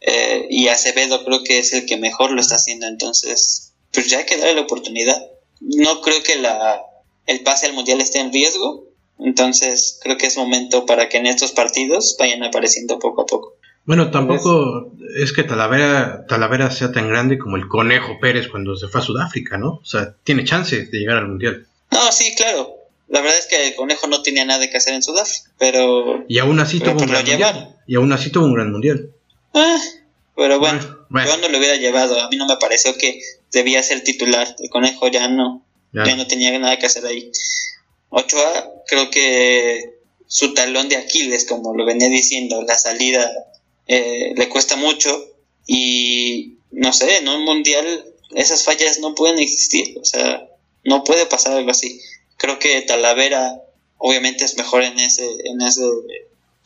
eh, 0.00 0.46
y 0.50 0.68
Acevedo 0.68 1.24
creo 1.24 1.42
que 1.44 1.58
es 1.58 1.72
el 1.72 1.86
que 1.86 1.96
mejor 1.96 2.32
lo 2.32 2.40
está 2.40 2.56
haciendo, 2.56 2.86
entonces 2.86 3.72
pues 3.92 4.08
ya 4.08 4.18
hay 4.18 4.26
que 4.26 4.36
darle 4.36 4.54
la 4.54 4.60
oportunidad. 4.62 5.20
No 5.60 6.00
creo 6.00 6.22
que 6.22 6.36
la, 6.36 6.80
el 7.26 7.40
pase 7.42 7.66
al 7.66 7.72
mundial 7.72 8.00
esté 8.00 8.20
en 8.20 8.32
riesgo, 8.32 8.84
entonces 9.24 9.98
creo 10.02 10.16
que 10.16 10.26
es 10.26 10.36
momento 10.36 10.86
para 10.86 11.08
que 11.08 11.18
en 11.18 11.26
estos 11.26 11.52
partidos 11.52 12.16
vayan 12.18 12.42
apareciendo 12.42 12.98
poco 12.98 13.22
a 13.22 13.26
poco. 13.26 13.56
Bueno, 13.84 14.10
tampoco 14.10 14.92
es, 15.16 15.32
que 15.32 15.42
Talavera, 15.42 16.26
Talavera 16.26 16.70
sea 16.70 16.92
tan 16.92 17.08
grande 17.08 17.38
como 17.38 17.56
el 17.56 17.66
Conejo 17.66 18.20
Pérez 18.20 18.48
cuando 18.48 18.76
se 18.76 18.88
fue 18.88 19.00
a 19.00 19.04
Sudáfrica, 19.04 19.58
¿no? 19.58 19.80
O 19.82 19.84
sea, 19.84 20.14
tiene 20.22 20.44
chance 20.44 20.86
de 20.86 20.98
llegar 20.98 21.16
al 21.16 21.28
mundial. 21.28 21.66
No, 21.90 22.12
sí, 22.12 22.34
claro. 22.36 22.76
La 23.08 23.20
verdad 23.20 23.38
es 23.38 23.46
que 23.46 23.68
el 23.68 23.74
Conejo 23.74 24.06
no 24.06 24.22
tenía 24.22 24.44
nada 24.44 24.70
que 24.70 24.76
hacer 24.76 24.94
en 24.94 25.02
Sudáfrica, 25.02 25.50
pero... 25.58 26.24
Y 26.28 26.38
aún 26.38 26.60
así 26.60 26.78
tuvo 26.78 27.00
un 27.00 27.08
gran 27.08 27.26
mundial. 27.26 27.76
Y 27.86 27.96
aún 27.96 28.12
así 28.12 28.30
tuvo 28.30 28.44
un 28.44 28.54
gran 28.54 28.70
mundial. 28.70 29.10
Ah, 29.54 29.80
pero 30.36 30.60
bueno, 30.60 30.80
yo 30.80 31.36
no 31.38 31.48
lo 31.48 31.58
hubiera 31.58 31.76
llevado. 31.76 32.20
A 32.20 32.28
mí 32.28 32.36
no 32.36 32.46
me 32.46 32.56
pareció 32.58 32.96
que 32.96 33.20
debía 33.50 33.82
ser 33.82 34.04
titular. 34.04 34.54
El 34.58 34.70
conejo 34.70 35.08
ya 35.08 35.28
no, 35.28 35.64
ya. 35.92 36.14
no 36.14 36.26
tenía 36.26 36.56
nada 36.58 36.78
que 36.78 36.86
hacer 36.86 37.04
ahí. 37.04 37.32
Ochoa, 38.10 38.70
creo 38.86 39.10
que 39.10 40.00
su 40.26 40.54
talón 40.54 40.88
de 40.88 40.96
Aquiles, 40.96 41.44
como 41.44 41.74
lo 41.74 41.84
venía 41.84 42.08
diciendo, 42.08 42.62
la 42.62 42.76
salida 42.76 43.30
eh, 43.86 44.32
le 44.36 44.48
cuesta 44.48 44.76
mucho 44.76 45.26
y 45.66 46.58
no 46.70 46.92
sé, 46.92 47.18
en 47.18 47.28
un 47.28 47.44
mundial 47.44 48.04
esas 48.34 48.62
fallas 48.64 49.00
no 49.00 49.14
pueden 49.14 49.38
existir, 49.38 49.98
o 50.00 50.04
sea, 50.04 50.48
no 50.84 51.04
puede 51.04 51.26
pasar 51.26 51.56
algo 51.56 51.70
así. 51.70 52.00
Creo 52.36 52.58
que 52.58 52.82
Talavera 52.82 53.60
obviamente 53.98 54.44
es 54.44 54.56
mejor 54.56 54.82
en 54.82 54.98
ese, 54.98 55.26
en 55.44 55.60
ese, 55.60 55.82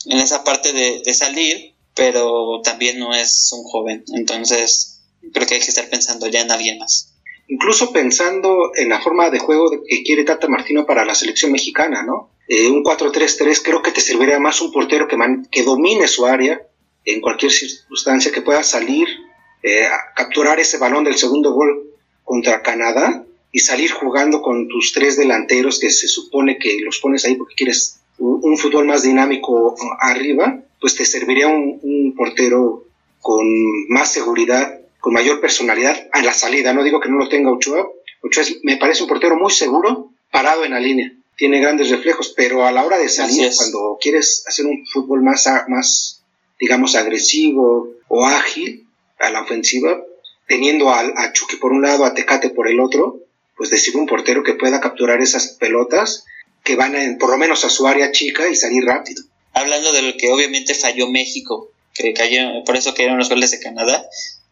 en 0.06 0.18
esa 0.18 0.44
parte 0.44 0.72
de, 0.72 1.00
de 1.04 1.14
salir, 1.14 1.74
pero 1.94 2.60
también 2.62 2.98
no 2.98 3.14
es 3.14 3.50
un 3.52 3.64
joven, 3.64 4.04
entonces 4.14 5.00
creo 5.32 5.46
que 5.46 5.54
hay 5.54 5.60
que 5.60 5.68
estar 5.68 5.88
pensando 5.88 6.26
ya 6.26 6.42
en 6.42 6.50
alguien 6.50 6.78
más. 6.78 7.13
Incluso 7.48 7.92
pensando 7.92 8.72
en 8.74 8.88
la 8.88 9.00
forma 9.00 9.30
de 9.30 9.38
juego 9.38 9.70
que 9.86 10.02
quiere 10.02 10.24
Tata 10.24 10.48
Martino 10.48 10.86
para 10.86 11.04
la 11.04 11.14
selección 11.14 11.52
mexicana, 11.52 12.02
¿no? 12.02 12.30
Eh, 12.48 12.68
un 12.68 12.82
4-3-3 12.82 13.62
creo 13.62 13.82
que 13.82 13.90
te 13.90 14.00
serviría 14.00 14.38
más 14.38 14.60
un 14.60 14.72
portero 14.72 15.08
que, 15.08 15.16
que 15.50 15.62
domine 15.62 16.08
su 16.08 16.26
área 16.26 16.60
en 17.04 17.20
cualquier 17.20 17.52
circunstancia, 17.52 18.32
que 18.32 18.42
pueda 18.42 18.62
salir 18.62 19.06
eh, 19.62 19.86
a 19.86 20.14
capturar 20.14 20.60
ese 20.60 20.78
balón 20.78 21.04
del 21.04 21.16
segundo 21.16 21.52
gol 21.52 21.90
contra 22.22 22.62
Canadá 22.62 23.24
y 23.52 23.60
salir 23.60 23.92
jugando 23.92 24.42
con 24.42 24.68
tus 24.68 24.92
tres 24.92 25.16
delanteros 25.16 25.78
que 25.78 25.90
se 25.90 26.08
supone 26.08 26.58
que 26.58 26.78
los 26.80 26.98
pones 26.98 27.24
ahí 27.24 27.36
porque 27.36 27.54
quieres 27.54 28.00
un 28.18 28.56
fútbol 28.58 28.86
más 28.86 29.02
dinámico 29.02 29.74
arriba 30.00 30.64
pues 30.84 30.96
te 30.96 31.06
serviría 31.06 31.48
un, 31.48 32.12
portero 32.14 32.84
con 33.22 33.46
más 33.88 34.12
seguridad, 34.12 34.80
con 35.04 35.12
mayor 35.12 35.38
personalidad 35.38 36.08
a 36.12 36.22
la 36.22 36.32
salida. 36.32 36.72
No 36.72 36.82
digo 36.82 36.98
que 36.98 37.10
no 37.10 37.18
lo 37.18 37.28
tenga 37.28 37.52
Ochoa. 37.52 37.86
Ochoa 38.22 38.42
me 38.62 38.78
parece 38.78 39.02
un 39.02 39.08
portero 39.10 39.36
muy 39.36 39.52
seguro, 39.52 40.12
parado 40.30 40.64
en 40.64 40.70
la 40.70 40.80
línea. 40.80 41.12
Tiene 41.36 41.60
grandes 41.60 41.90
reflejos, 41.90 42.32
pero 42.34 42.64
a 42.64 42.72
la 42.72 42.86
hora 42.86 42.96
de 42.96 43.10
salir, 43.10 43.52
cuando 43.54 43.98
quieres 44.00 44.44
hacer 44.48 44.64
un 44.64 44.86
fútbol 44.86 45.22
más, 45.22 45.46
más, 45.68 46.22
digamos, 46.58 46.96
agresivo 46.96 47.90
o 48.08 48.24
ágil 48.24 48.86
a 49.18 49.28
la 49.28 49.42
ofensiva, 49.42 50.02
teniendo 50.48 50.88
a, 50.88 51.00
a 51.00 51.32
Chucky 51.34 51.56
por 51.56 51.72
un 51.72 51.82
lado, 51.82 52.06
a 52.06 52.14
Tecate 52.14 52.48
por 52.48 52.66
el 52.66 52.80
otro, 52.80 53.20
pues 53.58 53.68
decir 53.68 53.94
un 53.98 54.06
portero 54.06 54.42
que 54.42 54.54
pueda 54.54 54.80
capturar 54.80 55.20
esas 55.20 55.48
pelotas 55.48 56.24
que 56.62 56.76
van 56.76 57.18
por 57.20 57.28
lo 57.28 57.36
menos 57.36 57.66
a 57.66 57.68
su 57.68 57.86
área 57.86 58.10
chica 58.10 58.48
y 58.48 58.56
salir 58.56 58.86
rápido 58.86 59.22
hablando 59.54 59.92
de 59.92 60.02
lo 60.02 60.16
que 60.16 60.30
obviamente 60.30 60.74
falló 60.74 61.08
México, 61.08 61.70
que 61.94 62.12
cayeron, 62.12 62.64
por 62.64 62.76
eso 62.76 62.92
cayeron 62.92 63.18
los 63.18 63.28
goles 63.28 63.52
de 63.52 63.60
Canadá, 63.60 64.04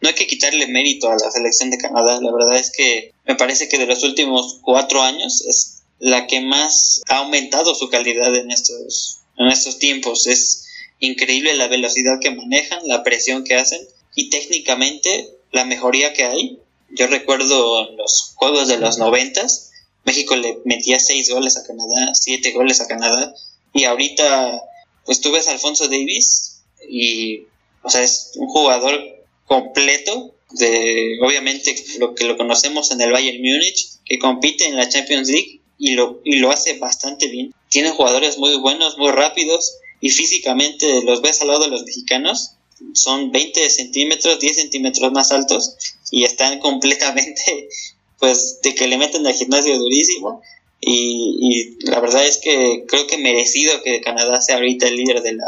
no 0.03 0.09
hay 0.09 0.15
que 0.17 0.27
quitarle 0.27 0.67
mérito 0.67 1.09
a 1.09 1.17
la 1.17 1.31
selección 1.31 1.71
de 1.71 1.79
Canadá. 1.79 2.21
La 2.21 2.33
verdad 2.33 2.57
es 2.57 2.71
que 2.71 3.15
me 3.25 3.37
parece 3.37 3.69
que 3.69 3.79
de 3.79 3.87
los 3.87 4.03
últimos 4.03 4.59
cuatro 4.61 5.01
años 5.01 5.45
es 5.47 5.83
la 6.01 6.27
que 6.27 6.41
más 6.41 7.03
ha 7.09 7.19
aumentado 7.19 7.75
su 7.77 7.89
calidad 7.89 8.35
en 8.35 8.51
estos, 8.51 9.21
en 9.39 9.47
estos 9.47 9.79
tiempos. 9.79 10.27
Es 10.27 10.67
increíble 10.99 11.55
la 11.55 11.69
velocidad 11.69 12.19
que 12.21 12.33
manejan, 12.33 12.81
la 12.89 13.05
presión 13.05 13.45
que 13.45 13.55
hacen 13.55 13.81
y 14.17 14.29
técnicamente 14.29 15.31
la 15.53 15.65
mejoría 15.65 16.13
que 16.13 16.25
hay. 16.25 16.59
Yo 16.91 17.07
recuerdo 17.07 17.89
en 17.89 17.97
los 17.97 18.33
juegos 18.35 18.67
de 18.67 18.79
los 18.79 18.99
noventas, 18.99 19.71
México 20.05 20.35
le 20.35 20.59
metía 20.65 20.99
seis 20.99 21.31
goles 21.31 21.57
a 21.57 21.65
Canadá, 21.65 22.13
siete 22.15 22.51
goles 22.51 22.81
a 22.81 22.89
Canadá 22.89 23.35
y 23.73 23.85
ahorita 23.85 24.61
pues 25.05 25.21
tú 25.21 25.31
ves 25.31 25.47
a 25.47 25.53
Alfonso 25.53 25.87
Davis 25.87 26.63
y, 26.89 27.45
o 27.85 27.89
sea, 27.89 28.03
es 28.03 28.33
un 28.35 28.49
jugador 28.49 29.22
completo 29.53 30.35
de, 30.53 31.19
obviamente, 31.21 31.75
lo 31.99 32.15
que 32.15 32.25
lo 32.25 32.39
conocemos 32.39 32.91
en 32.91 33.03
el 33.03 33.13
Bayern 33.13 33.37
Múnich, 33.43 33.99
que 34.07 34.19
compite 34.19 34.67
en 34.67 34.77
la 34.77 34.89
Champions 34.89 35.29
League 35.29 35.61
y 35.79 35.93
lo, 35.93 36.23
y 36.25 36.37
lo 36.37 36.51
hace 36.51 36.79
bastante 36.79 37.29
bien. 37.29 37.53
Tiene 37.69 37.91
jugadores 37.91 38.39
muy 38.39 38.57
buenos, 38.57 38.97
muy 38.97 39.11
rápidos 39.11 39.77
y 40.01 40.09
físicamente 40.09 41.03
los 41.03 41.21
ves 41.21 41.43
al 41.43 41.49
lado 41.49 41.65
de 41.65 41.71
los 41.71 41.85
mexicanos. 41.85 42.53
Son 42.95 43.31
20 43.31 43.69
centímetros, 43.69 44.41
10 44.41 44.57
centímetros 44.57 45.13
más 45.13 45.33
altos 45.33 45.77
y 46.11 46.25
están 46.25 46.59
completamente, 46.67 47.69
pues, 48.19 48.61
de 48.63 48.75
que 48.75 48.87
le 48.87 48.97
meten 48.97 49.27
al 49.27 49.35
gimnasio 49.35 49.79
durísimo 49.79 50.41
y, 50.81 51.77
la 51.85 52.01
verdad 52.01 52.27
es 52.27 52.39
que 52.39 52.85
creo 52.89 53.07
que 53.07 53.19
merecido 53.19 53.83
que 53.83 54.01
Canadá 54.01 54.41
sea 54.41 54.57
ahorita 54.57 54.89
el 54.89 54.97
líder 54.97 55.23
de 55.23 55.35
la, 55.35 55.47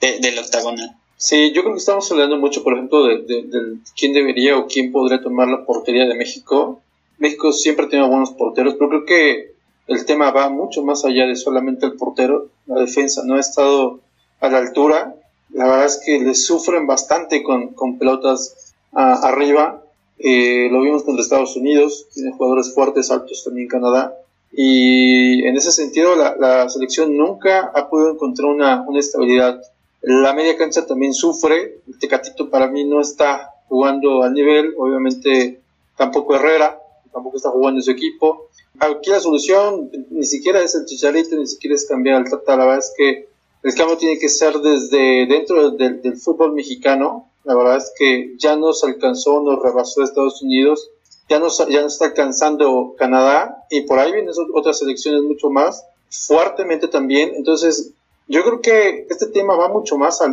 del 0.00 0.38
octagonal. 0.40 0.96
Sí, 1.16 1.52
yo 1.52 1.62
creo 1.62 1.74
que 1.74 1.78
estamos 1.80 2.10
hablando 2.10 2.36
mucho, 2.36 2.62
por 2.62 2.74
ejemplo, 2.74 3.04
de, 3.04 3.78
quién 3.96 4.12
debería 4.12 4.58
o 4.58 4.66
quién 4.66 4.92
podría 4.92 5.22
tomar 5.22 5.48
la 5.48 5.64
portería 5.64 6.06
de 6.06 6.14
México. 6.14 6.80
México 7.18 7.52
siempre 7.52 7.86
tiene 7.86 8.08
buenos 8.08 8.30
porteros, 8.32 8.74
pero 8.74 8.88
creo 8.90 9.04
que 9.04 9.54
el 9.86 10.04
tema 10.04 10.30
va 10.30 10.48
mucho 10.48 10.82
más 10.82 11.04
allá 11.04 11.26
de 11.26 11.36
solamente 11.36 11.86
el 11.86 11.94
portero. 11.94 12.48
La 12.66 12.80
defensa 12.80 13.22
no 13.24 13.36
ha 13.36 13.40
estado 13.40 14.00
a 14.40 14.48
la 14.48 14.58
altura. 14.58 15.14
La 15.50 15.66
verdad 15.66 15.86
es 15.86 16.00
que 16.04 16.18
le 16.18 16.34
sufren 16.34 16.86
bastante 16.86 17.42
con, 17.42 17.74
con 17.74 17.98
pelotas 17.98 18.74
arriba. 18.92 19.82
Eh, 20.18 20.68
lo 20.70 20.80
vimos 20.82 21.02
contra 21.04 21.22
Estados 21.22 21.56
Unidos, 21.56 22.06
tiene 22.12 22.32
jugadores 22.32 22.74
fuertes, 22.74 23.10
altos 23.10 23.42
también 23.44 23.68
Canadá 23.68 24.14
y 24.56 25.44
en 25.46 25.56
ese 25.56 25.72
sentido 25.72 26.14
la, 26.14 26.68
selección 26.68 27.16
nunca 27.16 27.72
ha 27.74 27.88
podido 27.88 28.12
encontrar 28.12 28.50
una, 28.50 28.82
una, 28.82 29.00
estabilidad. 29.00 29.60
La 30.06 30.34
media 30.34 30.56
cancha 30.58 30.86
también 30.86 31.14
sufre, 31.14 31.80
el 31.88 31.98
Tecatito 31.98 32.50
para 32.50 32.68
mí 32.68 32.84
no 32.84 33.00
está 33.00 33.54
jugando 33.68 34.22
al 34.22 34.34
nivel, 34.34 34.74
obviamente 34.76 35.62
tampoco 35.96 36.34
Herrera, 36.34 36.78
tampoco 37.10 37.38
está 37.38 37.48
jugando 37.48 37.80
su 37.80 37.90
equipo. 37.90 38.50
Aquí 38.80 39.08
la 39.10 39.20
solución 39.20 39.90
ni 40.10 40.24
siquiera 40.24 40.60
es 40.60 40.74
el 40.74 40.84
chicharito, 40.84 41.36
ni 41.36 41.46
siquiera 41.46 41.74
es 41.74 41.86
cambiar 41.86 42.16
al 42.16 42.28
Tata, 42.28 42.54
la 42.56 42.66
verdad 42.66 42.80
es 42.80 42.92
que 42.94 43.28
el 43.62 43.74
cambio 43.74 43.96
tiene 43.96 44.18
que 44.18 44.28
ser 44.28 44.58
desde 44.58 45.24
dentro 45.26 45.70
del, 45.70 46.18
fútbol 46.18 46.52
mexicano, 46.52 47.30
la 47.44 47.54
verdad 47.54 47.78
es 47.78 47.90
que 47.98 48.34
ya 48.36 48.56
nos 48.56 48.84
alcanzó, 48.84 49.42
nos 49.42 49.62
rebasó 49.62 50.02
Estados 50.02 50.42
Unidos, 50.42 50.90
ya 51.30 51.38
no, 51.38 51.48
ya 51.48 51.80
no 51.80 51.86
está 51.86 52.04
alcanzando 52.04 52.94
Canadá 52.98 53.64
y 53.70 53.82
por 53.82 53.98
ahí 53.98 54.12
vienen 54.12 54.34
otras 54.52 54.80
selecciones 54.80 55.22
mucho 55.22 55.48
más. 55.48 55.82
fuertemente 56.10 56.88
también. 56.88 57.32
Entonces, 57.34 57.94
yo 58.26 58.42
creo 58.42 58.60
que 58.60 59.06
este 59.10 59.26
tema 59.26 59.56
va 59.56 59.68
mucho 59.68 59.96
más 59.96 60.20
a, 60.20 60.26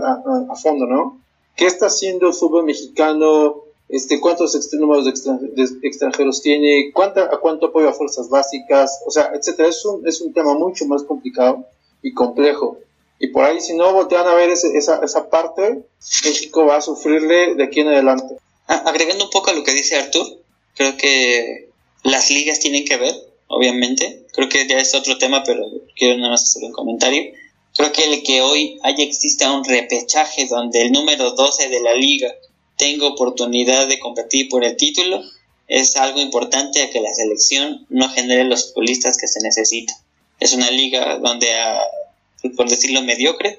a, 0.50 0.56
fondo, 0.56 0.86
¿no? 0.86 1.22
¿Qué 1.56 1.66
está 1.66 1.88
haciendo 1.88 2.28
el 2.28 2.34
fútbol 2.34 2.66
mexicano? 2.66 3.64
Este, 3.89 4.22
¿Cuántos 4.22 4.56
números 4.74 5.06
de, 5.06 5.70
extranjeros 5.84 6.42
tiene? 6.42 6.92
¿Cuánta, 6.94 7.26
¿A 7.26 7.38
cuánto 7.38 7.68
apoyo 7.68 7.89
a 7.89 7.94
fuerzas 7.94 8.30
básicas? 8.30 9.02
O 9.06 9.12
sea, 9.12 9.32
etcétera. 9.34 9.68
Es 9.68 9.84
un, 9.86 10.08
es 10.08 10.22
un 10.22 10.32
tema 10.34 10.54
mucho 10.54 10.86
más 10.86 11.04
complicado 11.04 11.66
y 12.02 12.14
complejo. 12.14 12.78
Y 13.20 13.28
por 13.28 13.44
ahí, 13.44 13.60
si 13.60 13.76
no 13.76 13.94
voltean 13.94 14.26
a 14.26 14.34
ver 14.34 14.50
esa, 14.50 15.04
esa 15.04 15.30
parte, 15.30 15.84
México 16.24 16.66
va 16.66 16.78
a 16.78 16.82
sufrirle 16.82 17.56
de 17.56 17.64
aquí 17.64 17.82
en 17.82 17.89
adelante. 17.89 18.38
Ah, 18.68 18.84
agregando 18.86 19.26
un 19.26 19.30
poco 19.30 19.52
a 19.52 19.54
lo 19.54 19.64
que 19.64 19.74
dice 19.74 19.98
Artur, 19.98 20.26
creo 20.76 20.96
que 20.98 21.70
las 22.04 22.32
ligas 22.32 22.60
tienen 22.60 22.86
que 22.86 22.98
ver, 22.98 23.14
obviamente. 23.48 24.26
Creo 24.34 24.50
que 24.50 24.66
ya 24.68 24.80
es 24.80 24.96
otro 24.96 25.18
tema, 25.18 25.44
pero 25.46 25.64
quiero 25.96 26.18
nada 26.18 26.32
más 26.32 26.44
hacer 26.44 26.64
un 26.64 26.72
comentario. 26.72 27.34
Creo 27.76 27.91
que 27.91 28.13
el 28.13 28.24
que 28.24 28.41
hoy 28.41 28.80
haya 28.84 29.03
exista 29.03 29.51
un 29.51 29.63
repechaje 29.63 30.47
donde 30.47 30.82
el 30.82 30.91
número 30.91 31.32
12 31.32 31.69
de 31.69 31.82
la 31.82 31.93
liga 31.93 32.34
tenga 32.78 33.07
oportunidad 33.07 33.88
de 33.88 33.99
competir 33.99 34.49
por 34.49 34.63
el 34.63 34.76
título 34.76 35.22
es 35.67 35.95
algo 35.95 36.19
importante 36.19 36.82
a 36.82 36.89
que 36.89 36.99
la 36.99 37.13
selección 37.13 37.86
no 37.89 38.09
genere 38.09 38.43
los 38.43 38.67
futbolistas 38.67 39.17
que 39.17 39.28
se 39.28 39.39
necesitan. 39.41 39.95
Es 40.38 40.53
una 40.53 40.69
liga 40.69 41.17
donde, 41.19 41.47
por 42.57 42.69
decirlo 42.69 43.01
mediocre, 43.03 43.57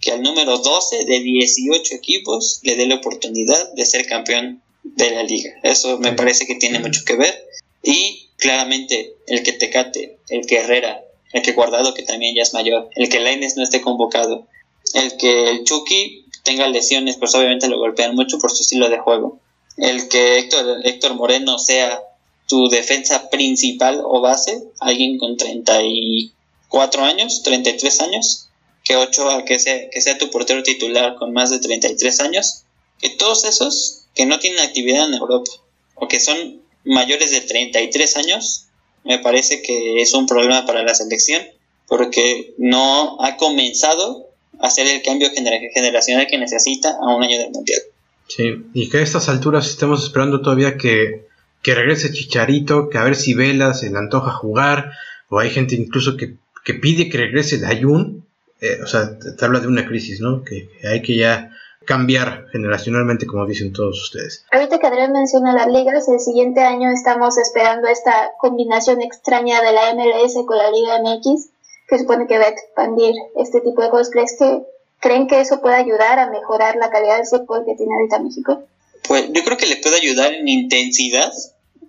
que 0.00 0.10
al 0.10 0.22
número 0.22 0.58
12 0.58 1.04
de 1.04 1.20
18 1.20 1.94
equipos 1.94 2.58
le 2.64 2.74
dé 2.74 2.86
la 2.86 2.96
oportunidad 2.96 3.72
de 3.74 3.84
ser 3.84 4.06
campeón 4.06 4.60
de 4.82 5.10
la 5.12 5.22
liga. 5.22 5.52
Eso 5.62 5.98
me 5.98 6.14
parece 6.14 6.46
que 6.46 6.56
tiene 6.56 6.80
mucho 6.80 7.04
que 7.04 7.14
ver. 7.14 7.46
Y 7.84 8.28
claramente 8.38 9.14
el 9.28 9.44
que 9.44 9.52
Tecate, 9.52 10.18
el 10.30 10.46
que 10.46 10.56
Herrera, 10.56 11.04
el 11.32 11.42
que 11.42 11.52
Guardado, 11.52 11.94
que 11.94 12.02
también 12.02 12.34
ya 12.34 12.42
es 12.42 12.54
mayor, 12.54 12.88
el 12.94 13.08
que 13.08 13.20
Laines 13.20 13.56
no 13.56 13.62
esté 13.62 13.80
convocado, 13.80 14.46
el 14.94 15.16
que 15.16 15.50
el 15.50 15.64
Chucky 15.64 16.26
tenga 16.42 16.68
lesiones, 16.68 17.16
pues 17.16 17.34
obviamente 17.34 17.68
lo 17.68 17.78
golpean 17.78 18.14
mucho 18.14 18.38
por 18.38 18.50
su 18.50 18.62
estilo 18.62 18.88
de 18.88 18.98
juego. 18.98 19.38
El 19.76 20.08
que 20.08 20.38
Héctor, 20.38 20.80
Héctor 20.84 21.14
Moreno 21.14 21.58
sea 21.58 22.02
tu 22.46 22.68
defensa 22.68 23.30
principal 23.30 24.02
o 24.04 24.20
base, 24.20 24.62
alguien 24.80 25.18
con 25.18 25.36
34 25.36 27.04
años, 27.04 27.42
33 27.42 28.00
años, 28.00 28.48
que 28.84 28.96
Ochoa 28.96 29.44
que 29.44 29.58
sea, 29.58 29.88
que 29.90 30.00
sea 30.00 30.18
tu 30.18 30.30
portero 30.30 30.62
titular 30.62 31.14
con 31.16 31.32
más 31.32 31.50
de 31.50 31.60
33 31.60 32.20
años, 32.20 32.64
que 33.00 33.10
todos 33.10 33.44
esos 33.44 34.06
que 34.14 34.26
no 34.26 34.38
tienen 34.38 34.60
actividad 34.60 35.08
en 35.08 35.14
Europa 35.14 35.50
o 35.94 36.08
que 36.08 36.20
son 36.20 36.60
mayores 36.84 37.30
de 37.30 37.40
33 37.40 38.16
años, 38.16 38.66
me 39.04 39.18
parece 39.18 39.62
que 39.62 40.00
es 40.00 40.14
un 40.14 40.26
problema 40.26 40.66
para 40.66 40.82
la 40.82 40.94
selección 40.94 41.42
porque 41.88 42.54
no 42.58 43.20
ha 43.20 43.36
comenzado 43.36 44.26
a 44.60 44.68
hacer 44.68 44.86
el 44.86 45.02
cambio 45.02 45.28
generacional 45.74 46.26
que 46.26 46.38
necesita 46.38 46.96
a 47.00 47.14
un 47.14 47.22
año 47.22 47.38
del 47.38 47.50
mundial. 47.50 47.80
Sí, 48.28 48.64
y 48.72 48.88
que 48.88 48.98
a 48.98 49.02
estas 49.02 49.28
alturas 49.28 49.68
estamos 49.68 50.02
esperando 50.02 50.40
todavía 50.40 50.76
que, 50.78 51.26
que 51.62 51.74
regrese 51.74 52.12
Chicharito, 52.12 52.88
que 52.88 52.98
a 52.98 53.04
ver 53.04 53.16
si 53.16 53.34
Vela 53.34 53.74
se 53.74 53.90
le 53.90 53.98
antoja 53.98 54.30
jugar, 54.30 54.92
o 55.28 55.38
hay 55.38 55.50
gente 55.50 55.74
incluso 55.74 56.16
que, 56.16 56.36
que 56.64 56.74
pide 56.74 57.10
que 57.10 57.18
regrese 57.18 57.58
Dayun, 57.58 58.24
eh, 58.60 58.78
o 58.82 58.86
sea, 58.86 59.18
te, 59.18 59.44
habla 59.44 59.60
de 59.60 59.66
una 59.66 59.86
crisis, 59.86 60.20
¿no? 60.20 60.44
Que, 60.44 60.70
que 60.80 60.88
hay 60.88 61.02
que 61.02 61.16
ya 61.16 61.51
cambiar 61.84 62.46
generacionalmente, 62.52 63.26
como 63.26 63.46
dicen 63.46 63.72
todos 63.72 64.02
ustedes. 64.02 64.44
Ahorita 64.50 64.78
que 64.78 64.86
Adrián 64.86 65.12
menciona 65.12 65.54
las 65.54 65.68
ligas, 65.68 66.08
el 66.08 66.20
siguiente 66.20 66.60
año 66.60 66.90
estamos 66.90 67.38
esperando 67.38 67.88
esta 67.88 68.32
combinación 68.38 69.02
extraña 69.02 69.60
de 69.62 69.72
la 69.72 69.94
MLS 69.94 70.34
con 70.46 70.58
la 70.58 70.70
Liga 70.70 70.98
MX, 71.02 71.48
que 71.88 71.98
supone 71.98 72.26
que 72.26 72.38
va 72.38 72.44
a 72.44 72.48
expandir 72.48 73.14
este 73.36 73.60
tipo 73.60 73.82
de 73.82 73.90
cosas. 73.90 74.10
¿Crees 74.10 74.36
que, 74.38 74.62
¿Creen 75.00 75.26
que 75.26 75.40
eso 75.40 75.60
puede 75.60 75.76
ayudar 75.76 76.18
a 76.18 76.30
mejorar 76.30 76.76
la 76.76 76.90
calidad 76.90 77.18
del 77.18 77.26
fútbol 77.26 77.64
que 77.66 77.74
tiene 77.74 77.94
ahorita 77.94 78.18
México? 78.20 78.62
Pues 79.06 79.32
yo 79.32 79.44
creo 79.44 79.56
que 79.56 79.66
le 79.66 79.76
puede 79.76 79.96
ayudar 79.96 80.32
en 80.32 80.48
intensidad. 80.48 81.32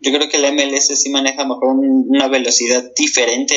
Yo 0.01 0.11
creo 0.11 0.29
que 0.29 0.39
la 0.39 0.51
MLS 0.51 0.87
sí 0.99 1.09
maneja 1.09 1.45
mejor 1.45 1.75
una 1.75 2.27
velocidad 2.27 2.91
diferente 2.95 3.55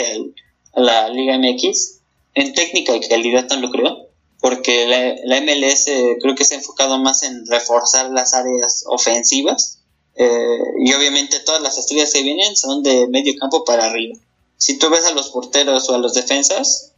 a 0.74 0.80
la 0.80 1.08
Liga 1.08 1.38
MX. 1.38 2.00
En 2.34 2.52
técnica 2.52 2.94
y 2.94 3.00
calidad 3.08 3.48
no 3.48 3.60
lo 3.60 3.70
creo 3.70 4.05
porque 4.46 4.86
la, 5.24 5.40
MLS 5.40 5.86
creo 6.20 6.36
que 6.36 6.44
se 6.44 6.54
ha 6.54 6.58
enfocado 6.58 7.00
más 7.00 7.24
en 7.24 7.44
reforzar 7.46 8.12
las 8.12 8.32
áreas 8.32 8.84
ofensivas 8.86 9.80
eh, 10.14 10.58
y 10.84 10.92
obviamente 10.92 11.40
todas 11.40 11.60
las 11.60 11.78
estrellas 11.78 12.12
que 12.12 12.22
vienen 12.22 12.54
son 12.54 12.84
de 12.84 13.08
medio 13.08 13.34
campo 13.40 13.64
para 13.64 13.86
arriba. 13.86 14.16
Si 14.56 14.78
tú 14.78 14.88
ves 14.88 15.04
a 15.04 15.10
los 15.10 15.30
porteros 15.30 15.88
o 15.88 15.96
a 15.96 15.98
los 15.98 16.14
defensas, 16.14 16.92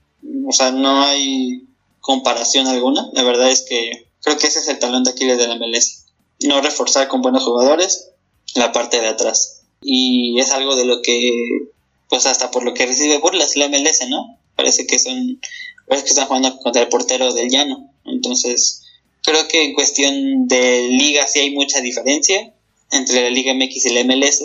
o 0.47 0.53
sea, 0.53 0.73
no 0.73 1.01
hay 1.05 1.67
comparación 2.01 2.67
alguna. 2.67 3.09
La 3.15 3.23
verdad 3.23 3.51
es 3.51 3.63
que 3.63 4.11
creo 4.21 4.37
que 4.37 4.49
ese 4.49 4.59
es 4.59 4.69
el 4.69 4.79
talón 4.79 5.05
de 5.05 5.13
Aquiles 5.13 5.39
de 5.39 5.49
la 5.49 5.57
MLS. 5.57 6.05
No 6.41 6.61
reforzar 6.61 7.09
con 7.09 7.23
buenos 7.23 7.45
jugadores 7.45 8.11
la 8.57 8.73
parte 8.73 9.01
de 9.01 9.09
atrás. 9.09 9.63
Y 9.81 10.39
es 10.39 10.51
algo 10.51 10.77
de 10.77 10.85
lo 10.85 11.01
que, 11.01 11.33
pues 12.11 12.27
hasta 12.27 12.51
por 12.51 12.63
lo 12.63 12.75
que 12.75 12.85
recibe 12.85 13.17
burlas 13.17 13.57
la 13.57 13.71
MLS, 13.71 14.07
¿no? 14.11 14.39
Parece 14.55 14.87
que 14.87 14.99
son 14.99 15.41
es 15.91 16.03
que 16.03 16.11
están 16.11 16.27
jugando 16.27 16.59
contra 16.59 16.83
el 16.83 16.89
portero 16.89 17.33
del 17.33 17.49
llano. 17.49 17.93
Entonces, 18.05 18.83
creo 19.23 19.49
que 19.49 19.65
en 19.65 19.75
cuestión 19.75 20.49
de 20.49 20.89
liga 20.89 21.27
sí 21.27 21.41
hay 21.41 21.55
mucha 21.55 21.81
diferencia 21.81 22.53
entre 22.91 23.23
la 23.23 23.31
Liga 23.31 23.55
MX 23.55 23.87
y 23.87 23.95
la 23.95 24.05
MLS, 24.05 24.43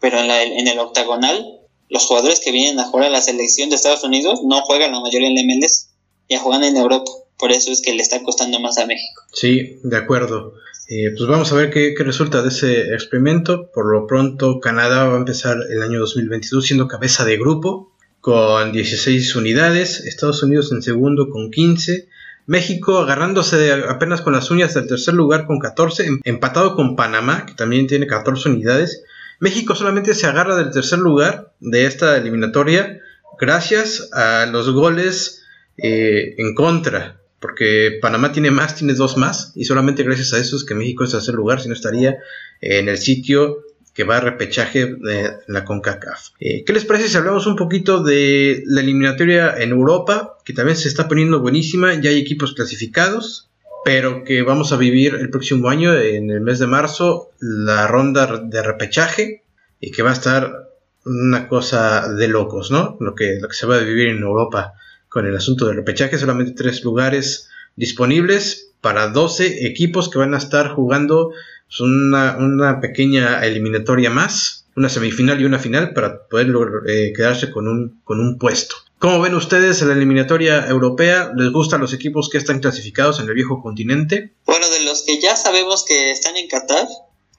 pero 0.00 0.18
en, 0.18 0.28
la, 0.28 0.42
en 0.42 0.66
el 0.66 0.78
octagonal, 0.78 1.60
los 1.88 2.06
jugadores 2.06 2.40
que 2.40 2.50
vienen 2.50 2.80
a 2.80 2.84
jugar 2.84 3.06
a 3.06 3.10
la 3.10 3.20
selección 3.20 3.70
de 3.70 3.76
Estados 3.76 4.02
Unidos 4.04 4.40
no 4.44 4.62
juegan 4.62 4.92
la 4.92 5.00
mayoría 5.00 5.28
en 5.28 5.34
la 5.34 5.42
MLS, 5.42 5.90
ya 6.28 6.40
juegan 6.40 6.64
en 6.64 6.76
Europa. 6.76 7.10
Por 7.38 7.52
eso 7.52 7.70
es 7.72 7.82
que 7.82 7.94
le 7.94 8.02
está 8.02 8.22
costando 8.22 8.58
más 8.60 8.78
a 8.78 8.86
México. 8.86 9.22
Sí, 9.32 9.78
de 9.82 9.96
acuerdo. 9.96 10.54
Eh, 10.88 11.10
pues 11.16 11.28
vamos 11.28 11.50
a 11.52 11.56
ver 11.56 11.70
qué, 11.70 11.94
qué, 11.96 12.04
resulta 12.04 12.42
de 12.42 12.48
ese 12.48 12.94
experimento. 12.94 13.70
Por 13.72 13.90
lo 13.90 14.06
pronto, 14.06 14.60
Canadá 14.60 15.06
va 15.06 15.14
a 15.14 15.18
empezar 15.18 15.56
el 15.70 15.82
año 15.82 15.98
2022 16.00 16.66
siendo 16.66 16.88
cabeza 16.88 17.24
de 17.24 17.36
grupo 17.36 17.93
con 18.24 18.72
16 18.72 19.36
unidades, 19.36 20.00
Estados 20.00 20.42
Unidos 20.42 20.72
en 20.72 20.80
segundo 20.80 21.28
con 21.28 21.50
15, 21.50 22.08
México 22.46 22.98
agarrándose 22.98 23.70
apenas 23.86 24.22
con 24.22 24.32
las 24.32 24.50
uñas 24.50 24.72
del 24.72 24.86
tercer 24.86 25.12
lugar 25.12 25.44
con 25.46 25.58
14, 25.58 26.06
em, 26.06 26.20
empatado 26.24 26.74
con 26.74 26.96
Panamá, 26.96 27.44
que 27.44 27.52
también 27.52 27.86
tiene 27.86 28.06
14 28.06 28.48
unidades. 28.48 29.04
México 29.40 29.74
solamente 29.74 30.14
se 30.14 30.26
agarra 30.26 30.56
del 30.56 30.70
tercer 30.70 31.00
lugar 31.00 31.52
de 31.60 31.84
esta 31.84 32.16
eliminatoria 32.16 32.98
gracias 33.38 34.08
a 34.14 34.46
los 34.46 34.70
goles 34.70 35.44
eh, 35.76 36.34
en 36.38 36.54
contra, 36.54 37.20
porque 37.40 37.98
Panamá 38.00 38.32
tiene 38.32 38.50
más, 38.50 38.74
tiene 38.74 38.94
dos 38.94 39.18
más, 39.18 39.52
y 39.54 39.66
solamente 39.66 40.02
gracias 40.02 40.32
a 40.32 40.38
eso 40.38 40.56
es 40.56 40.64
que 40.64 40.74
México 40.74 41.04
es 41.04 41.10
tercer 41.10 41.34
lugar, 41.34 41.60
si 41.60 41.68
no 41.68 41.74
estaría 41.74 42.16
en 42.62 42.88
el 42.88 42.96
sitio 42.96 43.64
que 43.94 44.04
va 44.04 44.16
a 44.16 44.20
repechaje 44.20 44.86
de 44.86 45.36
la 45.46 45.64
CONCACAF. 45.64 46.30
Eh, 46.40 46.64
¿Qué 46.64 46.72
les 46.72 46.84
parece 46.84 47.08
si 47.08 47.16
hablamos 47.16 47.46
un 47.46 47.54
poquito 47.54 48.02
de 48.02 48.64
la 48.66 48.80
eliminatoria 48.80 49.54
en 49.56 49.70
Europa, 49.70 50.36
que 50.44 50.52
también 50.52 50.76
se 50.76 50.88
está 50.88 51.06
poniendo 51.06 51.40
buenísima, 51.40 51.94
ya 51.94 52.10
hay 52.10 52.18
equipos 52.18 52.54
clasificados, 52.54 53.48
pero 53.84 54.24
que 54.24 54.42
vamos 54.42 54.72
a 54.72 54.76
vivir 54.76 55.14
el 55.14 55.30
próximo 55.30 55.68
año, 55.68 55.96
en 55.96 56.30
el 56.30 56.40
mes 56.40 56.58
de 56.58 56.66
marzo, 56.66 57.30
la 57.38 57.86
ronda 57.86 58.42
de 58.42 58.62
repechaje, 58.62 59.44
y 59.78 59.92
que 59.92 60.02
va 60.02 60.10
a 60.10 60.14
estar 60.14 60.70
una 61.04 61.48
cosa 61.48 62.12
de 62.12 62.28
locos, 62.28 62.70
¿no? 62.70 62.96
Lo 62.98 63.14
que, 63.14 63.38
lo 63.40 63.48
que 63.48 63.54
se 63.54 63.66
va 63.66 63.76
a 63.76 63.80
vivir 63.80 64.08
en 64.08 64.22
Europa 64.22 64.74
con 65.08 65.26
el 65.26 65.36
asunto 65.36 65.66
del 65.66 65.76
repechaje, 65.76 66.18
solamente 66.18 66.52
tres 66.52 66.82
lugares 66.82 67.48
disponibles 67.76 68.72
para 68.80 69.08
12 69.08 69.66
equipos 69.66 70.10
que 70.10 70.18
van 70.18 70.34
a 70.34 70.38
estar 70.38 70.68
jugando 70.68 71.32
una, 71.80 72.36
una 72.38 72.80
pequeña 72.80 73.44
eliminatoria 73.44 74.10
más, 74.10 74.66
una 74.76 74.88
semifinal 74.88 75.40
y 75.40 75.44
una 75.44 75.58
final 75.58 75.92
para 75.92 76.26
poder 76.28 76.48
eh, 76.88 77.12
quedarse 77.14 77.50
con 77.50 77.68
un, 77.68 78.00
con 78.04 78.20
un 78.20 78.38
puesto. 78.38 78.76
¿Cómo 78.98 79.20
ven 79.20 79.34
ustedes 79.34 79.82
en 79.82 79.88
la 79.88 79.94
eliminatoria 79.94 80.66
europea? 80.66 81.30
¿Les 81.36 81.50
gustan 81.52 81.80
los 81.80 81.92
equipos 81.92 82.30
que 82.30 82.38
están 82.38 82.60
clasificados 82.60 83.20
en 83.20 83.28
el 83.28 83.34
viejo 83.34 83.60
continente? 83.62 84.32
Bueno, 84.46 84.68
de 84.70 84.84
los 84.84 85.02
que 85.02 85.20
ya 85.20 85.36
sabemos 85.36 85.84
que 85.84 86.10
están 86.10 86.36
en 86.36 86.48
Qatar, 86.48 86.88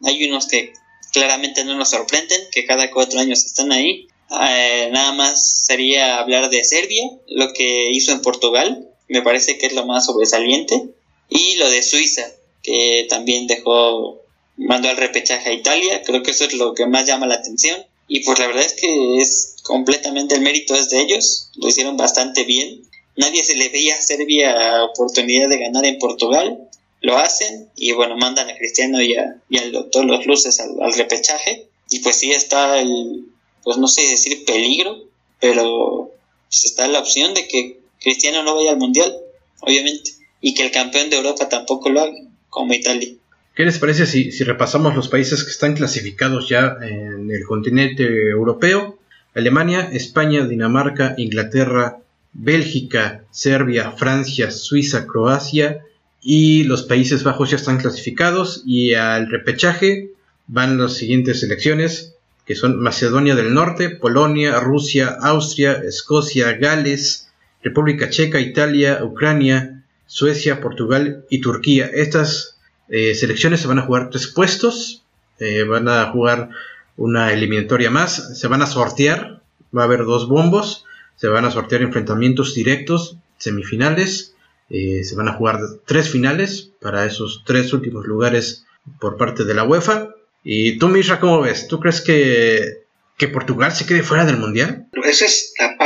hay 0.03 0.27
unos 0.27 0.47
que 0.47 0.73
claramente 1.11 1.63
no 1.65 1.75
nos 1.75 1.89
sorprenden, 1.89 2.39
que 2.51 2.65
cada 2.65 2.91
cuatro 2.91 3.19
años 3.19 3.43
están 3.45 3.71
ahí. 3.71 4.07
Eh, 4.29 4.89
nada 4.91 5.13
más 5.13 5.65
sería 5.65 6.19
hablar 6.19 6.49
de 6.49 6.63
Serbia, 6.63 7.03
lo 7.29 7.53
que 7.53 7.89
hizo 7.91 8.11
en 8.11 8.21
Portugal, 8.21 8.89
me 9.07 9.21
parece 9.21 9.57
que 9.57 9.67
es 9.67 9.73
lo 9.73 9.85
más 9.85 10.05
sobresaliente, 10.05 10.93
y 11.29 11.57
lo 11.57 11.69
de 11.69 11.81
Suiza, 11.81 12.27
que 12.65 13.05
también 13.09 13.45
dejó, 13.45 14.21
mandó 14.57 14.89
al 14.89 14.97
repechaje 14.97 15.49
a 15.49 15.53
Italia, 15.53 16.01
creo 16.03 16.23
que 16.23 16.31
eso 16.31 16.45
es 16.45 16.53
lo 16.53 16.73
que 16.73 16.87
más 16.87 17.05
llama 17.05 17.27
la 17.27 17.35
atención. 17.35 17.85
Y 18.07 18.23
pues 18.23 18.39
la 18.39 18.47
verdad 18.47 18.65
es 18.65 18.73
que 18.73 19.17
es 19.19 19.55
completamente 19.63 20.35
el 20.35 20.41
mérito 20.41 20.75
es 20.75 20.89
de 20.89 21.01
ellos, 21.01 21.51
lo 21.55 21.67
hicieron 21.67 21.97
bastante 21.97 22.43
bien. 22.43 22.81
Nadie 23.17 23.43
se 23.43 23.55
le 23.55 23.69
veía 23.69 23.95
a 23.95 24.01
Serbia 24.01 24.83
oportunidad 24.83 25.47
de 25.47 25.59
ganar 25.59 25.85
en 25.85 25.99
Portugal, 25.99 26.69
lo 27.01 27.17
hacen 27.17 27.69
y 27.75 27.91
bueno, 27.91 28.17
mandan 28.17 28.49
a 28.49 28.57
Cristiano 28.57 29.01
y 29.01 29.15
a, 29.15 29.41
y 29.49 29.59
todos 29.91 30.05
los 30.05 30.25
luces 30.25 30.59
al, 30.59 30.81
al, 30.81 30.93
repechaje. 30.93 31.67
Y 31.89 31.99
pues 31.99 32.15
sí 32.15 32.31
está 32.31 32.79
el, 32.79 33.25
pues 33.63 33.77
no 33.77 33.87
sé 33.87 34.01
decir 34.07 34.43
peligro, 34.45 35.03
pero 35.39 36.11
pues 36.47 36.65
está 36.65 36.87
la 36.87 36.99
opción 36.99 37.33
de 37.33 37.47
que 37.47 37.79
Cristiano 37.99 38.43
no 38.43 38.55
vaya 38.55 38.71
al 38.71 38.77
Mundial, 38.77 39.15
obviamente, 39.61 40.11
y 40.41 40.53
que 40.53 40.63
el 40.63 40.71
campeón 40.71 41.09
de 41.09 41.17
Europa 41.17 41.49
tampoco 41.49 41.89
lo 41.89 42.01
haga, 42.01 42.17
como 42.55 42.73
Italia. 42.73 43.09
¿Qué 43.53 43.63
les 43.63 43.77
parece 43.77 44.05
si, 44.05 44.31
si 44.31 44.43
repasamos 44.43 44.95
los 44.95 45.09
países 45.09 45.43
que 45.43 45.51
están 45.51 45.75
clasificados 45.75 46.49
ya 46.49 46.77
en 46.81 47.29
el 47.29 47.43
continente 47.45 48.29
europeo? 48.29 48.97
Alemania, 49.33 49.89
España, 49.91 50.47
Dinamarca, 50.47 51.15
Inglaterra, 51.17 51.97
Bélgica, 52.31 53.23
Serbia, 53.31 53.91
Francia, 53.91 54.51
Suiza, 54.51 55.05
Croacia 55.05 55.81
y 56.21 56.63
los 56.63 56.83
Países 56.83 57.23
Bajos 57.23 57.51
ya 57.51 57.57
están 57.57 57.77
clasificados 57.77 58.63
y 58.65 58.93
al 58.93 59.29
repechaje 59.29 60.11
van 60.47 60.77
las 60.77 60.93
siguientes 60.93 61.41
selecciones 61.41 62.15
que 62.45 62.55
son 62.55 62.79
Macedonia 62.79 63.35
del 63.35 63.53
Norte, 63.53 63.89
Polonia, 63.89 64.59
Rusia, 64.59 65.17
Austria, 65.21 65.73
Escocia, 65.73 66.53
Gales, 66.53 67.29
República 67.63 68.09
Checa, 68.09 68.39
Italia, 68.39 69.03
Ucrania, 69.03 69.74
Suecia, 70.07 70.61
Portugal 70.61 71.25
y 71.29 71.41
Turquía. 71.41 71.89
Estas 71.93 72.57
eh, 72.89 73.15
selecciones 73.15 73.61
se 73.61 73.67
van 73.67 73.79
a 73.79 73.83
jugar 73.83 74.09
tres 74.09 74.27
puestos, 74.27 75.03
eh, 75.39 75.63
van 75.63 75.87
a 75.89 76.05
jugar 76.11 76.49
una 76.97 77.33
eliminatoria 77.33 77.89
más, 77.89 78.39
se 78.39 78.47
van 78.47 78.61
a 78.61 78.67
sortear, 78.67 79.41
va 79.75 79.81
a 79.81 79.85
haber 79.85 80.05
dos 80.05 80.27
bombos, 80.29 80.85
se 81.15 81.27
van 81.27 81.45
a 81.45 81.51
sortear 81.51 81.81
enfrentamientos 81.81 82.53
directos, 82.53 83.17
semifinales, 83.37 84.33
eh, 84.69 85.03
se 85.03 85.15
van 85.15 85.27
a 85.27 85.33
jugar 85.33 85.59
tres 85.85 86.09
finales 86.09 86.71
para 86.81 87.05
esos 87.05 87.43
tres 87.45 87.73
últimos 87.73 88.05
lugares 88.05 88.65
por 88.99 89.17
parte 89.17 89.43
de 89.43 89.53
la 89.53 89.63
UEFA. 89.63 90.15
Y 90.43 90.77
tú, 90.77 90.87
Misra, 90.87 91.19
¿cómo 91.19 91.41
ves? 91.41 91.67
¿Tú 91.67 91.79
crees 91.79 92.01
que, 92.01 92.83
que 93.17 93.27
Portugal 93.27 93.73
se 93.73 93.85
quede 93.85 94.03
fuera 94.03 94.25
del 94.25 94.37
Mundial? 94.37 94.87
Esa 95.03 95.25
es 95.25 95.53
la 95.59 95.77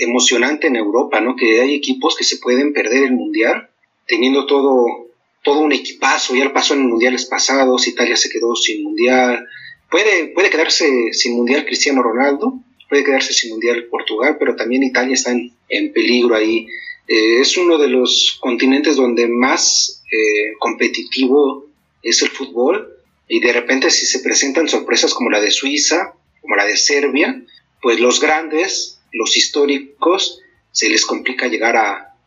emocionante 0.00 0.66
en 0.66 0.76
Europa, 0.76 1.20
¿no? 1.20 1.36
Que 1.36 1.60
hay 1.60 1.74
equipos 1.74 2.16
que 2.16 2.24
se 2.24 2.38
pueden 2.38 2.72
perder 2.72 3.04
el 3.04 3.12
Mundial 3.12 3.68
teniendo 4.06 4.46
todo, 4.46 5.08
todo 5.42 5.60
un 5.60 5.72
equipazo. 5.72 6.34
Ya 6.34 6.44
lo 6.44 6.52
pasó 6.52 6.74
en 6.74 6.88
mundiales 6.88 7.26
pasados, 7.26 7.86
Italia 7.86 8.16
se 8.16 8.30
quedó 8.30 8.54
sin 8.56 8.82
Mundial. 8.82 9.46
Puede, 9.90 10.28
puede 10.28 10.50
quedarse 10.50 11.12
sin 11.12 11.36
Mundial 11.36 11.64
Cristiano 11.64 12.02
Ronaldo, 12.02 12.54
puede 12.88 13.04
quedarse 13.04 13.32
sin 13.32 13.50
Mundial 13.50 13.86
Portugal, 13.90 14.36
pero 14.38 14.56
también 14.56 14.82
Italia 14.82 15.14
está 15.14 15.32
en, 15.32 15.92
peligro 15.92 16.34
ahí. 16.34 16.66
Eh, 17.06 17.40
es 17.40 17.56
uno 17.56 17.78
de 17.78 17.88
los 17.88 18.38
continentes 18.40 18.96
donde 18.96 19.28
más 19.28 20.02
eh, 20.10 20.52
competitivo 20.58 21.66
es 22.02 22.22
el 22.22 22.28
fútbol 22.28 22.94
y 23.28 23.40
de 23.40 23.52
repente 23.52 23.90
si 23.90 24.06
se 24.06 24.20
presentan 24.20 24.68
sorpresas 24.68 25.14
como 25.14 25.30
la 25.30 25.40
de 25.40 25.50
Suiza, 25.50 26.14
como 26.40 26.56
la 26.56 26.64
de 26.64 26.76
Serbia, 26.76 27.42
pues 27.80 28.00
los 28.00 28.20
grandes, 28.20 28.97
los 29.12 29.36
históricos, 29.36 30.40
se 30.70 30.88
les 30.88 31.04
complica 31.06 31.48
llegar 31.48 31.76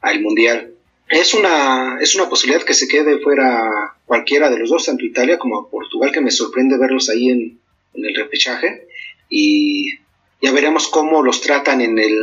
al 0.02 0.22
Mundial. 0.22 0.74
Es 1.10 1.34
una, 1.34 1.98
es 2.02 2.16
una 2.16 2.30
posibilidad 2.30 2.64
que 2.64 2.74
se 2.74 2.88
quede 2.88 3.20
fuera 3.20 3.96
cualquiera 4.06 4.50
de 4.50 4.60
los 4.60 4.70
dos, 4.70 4.86
tanto 4.86 5.06
Italia 5.06 5.38
como 5.38 5.70
Portugal, 5.70 6.12
que 6.12 6.22
me 6.22 6.32
sorprende 6.32 6.78
verlos 6.78 7.10
ahí 7.10 7.30
en, 7.30 7.60
el 7.94 8.16
repechaje. 8.16 8.88
Y 9.30 9.96
ya 10.42 10.52
veremos 10.52 10.88
cómo 10.88 11.22
los 11.22 11.42
tratan 11.42 11.82
en 11.82 12.00
el, 12.00 12.18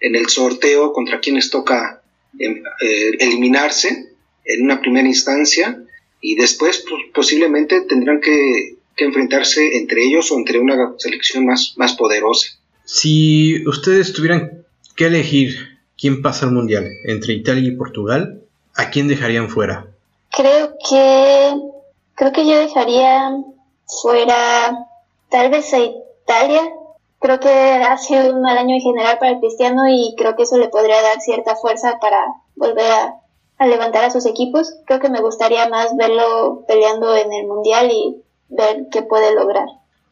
en 0.00 0.14
el 0.14 0.28
sorteo, 0.28 0.92
contra 0.92 1.20
quienes 1.20 1.50
toca 1.50 2.02
em, 2.38 2.62
eh, 2.80 3.10
eliminarse 3.18 4.08
en 4.44 4.62
una 4.62 4.80
primera 4.80 5.06
instancia 5.06 5.84
y 6.20 6.34
después 6.34 6.84
pues, 6.88 7.02
posiblemente 7.14 7.82
tendrán 7.82 8.20
que, 8.20 8.76
enfrentarse 9.00 9.76
entre 9.76 10.02
ellos 10.02 10.32
o 10.32 10.38
entre 10.38 10.58
una 10.58 10.94
selección 10.98 11.46
más, 11.46 11.74
más 11.76 11.94
poderosa. 11.94 12.57
Si 12.90 13.68
ustedes 13.68 14.14
tuvieran 14.14 14.64
que 14.96 15.08
elegir 15.08 15.78
quién 15.98 16.22
pasa 16.22 16.46
al 16.46 16.52
mundial 16.52 16.88
entre 17.04 17.34
Italia 17.34 17.68
y 17.68 17.76
Portugal, 17.76 18.40
¿a 18.74 18.88
quién 18.88 19.08
dejarían 19.08 19.50
fuera? 19.50 19.88
Creo 20.30 20.72
que 20.88 21.54
creo 22.14 22.32
que 22.32 22.46
yo 22.46 22.58
dejaría 22.58 23.44
fuera 23.84 24.88
tal 25.28 25.50
vez 25.50 25.70
a 25.74 25.80
Italia. 25.80 26.62
Creo 27.20 27.38
que 27.38 27.50
ha 27.50 27.98
sido 27.98 28.34
un 28.34 28.40
mal 28.40 28.56
año 28.56 28.74
en 28.74 28.80
general 28.80 29.18
para 29.18 29.32
el 29.32 29.40
Cristiano 29.40 29.82
y 29.86 30.14
creo 30.16 30.34
que 30.34 30.44
eso 30.44 30.56
le 30.56 30.68
podría 30.68 31.02
dar 31.02 31.20
cierta 31.20 31.56
fuerza 31.56 31.98
para 32.00 32.24
volver 32.56 32.90
a 32.90 33.14
a 33.58 33.66
levantar 33.66 34.04
a 34.04 34.10
sus 34.10 34.24
equipos. 34.24 34.74
Creo 34.86 35.00
que 35.00 35.10
me 35.10 35.20
gustaría 35.20 35.68
más 35.68 35.94
verlo 35.96 36.64
peleando 36.66 37.14
en 37.14 37.32
el 37.32 37.46
Mundial 37.46 37.90
y 37.90 38.22
ver 38.48 38.86
qué 38.90 39.02
puede 39.02 39.34
lograr. 39.34 39.66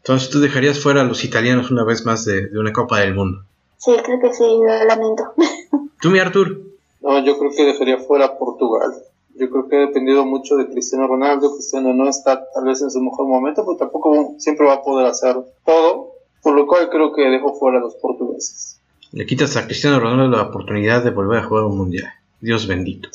Entonces 0.07 0.31
tú 0.31 0.39
dejarías 0.39 0.79
fuera 0.79 1.01
a 1.01 1.05
los 1.05 1.25
italianos 1.25 1.73
una 1.73 1.83
vez 1.83 2.07
más 2.07 2.25
de, 2.25 2.49
una 2.57 2.73
Copa 2.73 3.01
del 3.01 3.13
Mundo. 3.13 3.43
Sí, 3.77 3.91
creo 4.05 4.21
que 4.21 4.33
sí, 4.33 4.45
lo 4.45 4.85
lamento. 4.85 5.25
¿Tú, 6.01 6.11
mi 6.11 6.21
Artur? 6.21 6.61
No, 7.03 7.25
yo 7.25 7.37
creo 7.37 7.51
que 7.51 7.65
dejaría 7.65 7.99
fuera 7.99 8.27
a 8.27 8.39
Portugal. 8.39 8.93
Yo 9.35 9.51
creo 9.51 9.69
que 9.69 9.75
ha 9.75 9.81
dependido 9.81 10.25
mucho 10.25 10.55
de 10.55 10.69
Cristiano 10.69 11.09
Ronaldo. 11.09 11.53
Cristiano 11.55 11.93
no 11.93 12.09
está 12.09 12.41
tal 12.55 12.65
vez 12.67 12.81
en 12.83 12.93
su 12.93 13.01
mejor 13.01 13.27
momento, 13.27 13.65
pero 13.67 13.79
tampoco 13.79 14.37
siempre 14.39 14.65
va 14.65 14.75
a 14.75 14.83
poder 14.85 15.09
hacer 15.09 15.35
todo. 15.65 16.13
Por 16.41 16.55
lo 16.55 16.69
cual 16.69 16.89
creo 16.89 17.13
que 17.13 17.23
dejo 17.23 17.59
fuera 17.59 17.79
a 17.79 17.81
los 17.81 17.97
portugueses. 17.97 18.79
Le 19.11 19.27
quitas 19.27 19.57
a 19.57 19.67
Cristiano 19.67 19.99
Ronaldo 19.99 20.37
la 20.37 20.45
oportunidad 20.45 21.03
de 21.03 21.11
volver 21.11 21.41
a 21.41 21.49
jugar 21.49 21.65
un 21.65 21.79
mundial. 21.79 22.13
Dios 22.41 22.69
bendito. 22.69 23.09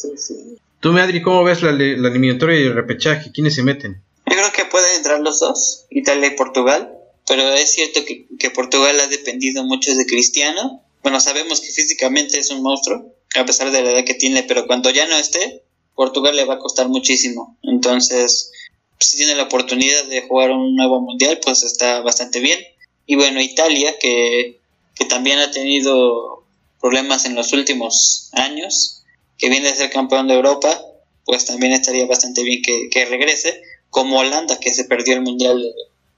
Tú, 0.81 0.97
Adri, 0.97 1.21
¿cómo 1.21 1.45
ves 1.45 1.63
la, 1.63 1.71
la 1.71 2.09
eliminatoria 2.09 2.59
y 2.59 2.63
el 2.63 2.73
repechaje? 2.73 3.31
¿Quiénes 3.31 3.55
se 3.55 3.63
meten? 3.63 4.01
Yo 4.31 4.37
creo 4.37 4.51
que 4.53 4.63
pueden 4.63 4.95
entrar 4.95 5.19
los 5.19 5.41
dos, 5.41 5.87
Italia 5.89 6.27
y 6.27 6.37
Portugal, 6.37 6.89
pero 7.27 7.51
es 7.51 7.73
cierto 7.73 7.99
que, 8.05 8.49
Portugal 8.51 8.97
ha 9.01 9.07
dependido 9.07 9.65
mucho 9.65 9.93
de 9.93 10.05
Cristiano. 10.05 10.81
Bueno, 11.03 11.19
sabemos 11.19 11.59
que 11.59 11.67
físicamente 11.67 12.39
es 12.39 12.49
un 12.49 12.63
monstruo, 12.63 13.13
a 13.35 13.45
pesar 13.45 13.71
de 13.71 13.81
la 13.81 13.91
edad 13.91 14.05
que 14.05 14.13
tiene, 14.13 14.43
pero 14.43 14.67
cuando 14.67 14.89
ya 14.89 15.05
no 15.05 15.17
esté, 15.17 15.63
Portugal 15.95 16.33
le 16.37 16.45
va 16.45 16.53
a 16.53 16.59
costar 16.59 16.87
muchísimo. 16.87 17.57
Entonces, 17.61 18.53
si 18.99 19.17
tiene 19.17 19.35
la 19.35 19.43
oportunidad 19.43 20.05
de 20.05 20.21
jugar 20.21 20.51
un 20.51 20.77
nuevo 20.77 21.01
mundial, 21.01 21.41
pues 21.43 21.63
está 21.63 21.99
bastante 21.99 22.39
bien. 22.39 22.57
Y 23.05 23.15
bueno, 23.15 23.41
Italia, 23.41 23.99
que, 23.99 24.61
que 24.95 25.03
también 25.03 25.39
ha 25.39 25.51
tenido 25.51 26.45
problemas 26.79 27.25
en 27.25 27.35
los 27.35 27.51
últimos 27.51 28.29
años, 28.31 29.03
que 29.37 29.49
viene 29.49 29.67
a 29.67 29.75
ser 29.75 29.89
campeón 29.89 30.29
de 30.29 30.35
Europa, 30.35 30.81
pues 31.25 31.45
también 31.45 31.73
estaría 31.73 32.05
bastante 32.05 32.43
bien 32.43 32.61
que, 32.61 33.05
regrese, 33.05 33.61
como 33.91 34.17
Holanda, 34.17 34.59
que 34.59 34.73
se 34.73 34.85
perdió 34.85 35.13
el 35.13 35.21
Mundial 35.21 35.63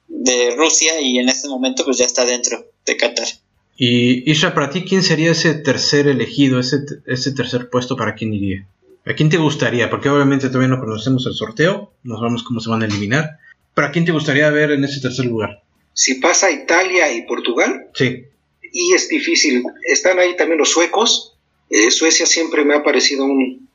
de 0.08 0.54
Rusia 0.56 0.98
y 1.00 1.18
en 1.18 1.28
este 1.28 1.48
momento 1.48 1.84
pues 1.84 1.98
ya 1.98 2.06
está 2.06 2.24
dentro 2.24 2.64
de 2.86 2.96
Qatar. 2.96 3.28
Y 3.76 4.30
Isra, 4.30 4.54
para 4.54 4.70
ti, 4.70 4.84
¿quién 4.84 5.02
sería 5.02 5.32
ese 5.32 5.52
tercer 5.54 6.06
elegido, 6.06 6.58
ese, 6.58 6.78
ese 7.06 7.32
tercer 7.32 7.68
puesto 7.68 7.96
para 7.96 8.14
quién 8.14 8.32
iría? 8.32 8.66
¿A 9.04 9.12
quién 9.12 9.28
te 9.28 9.36
gustaría? 9.36 9.90
Porque 9.90 10.08
obviamente 10.08 10.48
todavía 10.48 10.68
no 10.68 10.80
conocemos 10.80 11.26
el 11.26 11.34
sorteo, 11.34 11.92
no 12.04 12.16
sabemos 12.16 12.42
cómo 12.44 12.60
se 12.60 12.70
van 12.70 12.82
a 12.82 12.86
eliminar. 12.86 13.38
¿Pero 13.74 13.88
a 13.88 13.90
quién 13.90 14.04
te 14.04 14.12
gustaría 14.12 14.48
ver 14.50 14.70
en 14.70 14.84
ese 14.84 15.00
tercer 15.00 15.26
lugar? 15.26 15.62
Si 15.92 16.14
pasa 16.14 16.50
Italia 16.50 17.12
y 17.12 17.26
Portugal. 17.26 17.88
Sí. 17.94 18.24
Y 18.72 18.94
es 18.94 19.08
difícil. 19.08 19.64
Están 19.82 20.18
ahí 20.20 20.36
también 20.36 20.58
los 20.58 20.70
suecos, 20.70 21.34
eh, 21.70 21.90
Suecia 21.90 22.26
siempre 22.26 22.64
me 22.64 22.74
ha 22.74 22.82
parecido 22.82 23.24
un, 23.24 23.68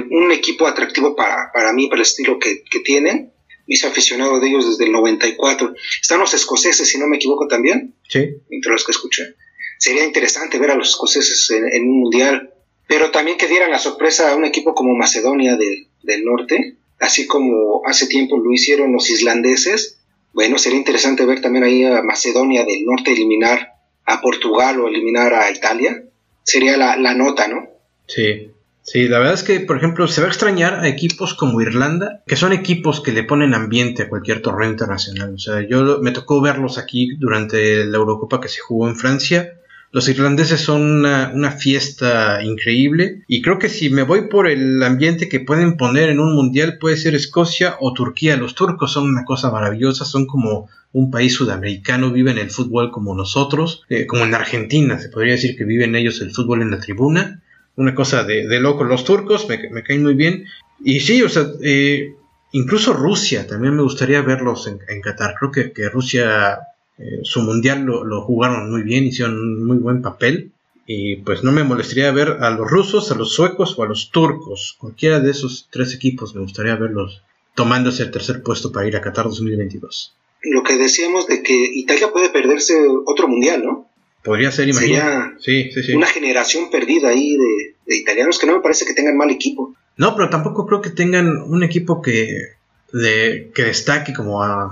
un, 0.00 0.32
equipo 0.32 0.66
atractivo 0.66 1.14
para, 1.14 1.50
para, 1.52 1.72
mí, 1.72 1.88
para 1.88 2.00
el 2.00 2.06
estilo 2.06 2.38
que, 2.38 2.64
que 2.70 2.80
tienen. 2.80 3.32
Mis 3.66 3.84
aficionado 3.84 4.40
de 4.40 4.48
ellos 4.48 4.68
desde 4.68 4.84
el 4.84 4.92
94. 4.92 5.74
Están 6.00 6.18
los 6.18 6.34
escoceses, 6.34 6.88
si 6.88 6.98
no 6.98 7.06
me 7.06 7.16
equivoco 7.16 7.46
también. 7.46 7.94
Sí. 8.08 8.28
Entre 8.50 8.72
los 8.72 8.84
que 8.84 8.92
escuché. 8.92 9.34
Sería 9.78 10.04
interesante 10.04 10.58
ver 10.58 10.70
a 10.70 10.74
los 10.74 10.90
escoceses 10.90 11.50
en, 11.50 11.88
un 11.88 12.00
mundial. 12.00 12.52
Pero 12.88 13.10
también 13.10 13.38
que 13.38 13.48
dieran 13.48 13.70
la 13.70 13.78
sorpresa 13.78 14.30
a 14.30 14.36
un 14.36 14.44
equipo 14.44 14.74
como 14.74 14.94
Macedonia 14.94 15.56
del 15.56 16.24
Norte, 16.24 16.76
así 16.98 17.26
como 17.26 17.82
hace 17.86 18.06
tiempo 18.06 18.36
lo 18.38 18.52
hicieron 18.52 18.92
los 18.92 19.08
islandeses. 19.08 19.98
Bueno, 20.32 20.58
sería 20.58 20.78
interesante 20.78 21.24
ver 21.24 21.40
también 21.40 21.64
ahí 21.64 21.84
a 21.84 22.02
Macedonia 22.02 22.64
del 22.64 22.84
Norte 22.84 23.12
eliminar 23.12 23.72
a 24.04 24.20
Portugal 24.20 24.80
o 24.80 24.88
eliminar 24.88 25.32
a 25.34 25.50
Italia 25.50 26.02
sería 26.42 26.76
la, 26.76 27.14
nota, 27.14 27.48
¿no? 27.48 27.68
Sí. 28.06 28.50
Sí, 28.82 29.08
la 29.08 29.18
verdad 29.18 29.34
es 29.34 29.42
que, 29.44 29.60
por 29.60 29.76
ejemplo, 29.76 30.08
se 30.08 30.20
va 30.20 30.26
a 30.26 30.30
extrañar 30.30 30.80
a 30.80 30.88
equipos 30.88 31.34
como 31.34 31.60
Irlanda, 31.60 32.22
que 32.26 32.36
son 32.36 32.52
equipos 32.52 33.00
que 33.00 33.12
le 33.12 33.22
ponen 33.22 33.54
ambiente 33.54 34.02
a 34.02 34.08
cualquier 34.08 34.42
torneo 34.42 34.70
internacional. 34.70 35.34
O 35.34 35.38
sea, 35.38 35.60
yo 35.66 36.00
me 36.00 36.10
tocó 36.10 36.40
verlos 36.40 36.78
aquí 36.78 37.14
durante 37.16 37.84
la 37.84 37.96
Eurocopa 37.96 38.40
que 38.40 38.48
se 38.48 38.60
jugó 38.60 38.88
en 38.88 38.96
Francia 38.96 39.52
los 39.92 40.08
irlandeses 40.08 40.58
son 40.58 41.04
una, 41.04 41.50
fiesta 41.50 42.42
increíble 42.42 43.24
y 43.28 43.42
creo 43.42 43.58
que 43.58 43.68
si 43.68 43.90
me 43.90 44.04
voy 44.04 44.28
por 44.28 44.48
el 44.48 44.82
ambiente 44.82 45.28
que 45.28 45.38
pueden 45.38 45.76
poner 45.76 46.08
en 46.08 46.18
un 46.18 46.34
mundial 46.34 46.78
puede 46.78 46.96
ser 46.96 47.14
Escocia 47.14 47.76
o 47.78 47.92
Turquía. 47.92 48.38
Los 48.38 48.54
turcos 48.54 48.90
son 48.90 49.04
una 49.04 49.26
cosa 49.26 49.50
maravillosa, 49.50 50.06
son 50.06 50.24
como 50.24 50.70
un 50.92 51.10
país 51.10 51.34
sudamericano, 51.34 52.10
viven 52.10 52.38
el 52.38 52.50
fútbol 52.50 52.90
como 52.90 53.14
nosotros, 53.14 53.82
eh, 53.90 54.06
como 54.06 54.24
en 54.24 54.34
Argentina, 54.34 54.98
se 54.98 55.10
podría 55.10 55.34
decir 55.34 55.58
que 55.58 55.64
viven 55.64 55.94
ellos 55.94 56.22
el 56.22 56.30
fútbol 56.30 56.62
en 56.62 56.70
la 56.70 56.80
tribuna. 56.80 57.42
Una 57.76 57.94
cosa 57.94 58.24
de, 58.24 58.46
de 58.46 58.60
loco, 58.60 58.84
los 58.84 59.04
turcos 59.04 59.48
me, 59.48 59.82
caen 59.82 60.02
muy 60.02 60.14
bien. 60.14 60.44
Y 60.84 61.00
sí, 61.00 61.22
o 61.22 61.28
sea, 61.28 61.46
eh, 61.62 62.14
incluso 62.52 62.92
Rusia, 62.92 63.46
también 63.46 63.74
me 63.74 63.82
gustaría 63.82 64.22
verlos 64.22 64.66
en, 64.66 64.80
en 64.88 65.00
Qatar. 65.00 65.34
Creo 65.38 65.50
que, 65.50 65.72
que 65.72 65.88
Rusia 65.88 66.58
eh, 66.98 67.20
su 67.22 67.40
mundial 67.42 67.82
lo, 67.82 68.04
lo, 68.04 68.22
jugaron 68.22 68.70
muy 68.70 68.82
bien, 68.82 69.04
hicieron 69.04 69.38
un 69.38 69.64
muy 69.64 69.78
buen 69.78 70.02
papel. 70.02 70.52
Y 70.86 71.16
pues 71.16 71.44
no 71.44 71.52
me 71.52 71.62
molestaría 71.62 72.10
ver 72.10 72.38
a 72.40 72.50
los 72.50 72.68
rusos, 72.70 73.10
a 73.12 73.14
los 73.14 73.32
suecos 73.32 73.78
o 73.78 73.84
a 73.84 73.86
los 73.86 74.10
turcos. 74.10 74.76
Cualquiera 74.78 75.20
de 75.20 75.30
esos 75.30 75.68
tres 75.70 75.94
equipos 75.94 76.34
me 76.34 76.42
gustaría 76.42 76.74
verlos 76.76 77.22
tomándose 77.54 78.02
el 78.02 78.10
tercer 78.10 78.42
puesto 78.42 78.72
para 78.72 78.86
ir 78.88 78.96
a 78.96 79.00
Qatar 79.00 79.26
2022. 79.26 80.14
Lo 80.42 80.62
que 80.64 80.76
decíamos 80.76 81.26
de 81.28 81.42
que 81.42 81.54
Italia 81.54 82.10
puede 82.12 82.30
perderse 82.30 82.74
otro 83.06 83.28
mundial, 83.28 83.62
¿no? 83.64 83.88
Podría 84.22 84.52
ser, 84.52 84.68
imagínate. 84.68 85.36
Sí, 85.40 85.70
sí, 85.72 85.82
sí. 85.82 85.94
Una 85.94 86.06
generación 86.06 86.70
perdida 86.70 87.08
ahí 87.08 87.36
de, 87.36 87.74
de, 87.86 87.96
italianos 87.96 88.38
que 88.38 88.46
no 88.46 88.54
me 88.54 88.60
parece 88.60 88.84
que 88.84 88.94
tengan 88.94 89.16
mal 89.16 89.30
equipo. 89.30 89.74
No, 89.96 90.14
pero 90.14 90.30
tampoco 90.30 90.66
creo 90.66 90.80
que 90.80 90.90
tengan 90.90 91.36
un 91.42 91.62
equipo 91.62 92.00
que, 92.00 92.52
de, 92.92 93.50
que 93.54 93.64
destaque 93.64 94.12
como 94.12 94.42
a... 94.42 94.70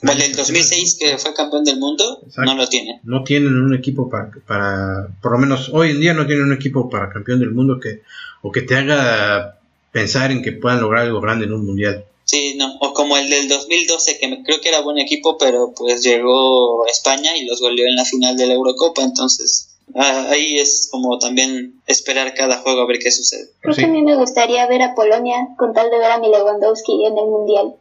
Vale, 0.00 0.26
el 0.26 0.36
2006 0.36 0.96
que 1.00 1.18
fue 1.18 1.34
campeón 1.34 1.64
del 1.64 1.78
mundo, 1.78 2.20
Exacto. 2.24 2.52
no 2.52 2.56
lo 2.56 2.68
tiene. 2.68 3.00
No 3.02 3.24
tienen 3.24 3.56
un 3.56 3.74
equipo 3.74 4.08
para, 4.08 4.30
para, 4.46 5.08
por 5.20 5.32
lo 5.32 5.38
menos 5.38 5.70
hoy 5.72 5.90
en 5.90 6.00
día 6.00 6.14
no 6.14 6.26
tienen 6.26 6.44
un 6.44 6.52
equipo 6.52 6.88
para 6.88 7.10
campeón 7.10 7.40
del 7.40 7.50
mundo 7.50 7.80
que, 7.80 8.02
o 8.42 8.52
que 8.52 8.62
te 8.62 8.76
haga 8.76 9.58
pensar 9.90 10.30
en 10.30 10.40
que 10.42 10.52
puedan 10.52 10.80
lograr 10.80 11.02
algo 11.02 11.20
grande 11.20 11.46
en 11.46 11.52
un 11.52 11.66
mundial. 11.66 12.04
Sí, 12.28 12.56
no, 12.58 12.76
o 12.80 12.92
como 12.92 13.16
el 13.16 13.30
del 13.30 13.48
2012, 13.48 14.18
que 14.18 14.42
creo 14.42 14.60
que 14.60 14.68
era 14.68 14.82
buen 14.82 14.98
equipo, 14.98 15.38
pero 15.38 15.72
pues 15.74 16.02
llegó 16.02 16.84
a 16.84 16.90
España 16.90 17.34
y 17.34 17.46
los 17.46 17.62
goleó 17.62 17.86
en 17.86 17.96
la 17.96 18.04
final 18.04 18.36
de 18.36 18.46
la 18.46 18.52
Eurocopa, 18.52 19.00
entonces 19.00 19.78
ah, 19.94 20.26
ahí 20.28 20.58
es 20.58 20.88
como 20.90 21.18
también 21.18 21.80
esperar 21.86 22.34
cada 22.34 22.58
juego 22.58 22.82
a 22.82 22.86
ver 22.86 22.98
qué 22.98 23.10
sucede. 23.10 23.48
Creo 23.62 23.74
sí. 23.74 23.80
que 23.80 23.86
a 23.86 23.90
mí 23.90 24.02
me 24.02 24.14
gustaría 24.14 24.66
ver 24.66 24.82
a 24.82 24.94
Polonia 24.94 25.36
con 25.56 25.72
tal 25.72 25.90
de 25.90 25.96
ver 25.96 26.10
a 26.10 26.18
mi 26.18 26.28
Lewandowski 26.28 27.06
en 27.06 27.16
el 27.16 27.24
Mundial. 27.24 27.74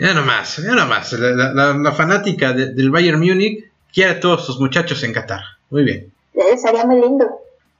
ya 0.00 0.12
nomás, 0.12 0.56
ya 0.56 0.74
nomás, 0.74 1.12
la, 1.12 1.52
la, 1.54 1.74
la 1.74 1.92
fanática 1.92 2.52
de, 2.52 2.74
del 2.74 2.90
Bayern 2.90 3.20
Múnich 3.20 3.70
quiere 3.94 4.10
a 4.10 4.18
todos 4.18 4.44
sus 4.44 4.58
muchachos 4.58 5.04
en 5.04 5.12
Qatar, 5.12 5.42
muy 5.70 5.84
bien. 5.84 6.12
Eh, 6.34 6.58
sería 6.58 6.84
muy 6.84 7.00
lindo. 7.00 7.26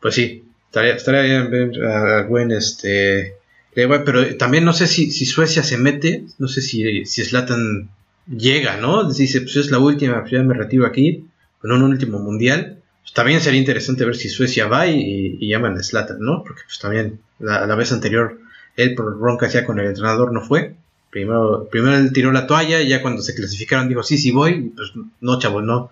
Pues 0.01 0.15
sí, 0.15 0.45
estaría, 0.67 0.95
estaría 0.95 1.23
bien 1.23 1.51
ver 1.51 1.85
a 1.85 2.23
buen 2.23 2.53
este 2.53 3.38
pero 3.87 4.37
también 4.37 4.65
no 4.65 4.73
sé 4.73 4.87
si, 4.87 5.11
si 5.11 5.25
Suecia 5.25 5.63
se 5.63 5.79
mete, 5.79 6.25
no 6.39 6.49
sé 6.49 6.63
si, 6.63 7.05
si 7.05 7.25
Slatan 7.25 7.91
llega, 8.27 8.77
¿no? 8.79 9.11
Dice, 9.11 9.43
pues 9.43 9.57
es 9.57 9.71
la 9.71 9.79
última, 9.79 10.21
pues 10.21 10.33
ya 10.33 10.43
me 10.43 10.55
retiro 10.55 10.87
aquí, 10.87 11.27
con 11.61 11.73
un 11.73 11.83
último 11.83 12.19
mundial. 12.19 12.79
Pues 13.03 13.13
también 13.13 13.41
sería 13.41 13.61
interesante 13.61 14.05
ver 14.05 14.17
si 14.17 14.29
Suecia 14.29 14.67
va 14.67 14.87
y, 14.87 15.37
y 15.39 15.49
llaman 15.49 15.79
a 15.79 15.83
Slatan, 15.83 16.19
¿no? 16.21 16.43
Porque 16.43 16.63
pues 16.67 16.79
también 16.79 17.21
la, 17.39 17.67
la, 17.67 17.75
vez 17.75 17.93
anterior 17.93 18.39
él 18.77 18.95
por 18.95 19.17
bronca 19.19 19.49
ya 19.49 19.65
con 19.65 19.79
el 19.79 19.87
entrenador 19.87 20.33
no 20.33 20.43
fue. 20.43 20.75
Primero, 21.11 21.69
primero 21.71 21.97
él 21.97 22.13
tiró 22.13 22.33
la 22.33 22.47
toalla 22.47 22.81
y 22.83 22.89
ya 22.89 23.01
cuando 23.01 23.23
se 23.23 23.35
clasificaron 23.35 23.89
dijo, 23.89 24.03
sí, 24.03 24.19
sí 24.19 24.31
voy, 24.31 24.73
pues 24.77 24.93
no, 25.21 25.39
chavo, 25.39 25.63
no. 25.63 25.91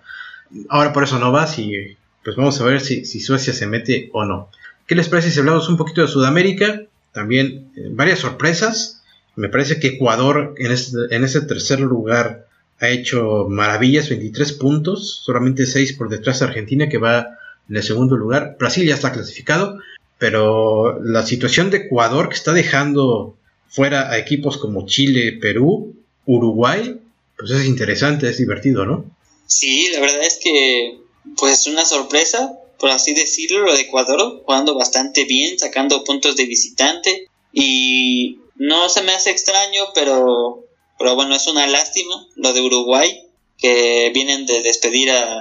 Ahora 0.69 0.93
por 0.93 1.03
eso 1.03 1.19
no 1.19 1.31
vas 1.31 1.57
y 1.57 1.97
pues 2.23 2.35
vamos 2.35 2.59
a 2.61 2.65
ver 2.65 2.81
si, 2.81 3.05
si 3.05 3.19
Suecia 3.19 3.53
se 3.53 3.65
mete 3.65 4.09
o 4.13 4.25
no. 4.25 4.49
¿Qué 4.85 4.95
les 4.95 5.09
parece 5.09 5.31
si 5.31 5.39
hablamos 5.39 5.69
un 5.69 5.77
poquito 5.77 6.01
de 6.01 6.07
Sudamérica? 6.07 6.81
También 7.17 7.71
eh, 7.75 7.87
varias 7.89 8.19
sorpresas. 8.19 9.01
Me 9.35 9.49
parece 9.49 9.79
que 9.79 9.87
Ecuador 9.87 10.53
en, 10.59 10.71
este, 10.71 10.97
en 11.09 11.23
ese 11.23 11.41
tercer 11.41 11.79
lugar 11.79 12.45
ha 12.79 12.89
hecho 12.89 13.47
maravillas, 13.49 14.09
23 14.09 14.53
puntos, 14.53 15.23
solamente 15.25 15.65
6 15.65 15.93
por 15.93 16.09
detrás 16.09 16.39
de 16.39 16.45
Argentina 16.45 16.87
que 16.87 16.99
va 16.99 17.39
en 17.67 17.75
el 17.75 17.81
segundo 17.81 18.17
lugar. 18.17 18.55
Brasil 18.59 18.85
ya 18.85 18.93
está 18.93 19.11
clasificado, 19.11 19.79
pero 20.19 20.99
la 21.03 21.25
situación 21.25 21.71
de 21.71 21.77
Ecuador 21.77 22.29
que 22.29 22.35
está 22.35 22.53
dejando 22.53 23.35
fuera 23.67 24.11
a 24.11 24.19
equipos 24.19 24.59
como 24.59 24.85
Chile, 24.85 25.39
Perú, 25.41 25.95
Uruguay, 26.27 26.99
pues 27.35 27.49
es 27.49 27.65
interesante, 27.65 28.29
es 28.29 28.37
divertido, 28.37 28.85
¿no? 28.85 29.05
Sí, 29.47 29.89
la 29.91 30.01
verdad 30.01 30.21
es 30.21 30.39
que 30.43 30.99
pues 31.35 31.65
una 31.65 31.83
sorpresa 31.83 32.59
por 32.79 32.89
así 32.89 33.13
decirlo, 33.13 33.61
lo 33.61 33.75
de 33.75 33.81
Ecuador, 33.81 34.41
jugando 34.45 34.75
bastante 34.75 35.25
bien, 35.25 35.57
sacando 35.57 36.03
puntos 36.03 36.35
de 36.35 36.45
visitante. 36.45 37.27
Y 37.53 38.39
no 38.55 38.89
se 38.89 39.01
me 39.01 39.13
hace 39.13 39.31
extraño, 39.31 39.85
pero, 39.93 40.65
pero 40.97 41.15
bueno, 41.15 41.35
es 41.35 41.47
una 41.47 41.67
lástima 41.67 42.27
lo 42.35 42.53
de 42.53 42.61
Uruguay, 42.61 43.23
que 43.57 44.11
vienen 44.13 44.45
de 44.45 44.61
despedir 44.61 45.11
a, 45.11 45.39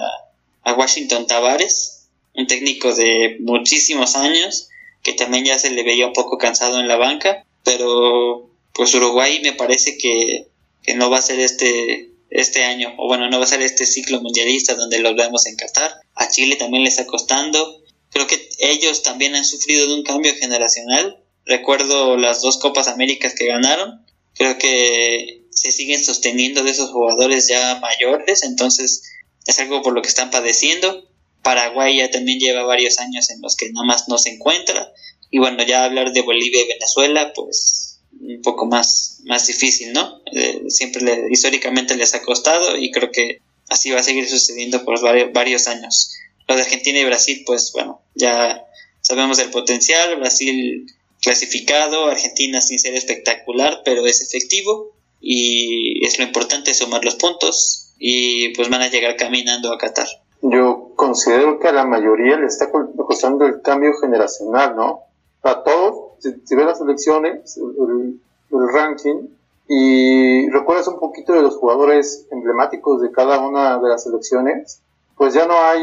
a 0.63 0.73
Washington 0.73 1.27
Tavares, 1.27 2.09
un 2.35 2.47
técnico 2.47 2.95
de 2.95 3.37
muchísimos 3.41 4.17
años, 4.17 4.69
que 5.03 5.13
también 5.13 5.45
ya 5.45 5.59
se 5.59 5.71
le 5.71 5.83
veía 5.83 6.07
un 6.07 6.13
poco 6.13 6.39
cansado 6.39 6.81
en 6.81 6.89
la 6.89 6.97
banca, 6.97 7.45
pero 7.63 8.51
pues 8.73 8.95
Uruguay 8.95 9.41
me 9.43 9.53
parece 9.53 9.97
que, 9.97 10.49
que 10.83 10.95
no 10.95 11.11
va 11.11 11.19
a 11.19 11.23
ser 11.23 11.41
este 11.41 12.11
este 12.37 12.65
año, 12.65 12.95
o 12.99 13.07
bueno, 13.07 13.31
no 13.31 13.39
va 13.39 13.45
a 13.45 13.49
ser 13.49 13.63
este 13.63 13.87
ciclo 13.87 14.21
mundialista 14.21 14.75
donde 14.75 14.99
los 14.99 15.17
vemos 15.17 15.47
en 15.47 15.57
Qatar. 15.57 16.01
A 16.15 16.29
Chile 16.29 16.57
también 16.57 16.83
le 16.83 16.91
está 16.91 17.07
costando. 17.07 17.83
Creo 18.11 18.27
que 18.27 18.49
ellos 18.59 19.03
también 19.03 19.35
han 19.35 19.45
sufrido 19.45 19.87
de 19.87 19.95
un 19.95 20.03
cambio 20.03 20.35
generacional. 20.35 21.23
Recuerdo 21.47 22.17
las 22.17 22.43
dos 22.43 22.59
Copas 22.59 22.89
Américas 22.89 23.35
que 23.35 23.47
ganaron. 23.47 24.05
Creo 24.35 24.59
que 24.59 25.47
se 25.51 25.73
siguen 25.73 26.05
sosteniendo 26.05 26.63
de 26.63 26.73
esos 26.73 26.91
jugadores 26.91 27.49
ya 27.49 27.81
mayores, 27.81 28.43
entonces 28.43 29.03
es 29.47 29.59
algo 29.59 29.81
por 29.81 29.95
lo 29.95 30.03
que 30.03 30.09
están 30.09 30.31
padeciendo. 30.31 31.09
Paraguay 31.43 31.97
ya 31.97 32.11
también 32.11 32.39
lleva 32.39 32.65
varios 32.65 32.99
años 32.99 33.31
en 33.31 33.41
los 33.41 33.57
que 33.57 33.71
nada 33.71 33.87
más 33.87 34.09
no 34.09 34.19
se 34.19 34.31
encuentra. 34.31 34.93
Y 35.31 35.39
bueno, 35.39 35.63
ya 35.65 35.85
hablar 35.85 36.13
de 36.13 36.21
Bolivia 36.21 36.63
y 36.63 36.69
Venezuela, 36.69 37.33
pues 37.35 37.86
un 38.21 38.43
poco 38.43 38.67
más, 38.67 39.21
más 39.25 39.47
difícil, 39.47 39.93
¿no? 39.93 40.21
Eh, 40.33 40.65
siempre 40.69 41.03
le, 41.03 41.27
históricamente 41.31 41.97
les 41.97 42.15
ha 42.15 42.23
costado 42.23 42.77
y 42.77 42.91
creo 42.91 43.11
que 43.11 43.41
así 43.69 43.91
va 43.91 44.01
a 44.01 44.03
seguir 44.03 44.29
sucediendo 44.29 44.85
por 44.85 45.01
varios, 45.01 45.33
varios 45.33 45.69
años. 45.69 46.13
Lo 46.49 46.55
de 46.55 46.63
Argentina 46.63 46.99
y 46.99 47.05
Brasil, 47.05 47.43
pues 47.47 47.73
bueno, 47.73 48.01
ya 48.15 48.65
sabemos 49.01 49.39
del 49.39 49.51
potencial, 49.51 50.17
Brasil 50.17 50.87
clasificado, 51.21 52.07
Argentina 52.07 52.61
sin 52.61 52.79
ser 52.79 52.95
espectacular, 52.95 53.83
pero 53.85 54.07
es 54.07 54.21
efectivo 54.21 54.93
y 55.21 56.05
es 56.07 56.19
lo 56.19 56.25
importante 56.25 56.75
sumar 56.75 57.05
los 57.05 57.17
puntos 57.17 57.93
y 57.99 58.51
pues 58.51 58.69
van 58.69 58.83
a 58.83 58.89
llegar 58.89 59.17
caminando 59.17 59.73
a 59.73 59.79
Qatar. 59.79 60.07
Yo 60.43 60.93
considero 60.95 61.59
que 61.59 61.69
a 61.69 61.73
la 61.73 61.85
mayoría 61.85 62.37
le 62.37 62.47
está 62.47 62.71
costando 62.71 63.47
el 63.47 63.63
cambio 63.63 63.95
generacional, 64.01 64.77
¿no? 64.77 65.01
A 65.43 65.65
todos 65.65 66.06
si, 66.27 66.41
si 66.45 66.55
ves 66.55 66.67
las 66.67 66.81
elecciones, 66.81 67.57
el, 67.57 68.21
el, 68.51 68.69
ranking, 68.73 69.29
y 69.69 70.49
recuerdas 70.51 70.89
un 70.89 70.99
poquito 70.99 71.33
de 71.33 71.43
los 71.43 71.57
jugadores 71.57 72.27
emblemáticos 72.31 73.03
de 73.03 73.11
cada 73.11 73.47
una 73.47 73.79
de 73.79 73.89
las 73.89 74.07
elecciones, 74.07 74.81
pues 75.17 75.35
ya 75.35 75.47
no 75.47 75.55
hay 75.55 75.83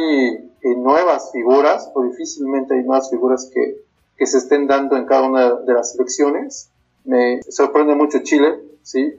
eh, 0.62 0.76
nuevas 0.76 1.32
figuras, 1.32 1.91
o 1.94 2.04
difícilmente 2.04 2.76
hay 2.76 2.84
nuevas 2.84 3.10
figuras 3.10 3.50
que, 3.54 3.78
que 4.18 4.26
se 4.26 4.38
estén 4.38 4.68
dando 4.68 4.96
en 4.96 5.06
cada 5.06 5.28
una 5.28 5.56
de 5.56 5.74
las 5.74 5.96
elecciones. 5.96 6.70
Me 7.04 7.41
sorprende 7.50 7.96
mucho 7.96 8.20
Chile, 8.24 8.60
¿sí? 8.84 9.14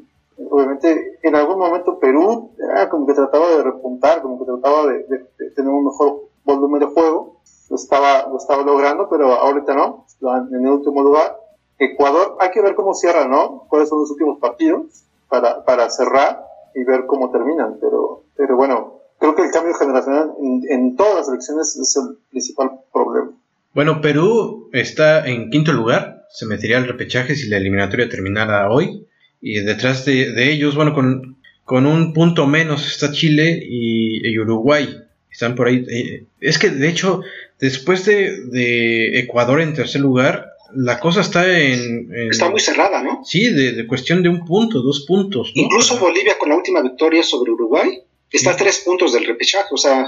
Obviamente, 0.51 1.19
en 1.23 1.37
algún 1.37 1.59
momento 1.59 1.99
Perú 1.99 2.51
ah, 2.75 2.89
como 2.89 3.07
que 3.07 3.15
trataba 3.15 3.51
de 3.51 3.63
repuntar, 3.63 4.23
como 4.23 4.39
que 4.39 4.47
trataba 4.47 4.87
de, 4.87 5.05
de, 5.05 5.27
de 5.39 5.51
tener 5.51 5.71
un 5.71 5.85
mejor 5.85 6.23
volumen 6.45 6.81
de 6.81 6.87
juego, 6.87 7.37
lo 7.71 7.77
estaba, 7.77 8.29
lo 8.29 8.37
estaba 8.37 8.63
logrando, 8.63 9.09
pero 9.09 9.33
ahorita 9.33 9.75
no, 9.75 10.07
en 10.53 10.65
el 10.65 10.73
último 10.73 11.03
lugar. 11.03 11.37
Ecuador, 11.79 12.37
hay 12.41 12.51
que 12.51 12.63
ver 12.63 12.75
cómo 12.75 12.95
cierra, 12.95 13.27
¿no? 13.27 13.67
Cuáles 13.69 13.89
son 13.89 14.01
los 14.01 14.11
últimos 14.11 14.39
partidos 14.39 15.05
para, 15.29 15.65
para 15.65 15.91
cerrar 15.91 16.45
y 16.75 16.85
ver 16.85 17.07
cómo 17.07 17.31
terminan, 17.31 17.79
pero, 17.81 18.25
pero 18.37 18.57
bueno, 18.57 19.01
creo 19.19 19.35
que 19.35 19.43
el 19.43 19.51
cambio 19.51 19.75
generacional 19.75 20.33
en, 20.69 20.97
todas 20.97 21.17
las 21.17 21.29
elecciones 21.29 21.77
es 21.77 21.97
el 21.97 22.17
principal 22.31 22.71
problema. 22.93 23.31
Bueno, 23.73 24.01
Perú 24.01 24.69
está 24.73 25.27
en 25.27 25.51
quinto 25.51 25.73
lugar, 25.73 26.27
se 26.31 26.47
metería 26.47 26.79
al 26.79 26.87
repechaje 26.87 27.35
si 27.35 27.49
la 27.49 27.57
eliminatoria 27.57 28.09
terminara 28.09 28.71
hoy. 28.71 29.07
Y 29.41 29.61
detrás 29.61 30.05
de, 30.05 30.33
de 30.33 30.53
ellos, 30.53 30.75
bueno, 30.75 30.95
con, 30.95 31.37
con, 31.65 31.87
un 31.87 32.13
punto 32.13 32.47
menos 32.47 32.87
está 32.87 33.13
Chile 33.13 33.61
y, 33.63 34.27
y 34.27 34.39
Uruguay. 34.39 35.03
Están 35.31 35.55
por 35.55 35.67
ahí. 35.67 35.85
Eh, 35.91 36.27
es 36.41 36.59
que 36.59 36.71
de 36.71 36.89
hecho 36.89 37.21
Después 37.61 38.05
de, 38.05 38.47
de, 38.47 39.19
Ecuador 39.21 39.61
en 39.61 39.75
tercer 39.75 40.01
lugar, 40.01 40.53
la 40.75 40.99
cosa 41.01 41.21
está 41.21 41.47
en... 41.59 42.13
en 42.13 42.31
está 42.31 42.51
muy 42.51 42.61
cerrada, 42.61 43.03
¿no? 43.03 43.23
Sí, 43.25 43.51
de, 43.51 43.73
de, 43.73 43.87
cuestión 43.87 44.23
de 44.23 44.29
un 44.29 44.45
punto, 44.45 44.83
dos 44.83 45.05
puntos. 45.07 45.53
¿no? 45.55 45.63
Incluso 45.63 45.99
Bolivia 45.99 46.37
con 46.39 46.49
la 46.49 46.57
última 46.57 46.83
victoria 46.83 47.23
sobre 47.23 47.53
Uruguay 47.53 48.03
está 48.31 48.51
sí. 48.51 48.55
a 48.55 48.57
tres 48.57 48.83
puntos 48.85 49.13
del 49.13 49.25
repechaje, 49.25 49.69
o 49.71 49.77
sea, 49.77 50.07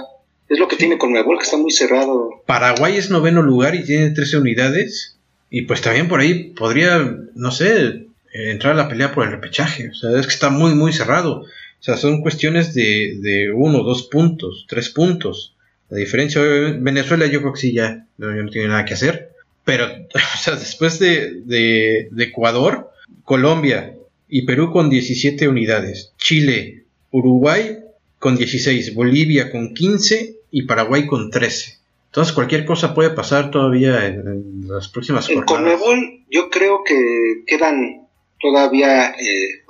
es 0.49 0.59
lo 0.59 0.69
que 0.69 0.77
tiene 0.77 0.99
con 0.99 1.13
Nuevo 1.13 1.37
que 1.37 1.45
está 1.45 1.57
muy 1.57 1.73
cerrado. 1.73 2.43
Paraguay 2.47 2.97
es 2.97 3.11
noveno 3.11 3.43
lugar 3.43 3.75
y 3.75 3.85
tiene 3.85 4.11
13 4.11 4.39
unidades. 4.39 5.19
Y 5.51 5.63
pues 5.63 5.81
también 5.81 6.09
por 6.09 6.21
ahí 6.21 6.53
podría, 6.55 7.17
no 7.35 7.51
sé, 7.51 8.07
entrar 8.33 8.75
a 8.75 8.77
la 8.77 8.89
pelea 8.89 9.13
por 9.13 9.25
el 9.25 9.33
repechaje. 9.33 9.91
O 9.91 9.95
sea, 9.95 10.19
es 10.19 10.27
que 10.27 10.33
está 10.33 10.51
muy, 10.51 10.75
muy 10.75 10.93
cerrado. 10.93 11.43
O 11.43 11.83
sea, 11.83 11.97
son 11.97 12.23
cuestiones 12.23 12.75
de, 12.75 13.19
de 13.21 13.53
uno, 13.53 13.83
dos 13.83 14.05
puntos, 14.05 14.67
tres 14.69 14.89
puntos. 14.89 15.56
La 15.89 15.99
diferencia, 15.99 16.41
Venezuela 16.43 17.27
yo 17.27 17.41
creo 17.41 17.53
que 17.53 17.61
sí 17.61 17.73
ya 17.73 18.07
no, 18.19 18.31
no 18.31 18.51
tiene 18.51 18.69
nada 18.69 18.85
que 18.85 18.95
hacer. 18.95 19.33
Pero, 19.65 19.87
o 20.15 20.39
sea, 20.39 20.57
después 20.57 20.99
de, 20.99 21.43
de, 21.45 22.09
de, 22.11 22.25
Ecuador, 22.25 22.91
Colombia 23.25 23.95
y 24.29 24.43
Perú 24.43 24.73
con 24.73 24.91
17 24.91 25.49
unidades, 25.49 26.13
Chile, 26.19 26.85
Uruguay 27.11 27.79
con 28.19 28.37
16, 28.37 28.95
Bolivia 28.95 29.51
con 29.51 29.75
15 29.75 30.37
y 30.51 30.63
Paraguay 30.63 31.07
con 31.07 31.31
13. 31.31 31.79
Entonces 32.07 32.35
cualquier 32.35 32.65
cosa 32.65 32.95
puede 32.95 33.11
pasar 33.11 33.51
todavía 33.51 34.07
en, 34.07 34.67
las 34.67 34.89
próximas 34.89 35.29
en 35.29 35.43
Conmebol 35.43 36.25
yo 36.31 36.49
creo 36.49 36.83
que 36.83 37.43
quedan 37.47 38.07
todavía 38.41 39.11
eh, 39.11 39.65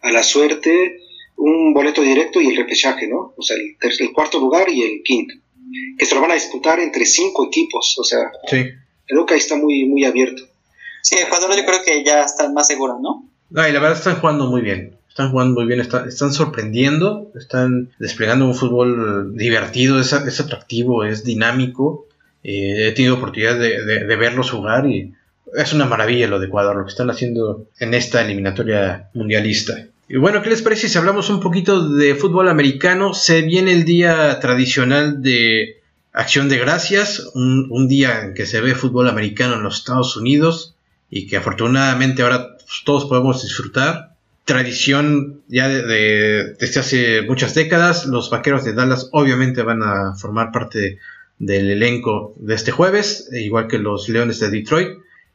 a 0.00 0.10
la 0.10 0.22
suerte 0.22 1.00
un 1.36 1.74
boleto 1.74 2.00
directo 2.00 2.40
y 2.40 2.48
el 2.48 2.56
repechaje, 2.56 3.06
¿no? 3.06 3.34
O 3.36 3.42
sea, 3.42 3.56
el, 3.56 3.76
el, 3.80 4.12
cuarto 4.12 4.38
lugar 4.38 4.68
y 4.70 4.82
el 4.82 5.02
quinto. 5.02 5.34
Que 5.98 6.06
se 6.06 6.14
lo 6.14 6.20
van 6.20 6.32
a 6.32 6.34
disputar 6.34 6.80
entre 6.80 7.04
cinco 7.04 7.46
equipos. 7.46 7.96
O 7.98 8.04
sea, 8.04 8.30
sí. 8.48 8.64
creo 9.06 9.26
que 9.26 9.34
ahí 9.34 9.40
está 9.40 9.56
muy, 9.56 9.84
muy 9.86 10.04
abierto. 10.04 10.42
Sí, 11.02 11.16
Ecuador 11.18 11.54
yo 11.56 11.64
creo 11.64 11.82
que 11.84 12.02
ya 12.04 12.22
están 12.22 12.54
más 12.54 12.66
seguros, 12.66 12.96
¿no? 13.00 13.28
y 13.50 13.72
la 13.72 13.78
verdad 13.78 13.92
están 13.92 14.16
jugando 14.16 14.46
muy 14.46 14.62
bien. 14.62 14.96
Están 15.08 15.30
jugando 15.30 15.54
muy 15.54 15.66
bien, 15.66 15.80
están 15.80 16.32
sorprendiendo, 16.32 17.30
están 17.36 17.90
desplegando 18.00 18.46
un 18.46 18.54
fútbol 18.56 19.36
divertido, 19.36 20.00
es, 20.00 20.12
es 20.12 20.40
atractivo, 20.40 21.04
es 21.04 21.22
dinámico. 21.22 22.08
Eh, 22.42 22.88
he 22.88 22.92
tenido 22.92 23.14
oportunidad 23.14 23.56
de, 23.56 23.84
de, 23.84 24.16
verlos 24.16 24.50
jugar 24.50 24.86
y 24.90 25.14
es 25.56 25.72
una 25.72 25.84
maravilla 25.84 26.26
lo 26.26 26.40
de 26.40 26.46
Ecuador, 26.46 26.74
lo 26.74 26.84
que 26.84 26.90
están 26.90 27.10
haciendo 27.10 27.68
en 27.78 27.94
esta 27.94 28.22
eliminatoria 28.22 29.08
mundialista. 29.14 29.86
Y 30.14 30.16
bueno, 30.16 30.42
¿qué 30.42 30.50
les 30.50 30.62
parece 30.62 30.88
si 30.88 30.96
hablamos 30.96 31.28
un 31.28 31.40
poquito 31.40 31.88
de 31.88 32.14
fútbol 32.14 32.48
americano? 32.48 33.14
Se 33.14 33.42
viene 33.42 33.72
el 33.72 33.84
día 33.84 34.38
tradicional 34.38 35.20
de 35.22 35.82
Acción 36.12 36.48
de 36.48 36.56
Gracias, 36.56 37.32
un, 37.34 37.88
día 37.88 38.22
en 38.22 38.34
que 38.34 38.46
se 38.46 38.60
ve 38.60 38.76
fútbol 38.76 39.08
americano 39.08 39.54
en 39.54 39.64
los 39.64 39.78
Estados 39.78 40.16
Unidos 40.16 40.76
y 41.10 41.26
que 41.26 41.36
afortunadamente 41.36 42.22
ahora 42.22 42.50
pues, 42.58 42.82
todos 42.84 43.06
podemos 43.06 43.42
disfrutar 43.42 44.14
tradición 44.44 45.40
ya 45.48 45.68
de, 45.68 46.54
desde 46.60 46.78
hace 46.78 47.22
muchas 47.22 47.56
décadas. 47.56 48.06
Los 48.06 48.30
vaqueros 48.30 48.64
de 48.64 48.72
Dallas 48.72 49.08
obviamente 49.10 49.62
van 49.62 49.82
a 49.82 50.14
formar 50.14 50.52
parte 50.52 51.00
del 51.40 51.70
elenco 51.70 52.36
de 52.36 52.54
este 52.54 52.70
jueves, 52.70 53.30
igual 53.32 53.66
que 53.66 53.80
los 53.80 54.08
Leones 54.08 54.38
de 54.38 54.50
Detroit. 54.50 54.90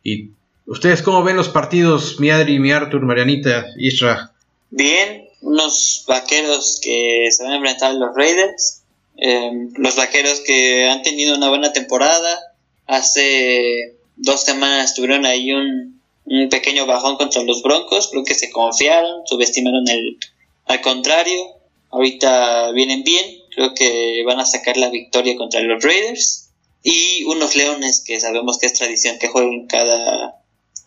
¿Y 0.05 0.31
ustedes 0.67 1.01
cómo 1.01 1.21
ven 1.21 1.35
los 1.35 1.49
partidos, 1.49 2.21
mi 2.21 2.29
Adri, 2.29 2.59
mi 2.59 2.71
Arthur, 2.71 3.01
Marianita, 3.01 3.65
Isra? 3.77 4.28
Bien, 4.71 5.27
unos 5.41 6.03
vaqueros 6.07 6.79
que 6.81 7.27
se 7.31 7.43
van 7.43 7.53
a 7.53 7.55
enfrentar 7.57 7.91
a 7.91 7.93
los 7.93 8.15
Raiders. 8.15 8.83
Em, 9.17 9.71
los 9.75 9.95
vaqueros 9.95 10.41
que 10.41 10.87
han 10.87 11.01
tenido 11.01 11.35
una 11.35 11.49
buena 11.49 11.73
temporada. 11.73 12.39
Hace 12.85 13.95
dos 14.15 14.43
semanas 14.43 14.95
tuvieron 14.95 15.25
ahí 15.25 15.51
un, 15.51 16.01
un 16.25 16.49
pequeño 16.49 16.85
bajón 16.85 17.17
contra 17.17 17.43
los 17.43 17.61
Broncos, 17.63 18.09
creo 18.09 18.23
que 18.23 18.35
se 18.35 18.49
confiaron, 18.49 19.25
subestimaron 19.25 19.87
el 19.89 20.17
al 20.65 20.81
contrario, 20.81 21.55
ahorita 21.89 22.71
vienen 22.73 23.03
bien, 23.03 23.25
creo 23.55 23.73
que 23.73 24.21
van 24.23 24.39
a 24.39 24.45
sacar 24.45 24.77
la 24.77 24.89
victoria 24.89 25.35
contra 25.35 25.61
los 25.61 25.83
Raiders. 25.83 26.51
Y 26.83 27.23
unos 27.25 27.55
Leones 27.55 28.03
que 28.05 28.19
sabemos 28.19 28.59
que 28.59 28.67
es 28.67 28.73
tradición 28.73 29.17
que 29.17 29.27
jueguen 29.27 29.67
cada 29.67 30.43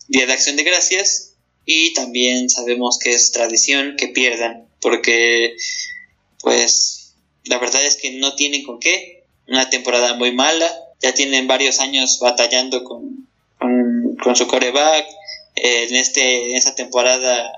día 0.06 0.26
de 0.26 0.32
acción 0.32 0.56
de 0.56 0.62
gracias 0.62 1.31
y 1.64 1.92
también 1.94 2.50
sabemos 2.50 2.98
que 2.98 3.14
es 3.14 3.32
tradición 3.32 3.96
que 3.96 4.08
pierdan 4.08 4.66
porque 4.80 5.54
pues 6.40 7.14
la 7.44 7.58
verdad 7.58 7.84
es 7.84 7.96
que 7.96 8.12
no 8.12 8.34
tienen 8.34 8.64
con 8.64 8.78
qué, 8.80 9.24
una 9.48 9.70
temporada 9.70 10.14
muy 10.14 10.32
mala, 10.32 10.70
ya 11.00 11.14
tienen 11.14 11.46
varios 11.46 11.80
años 11.80 12.18
batallando 12.20 12.84
con, 12.84 13.28
con, 14.22 14.36
su 14.36 14.46
coreback, 14.46 15.06
en, 15.56 15.94
este, 15.94 16.56
en 16.56 16.74
temporada 16.74 17.52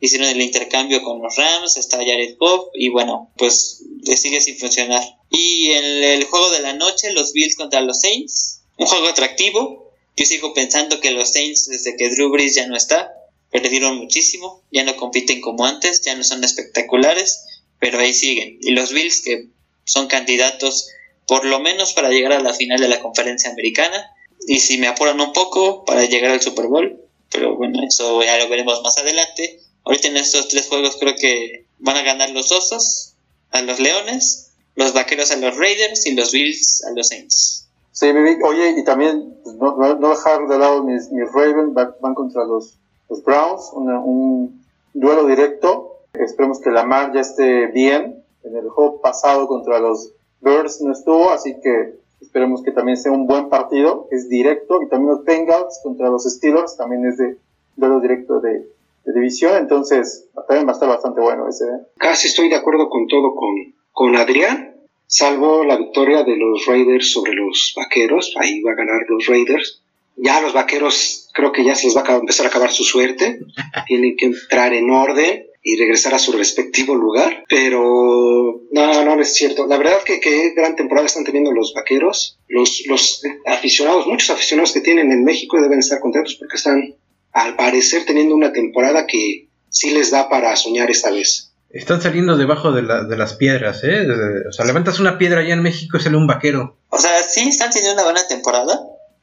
hicieron 0.00 0.28
el 0.28 0.40
intercambio 0.40 1.02
con 1.02 1.22
los 1.22 1.36
Rams, 1.36 1.76
está 1.76 1.98
Jared 1.98 2.36
Goff 2.38 2.68
y 2.74 2.88
bueno, 2.88 3.30
pues 3.36 3.82
le 4.02 4.16
sigue 4.16 4.40
sin 4.40 4.58
funcionar. 4.58 5.02
Y 5.30 5.70
en 5.72 5.84
el, 5.84 6.24
juego 6.24 6.50
de 6.50 6.60
la 6.60 6.72
noche, 6.72 7.12
los 7.12 7.32
Bills 7.32 7.56
contra 7.56 7.82
los 7.82 8.00
Saints, 8.00 8.62
un 8.78 8.86
juego 8.86 9.08
atractivo. 9.08 9.92
Yo 10.16 10.26
sigo 10.26 10.54
pensando 10.54 11.00
que 11.00 11.12
los 11.12 11.30
Saints, 11.30 11.66
desde 11.66 11.96
que 11.96 12.08
Drew 12.10 12.30
Brees 12.30 12.54
ya 12.54 12.66
no 12.66 12.76
está, 12.76 13.12
perdieron 13.50 13.98
muchísimo, 13.98 14.62
ya 14.70 14.84
no 14.84 14.96
compiten 14.96 15.40
como 15.40 15.66
antes, 15.66 16.02
ya 16.02 16.14
no 16.14 16.24
son 16.24 16.42
espectaculares, 16.44 17.44
pero 17.78 17.98
ahí 17.98 18.12
siguen. 18.12 18.58
Y 18.60 18.70
los 18.70 18.92
Bills, 18.92 19.22
que 19.22 19.48
son 19.84 20.06
candidatos 20.06 20.88
por 21.26 21.44
lo 21.44 21.60
menos 21.60 21.92
para 21.92 22.10
llegar 22.10 22.32
a 22.32 22.40
la 22.40 22.54
final 22.54 22.80
de 22.80 22.88
la 22.88 23.00
conferencia 23.00 23.50
americana, 23.50 24.10
y 24.46 24.60
si 24.60 24.78
me 24.78 24.88
apuran 24.88 25.20
un 25.20 25.32
poco, 25.32 25.84
para 25.84 26.04
llegar 26.04 26.30
al 26.30 26.40
Super 26.40 26.66
Bowl, 26.66 27.00
pero 27.30 27.56
bueno, 27.56 27.80
eso 27.86 28.22
ya 28.22 28.38
lo 28.38 28.48
veremos 28.48 28.82
más 28.82 28.98
adelante. 28.98 29.60
Ahorita 29.84 30.08
en 30.08 30.16
estos 30.16 30.48
tres 30.48 30.66
juegos 30.68 30.96
creo 30.98 31.14
que 31.14 31.66
van 31.78 31.96
a 31.96 32.02
ganar 32.02 32.30
los 32.30 32.50
Osos 32.50 33.14
a 33.50 33.62
los 33.62 33.78
Leones, 33.78 34.52
los 34.74 34.92
Vaqueros 34.92 35.30
a 35.30 35.36
los 35.36 35.56
Raiders 35.56 36.06
y 36.06 36.14
los 36.14 36.32
Bills 36.32 36.84
a 36.84 36.92
los 36.92 37.08
Saints. 37.08 37.68
Sí, 37.92 38.06
oye, 38.06 38.74
y 38.78 38.84
también 38.84 39.36
pues, 39.42 39.56
no, 39.56 40.10
dejar 40.10 40.46
de 40.48 40.58
lado 40.58 40.84
mis, 40.84 41.10
mis 41.10 41.30
Ravens, 41.32 41.74
van 41.74 42.14
contra 42.14 42.44
los, 42.44 42.78
los 43.10 43.22
Browns, 43.22 43.70
un 43.74 44.64
duelo 44.94 45.26
directo. 45.26 45.98
Esperemos 46.14 46.60
que 46.60 46.70
Lamar 46.70 47.12
ya 47.12 47.20
esté 47.20 47.66
bien. 47.66 48.24
En 48.42 48.56
el 48.56 48.70
juego 48.70 49.02
pasado 49.02 49.46
contra 49.46 49.78
los 49.80 50.12
Birds 50.40 50.80
no 50.80 50.92
estuvo, 50.92 51.30
así 51.30 51.60
que 51.60 52.00
Esperemos 52.20 52.62
que 52.62 52.70
también 52.70 52.98
sea 52.98 53.12
un 53.12 53.26
buen 53.26 53.48
partido, 53.48 54.06
es 54.10 54.28
directo, 54.28 54.82
y 54.82 54.88
también 54.88 55.16
los 55.16 55.24
Bengals 55.24 55.80
contra 55.82 56.10
los 56.10 56.24
Steelers 56.24 56.76
también 56.76 57.06
es 57.06 57.16
de 57.16 57.38
duelo 57.76 58.00
directo 58.00 58.40
de, 58.40 58.66
división, 59.06 59.56
entonces 59.56 60.28
también 60.46 60.68
va 60.68 60.70
a 60.70 60.74
estar 60.74 60.88
bastante 60.88 61.20
bueno 61.20 61.48
ese. 61.48 61.64
¿eh? 61.64 61.80
Casi 61.96 62.28
estoy 62.28 62.48
de 62.48 62.54
acuerdo 62.54 62.88
con 62.88 63.08
todo 63.08 63.34
con, 63.34 63.50
con 63.90 64.14
Adrián, 64.14 64.76
salvo 65.06 65.64
la 65.64 65.76
victoria 65.76 66.22
de 66.22 66.36
los 66.36 66.64
Raiders 66.66 67.10
sobre 67.10 67.32
los 67.32 67.74
Vaqueros, 67.76 68.36
ahí 68.38 68.62
va 68.62 68.72
a 68.72 68.76
ganar 68.76 69.00
los 69.08 69.26
Raiders. 69.26 69.82
Ya 70.22 70.40
los 70.40 70.52
Vaqueros 70.52 71.28
creo 71.32 71.52
que 71.52 71.64
ya 71.64 71.74
se 71.74 71.86
les 71.86 71.96
va 71.96 72.02
a 72.06 72.16
empezar 72.16 72.46
a 72.46 72.48
acabar 72.48 72.70
su 72.70 72.84
suerte, 72.84 73.40
tienen 73.86 74.16
que 74.16 74.26
entrar 74.26 74.72
en 74.74 74.90
orden 74.90 75.46
y 75.62 75.76
regresar 75.76 76.14
a 76.14 76.18
su 76.18 76.32
respectivo 76.32 76.94
lugar. 76.94 77.44
Pero 77.48 78.60
no, 78.70 79.04
no, 79.04 79.20
es 79.20 79.34
cierto. 79.34 79.66
La 79.66 79.76
verdad 79.76 80.02
que, 80.04 80.20
que 80.20 80.54
gran 80.54 80.76
temporada 80.76 81.06
están 81.06 81.24
teniendo 81.24 81.52
los 81.52 81.74
vaqueros. 81.74 82.38
Los, 82.48 82.82
los 82.86 83.22
aficionados, 83.46 84.06
muchos 84.06 84.30
aficionados 84.30 84.72
que 84.72 84.80
tienen 84.80 85.12
en 85.12 85.24
México 85.24 85.60
deben 85.60 85.80
estar 85.80 86.00
contentos 86.00 86.36
porque 86.36 86.56
están, 86.56 86.94
al 87.32 87.56
parecer, 87.56 88.04
teniendo 88.06 88.34
una 88.34 88.52
temporada 88.52 89.06
que 89.06 89.48
sí 89.68 89.90
les 89.90 90.10
da 90.10 90.28
para 90.28 90.56
soñar 90.56 90.90
esta 90.90 91.10
vez. 91.10 91.52
Están 91.70 92.02
saliendo 92.02 92.36
debajo 92.36 92.72
de, 92.72 92.82
la, 92.82 93.04
de 93.04 93.16
las 93.16 93.34
piedras, 93.34 93.84
¿eh? 93.84 94.04
O 94.48 94.52
sea, 94.52 94.64
levantas 94.64 94.98
una 94.98 95.18
piedra 95.18 95.40
allá 95.40 95.54
en 95.54 95.62
México 95.62 95.96
y 95.96 96.00
sale 96.00 96.16
un 96.16 96.26
vaquero. 96.26 96.78
O 96.88 96.98
sea, 96.98 97.22
sí 97.22 97.48
están 97.48 97.70
teniendo 97.70 97.94
una 97.94 98.10
buena 98.10 98.26
temporada, 98.26 98.80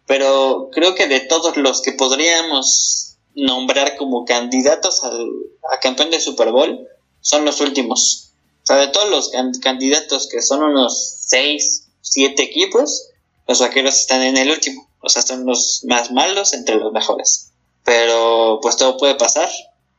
pero 0.07 0.69
creo 0.71 0.95
que 0.95 1.07
de 1.07 1.19
todos 1.19 1.57
los 1.57 1.81
que 1.81 1.91
podríamos 1.91 3.17
nombrar 3.35 3.97
como 3.97 4.25
candidatos 4.25 5.03
al, 5.03 5.29
a 5.71 5.79
campeón 5.79 6.09
de 6.09 6.19
Super 6.19 6.51
Bowl 6.51 6.87
son 7.21 7.45
los 7.45 7.59
últimos. 7.61 8.31
O 8.63 8.65
sea, 8.65 8.77
de 8.77 8.87
todos 8.87 9.09
los 9.09 9.31
candidatos 9.59 10.27
que 10.29 10.41
son 10.41 10.63
unos 10.63 11.17
6, 11.27 11.89
7 12.01 12.41
equipos, 12.41 13.09
los 13.47 13.59
vaqueros 13.59 13.97
están 13.97 14.23
en 14.23 14.37
el 14.37 14.49
último. 14.49 14.89
O 15.01 15.09
sea, 15.09 15.21
son 15.21 15.45
los 15.45 15.83
más 15.87 16.11
malos 16.11 16.53
entre 16.53 16.75
los 16.75 16.91
mejores. 16.91 17.51
Pero 17.83 18.59
pues 18.61 18.77
todo 18.77 18.97
puede 18.97 19.15
pasar. 19.15 19.49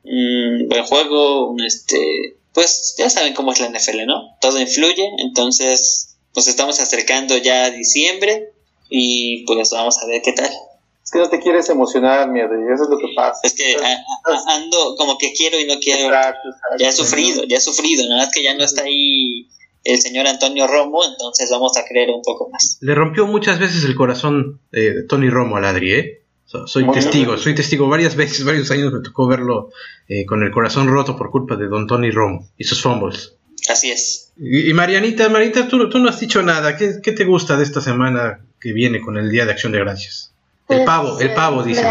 Un 0.04 0.68
buen 0.68 0.84
juego, 0.84 1.54
este, 1.66 2.38
pues 2.54 2.94
ya 2.98 3.10
saben 3.10 3.34
cómo 3.34 3.52
es 3.52 3.60
la 3.60 3.68
NFL, 3.68 4.06
¿no? 4.06 4.36
Todo 4.40 4.58
influye, 4.58 5.10
entonces 5.18 6.16
nos 6.34 6.48
estamos 6.48 6.80
acercando 6.80 7.36
ya 7.36 7.64
a 7.64 7.70
diciembre 7.70 8.52
y 8.88 9.44
pues 9.46 9.70
vamos 9.70 9.98
a 10.02 10.06
ver 10.06 10.22
qué 10.22 10.32
tal. 10.32 10.50
Es 11.08 11.10
que 11.10 11.18
no 11.20 11.30
te 11.30 11.40
quieres 11.40 11.68
emocionar, 11.70 12.30
mi 12.30 12.40
eso 12.40 12.84
es 12.84 12.90
lo 12.90 12.98
que 12.98 13.08
pasa. 13.16 13.40
Es 13.42 13.54
que 13.54 13.76
ando 14.48 14.94
como 14.96 15.16
que 15.16 15.32
quiero 15.32 15.58
y 15.58 15.64
no 15.64 15.78
quiero. 15.80 16.14
Ya 16.78 16.88
he 16.88 16.92
sufrido, 16.92 17.44
ya 17.44 17.56
he 17.56 17.60
sufrido, 17.60 18.06
nada 18.08 18.26
más 18.26 18.34
que 18.34 18.42
ya 18.42 18.54
no 18.54 18.62
está 18.62 18.82
ahí 18.82 19.48
el 19.84 20.00
señor 20.00 20.26
Antonio 20.26 20.66
Romo, 20.66 21.02
entonces 21.04 21.48
vamos 21.50 21.76
a 21.78 21.84
creer 21.84 22.10
un 22.10 22.20
poco 22.20 22.50
más. 22.50 22.76
Le 22.82 22.94
rompió 22.94 23.26
muchas 23.26 23.58
veces 23.58 23.84
el 23.84 23.94
corazón 23.94 24.60
de 24.70 25.04
Tony 25.04 25.30
Romo 25.30 25.56
al 25.56 25.64
Adri, 25.64 25.92
¿eh? 25.94 26.22
soy 26.44 26.90
testigo, 26.92 27.36
soy 27.36 27.54
testigo 27.54 27.88
varias 27.88 28.16
veces, 28.16 28.44
varios 28.44 28.70
años 28.70 28.92
me 28.92 29.00
tocó 29.00 29.26
verlo 29.26 29.70
eh, 30.08 30.24
con 30.24 30.42
el 30.42 30.50
corazón 30.50 30.88
roto 30.88 31.16
por 31.16 31.30
culpa 31.30 31.56
de 31.56 31.68
Don 31.68 31.86
Tony 31.86 32.10
Romo 32.10 32.48
y 32.56 32.64
sus 32.64 32.82
fumbles. 32.82 33.34
Así 33.68 33.90
es. 33.90 34.32
Y, 34.36 34.72
Marianita, 34.72 35.28
Marianita, 35.28 35.68
tú, 35.68 35.88
tú, 35.88 35.98
no 35.98 36.08
has 36.08 36.20
dicho 36.20 36.42
nada. 36.42 36.76
¿Qué, 36.76 37.00
¿Qué 37.02 37.12
te 37.12 37.24
gusta 37.24 37.56
de 37.56 37.64
esta 37.64 37.80
semana 37.80 38.40
que 38.60 38.72
viene 38.72 39.00
con 39.00 39.16
el 39.16 39.30
Día 39.30 39.44
de 39.44 39.52
Acción 39.52 39.72
de 39.72 39.80
Gracias? 39.80 40.32
El 40.68 40.84
pavo, 40.84 41.18
el 41.18 41.32
pavo, 41.32 41.62
dice 41.62 41.82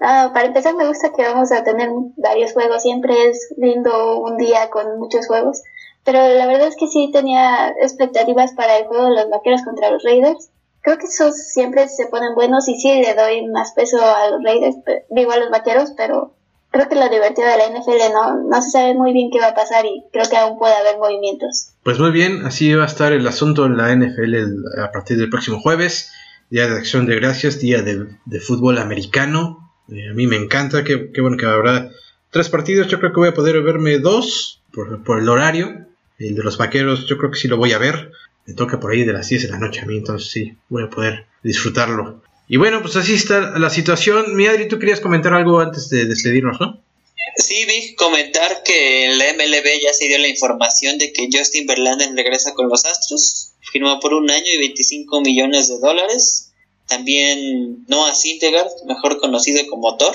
ah, 0.00 0.30
para 0.32 0.46
empezar, 0.46 0.74
me 0.74 0.86
gusta 0.86 1.12
que 1.12 1.22
vamos 1.22 1.50
a 1.50 1.64
tener 1.64 1.90
varios 2.16 2.52
juegos. 2.52 2.82
Siempre 2.82 3.28
es 3.28 3.52
lindo 3.56 4.20
un 4.20 4.36
día 4.36 4.70
con 4.70 4.98
muchos 4.98 5.26
juegos. 5.26 5.62
Pero 6.04 6.20
la 6.20 6.46
verdad 6.46 6.68
es 6.68 6.76
que 6.76 6.86
sí 6.86 7.10
tenía 7.12 7.74
expectativas 7.82 8.52
para 8.52 8.78
el 8.78 8.86
juego 8.86 9.06
de 9.06 9.16
los 9.16 9.28
vaqueros 9.28 9.62
contra 9.62 9.90
los 9.90 10.04
Raiders. 10.04 10.50
Creo 10.82 10.98
que 10.98 11.06
esos 11.06 11.34
siempre 11.36 11.88
se 11.88 12.06
ponen 12.06 12.36
buenos 12.36 12.68
y 12.68 12.76
sí 12.76 13.02
le 13.02 13.14
doy 13.14 13.48
más 13.48 13.72
peso 13.72 13.98
a 14.00 14.30
los 14.30 14.40
Raiders, 14.44 14.76
digo 15.10 15.32
a 15.32 15.38
los 15.38 15.50
vaqueros, 15.50 15.94
pero, 15.96 16.32
creo 16.76 16.88
que 16.88 16.94
lo 16.94 17.08
divertido 17.08 17.48
de 17.48 17.56
la 17.56 17.68
NFL 17.70 18.12
no, 18.12 18.48
no 18.48 18.62
se 18.62 18.70
sabe 18.70 18.94
muy 18.94 19.12
bien 19.12 19.30
qué 19.32 19.40
va 19.40 19.48
a 19.48 19.54
pasar 19.54 19.86
y 19.86 20.04
creo 20.12 20.28
que 20.28 20.36
aún 20.36 20.58
puede 20.58 20.74
haber 20.74 20.98
movimientos. 20.98 21.70
Pues 21.82 21.98
muy 21.98 22.10
bien, 22.10 22.44
así 22.44 22.72
va 22.74 22.84
a 22.84 22.86
estar 22.86 23.12
el 23.12 23.26
asunto 23.26 23.64
en 23.64 23.76
la 23.76 23.94
NFL 23.94 24.80
a 24.82 24.92
partir 24.92 25.16
del 25.16 25.30
próximo 25.30 25.58
jueves, 25.60 26.12
día 26.50 26.68
de 26.68 26.76
acción 26.76 27.06
de 27.06 27.16
gracias, 27.16 27.60
día 27.60 27.82
de, 27.82 28.40
fútbol 28.40 28.78
americano. 28.78 29.72
Eh, 29.90 30.10
a 30.10 30.14
mí 30.14 30.26
me 30.26 30.36
encanta, 30.36 30.84
qué, 30.84 31.10
bueno 31.20 31.38
que 31.38 31.46
habrá 31.46 31.90
tres 32.30 32.50
partidos, 32.50 32.88
yo 32.88 32.98
creo 32.98 33.12
que 33.12 33.20
voy 33.20 33.28
a 33.28 33.34
poder 33.34 33.62
verme 33.62 33.98
dos 33.98 34.62
por, 34.72 35.02
por 35.02 35.18
el 35.18 35.28
horario. 35.28 35.86
El 36.18 36.34
de 36.34 36.42
los 36.42 36.58
vaqueros, 36.58 37.06
yo 37.06 37.16
creo 37.18 37.30
que 37.30 37.38
sí 37.38 37.48
lo 37.48 37.56
voy 37.56 37.72
a 37.72 37.78
ver. 37.78 38.12
Me 38.46 38.54
toca 38.54 38.80
por 38.80 38.92
ahí 38.92 39.04
de 39.04 39.12
las 39.12 39.28
10 39.28 39.42
de 39.42 39.48
la 39.48 39.58
noche 39.58 39.80
a 39.80 39.86
mí, 39.86 39.96
entonces 39.96 40.30
sí, 40.30 40.56
voy 40.68 40.84
a 40.84 40.90
poder 40.90 41.26
disfrutarlo. 41.42 42.22
Y 42.48 42.58
bueno, 42.58 42.80
pues 42.80 42.96
así 42.96 43.14
está 43.14 43.58
la 43.58 43.70
situación. 43.70 44.36
Mi 44.36 44.46
Adri, 44.46 44.68
tú 44.68 44.78
querías 44.78 45.00
comentar 45.00 45.34
algo 45.34 45.60
antes 45.60 45.88
de 45.88 46.04
despedirnos, 46.04 46.60
¿no? 46.60 46.80
Sí, 47.36 47.64
vi 47.66 47.94
comentar 47.96 48.62
que 48.62 49.06
en 49.06 49.18
la 49.18 49.32
MLB 49.32 49.82
ya 49.82 49.92
se 49.92 50.06
dio 50.06 50.18
la 50.18 50.28
información 50.28 50.96
de 50.96 51.12
que 51.12 51.28
Justin 51.30 51.66
Verlander 51.66 52.14
regresa 52.14 52.54
con 52.54 52.68
los 52.68 52.84
Astros. 52.84 53.50
Firmó 53.72 53.98
por 53.98 54.14
un 54.14 54.30
año 54.30 54.46
y 54.46 54.58
25 54.58 55.20
millones 55.20 55.68
de 55.68 55.78
dólares. 55.78 56.52
También 56.86 57.84
Noah 57.88 58.14
Syndergaard, 58.14 58.70
mejor 58.86 59.18
conocido 59.20 59.66
como 59.68 59.96
Thor, 59.96 60.14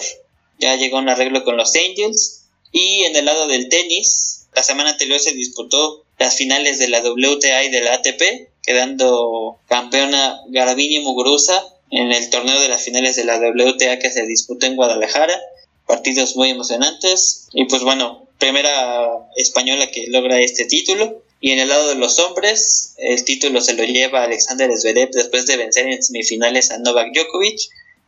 ya 0.57 0.77
llegó 0.77 0.97
a 0.97 1.01
un 1.01 1.09
arreglo 1.09 1.43
con 1.43 1.57
los 1.57 1.75
Angels. 1.75 2.45
Y 2.71 3.03
en 3.03 3.15
el 3.17 3.25
lado 3.25 3.47
del 3.47 3.67
tenis, 3.67 4.47
la 4.55 4.63
semana 4.63 4.91
anterior 4.91 5.19
se 5.19 5.33
disputó 5.33 6.05
las 6.17 6.37
finales 6.37 6.79
de 6.79 6.87
la 6.87 7.01
WTA 7.01 7.65
y 7.65 7.69
de 7.69 7.81
la 7.81 7.95
ATP, 7.95 8.21
quedando 8.63 9.57
campeona 9.67 10.39
Garabini 10.47 11.01
Muguruza 11.01 11.61
en 11.91 12.11
el 12.11 12.29
torneo 12.29 12.59
de 12.59 12.69
las 12.69 12.81
finales 12.81 13.17
de 13.17 13.25
la 13.25 13.37
WTA 13.37 13.99
que 13.99 14.11
se 14.11 14.25
disputó 14.25 14.65
en 14.65 14.75
Guadalajara. 14.75 15.39
Partidos 15.85 16.35
muy 16.37 16.49
emocionantes. 16.49 17.47
Y 17.53 17.65
pues 17.65 17.83
bueno, 17.83 18.27
primera 18.39 19.27
española 19.35 19.91
que 19.91 20.07
logra 20.07 20.39
este 20.39 20.65
título. 20.65 21.21
Y 21.41 21.51
en 21.51 21.59
el 21.59 21.69
lado 21.69 21.89
de 21.89 21.95
los 21.95 22.17
hombres, 22.19 22.93
el 22.97 23.23
título 23.25 23.61
se 23.61 23.73
lo 23.73 23.83
lleva 23.83 24.23
Alexander 24.23 24.69
Zverev 24.77 25.09
después 25.11 25.47
de 25.47 25.57
vencer 25.57 25.87
en 25.87 26.01
semifinales 26.01 26.71
a 26.71 26.77
Novak 26.77 27.13
Djokovic 27.13 27.59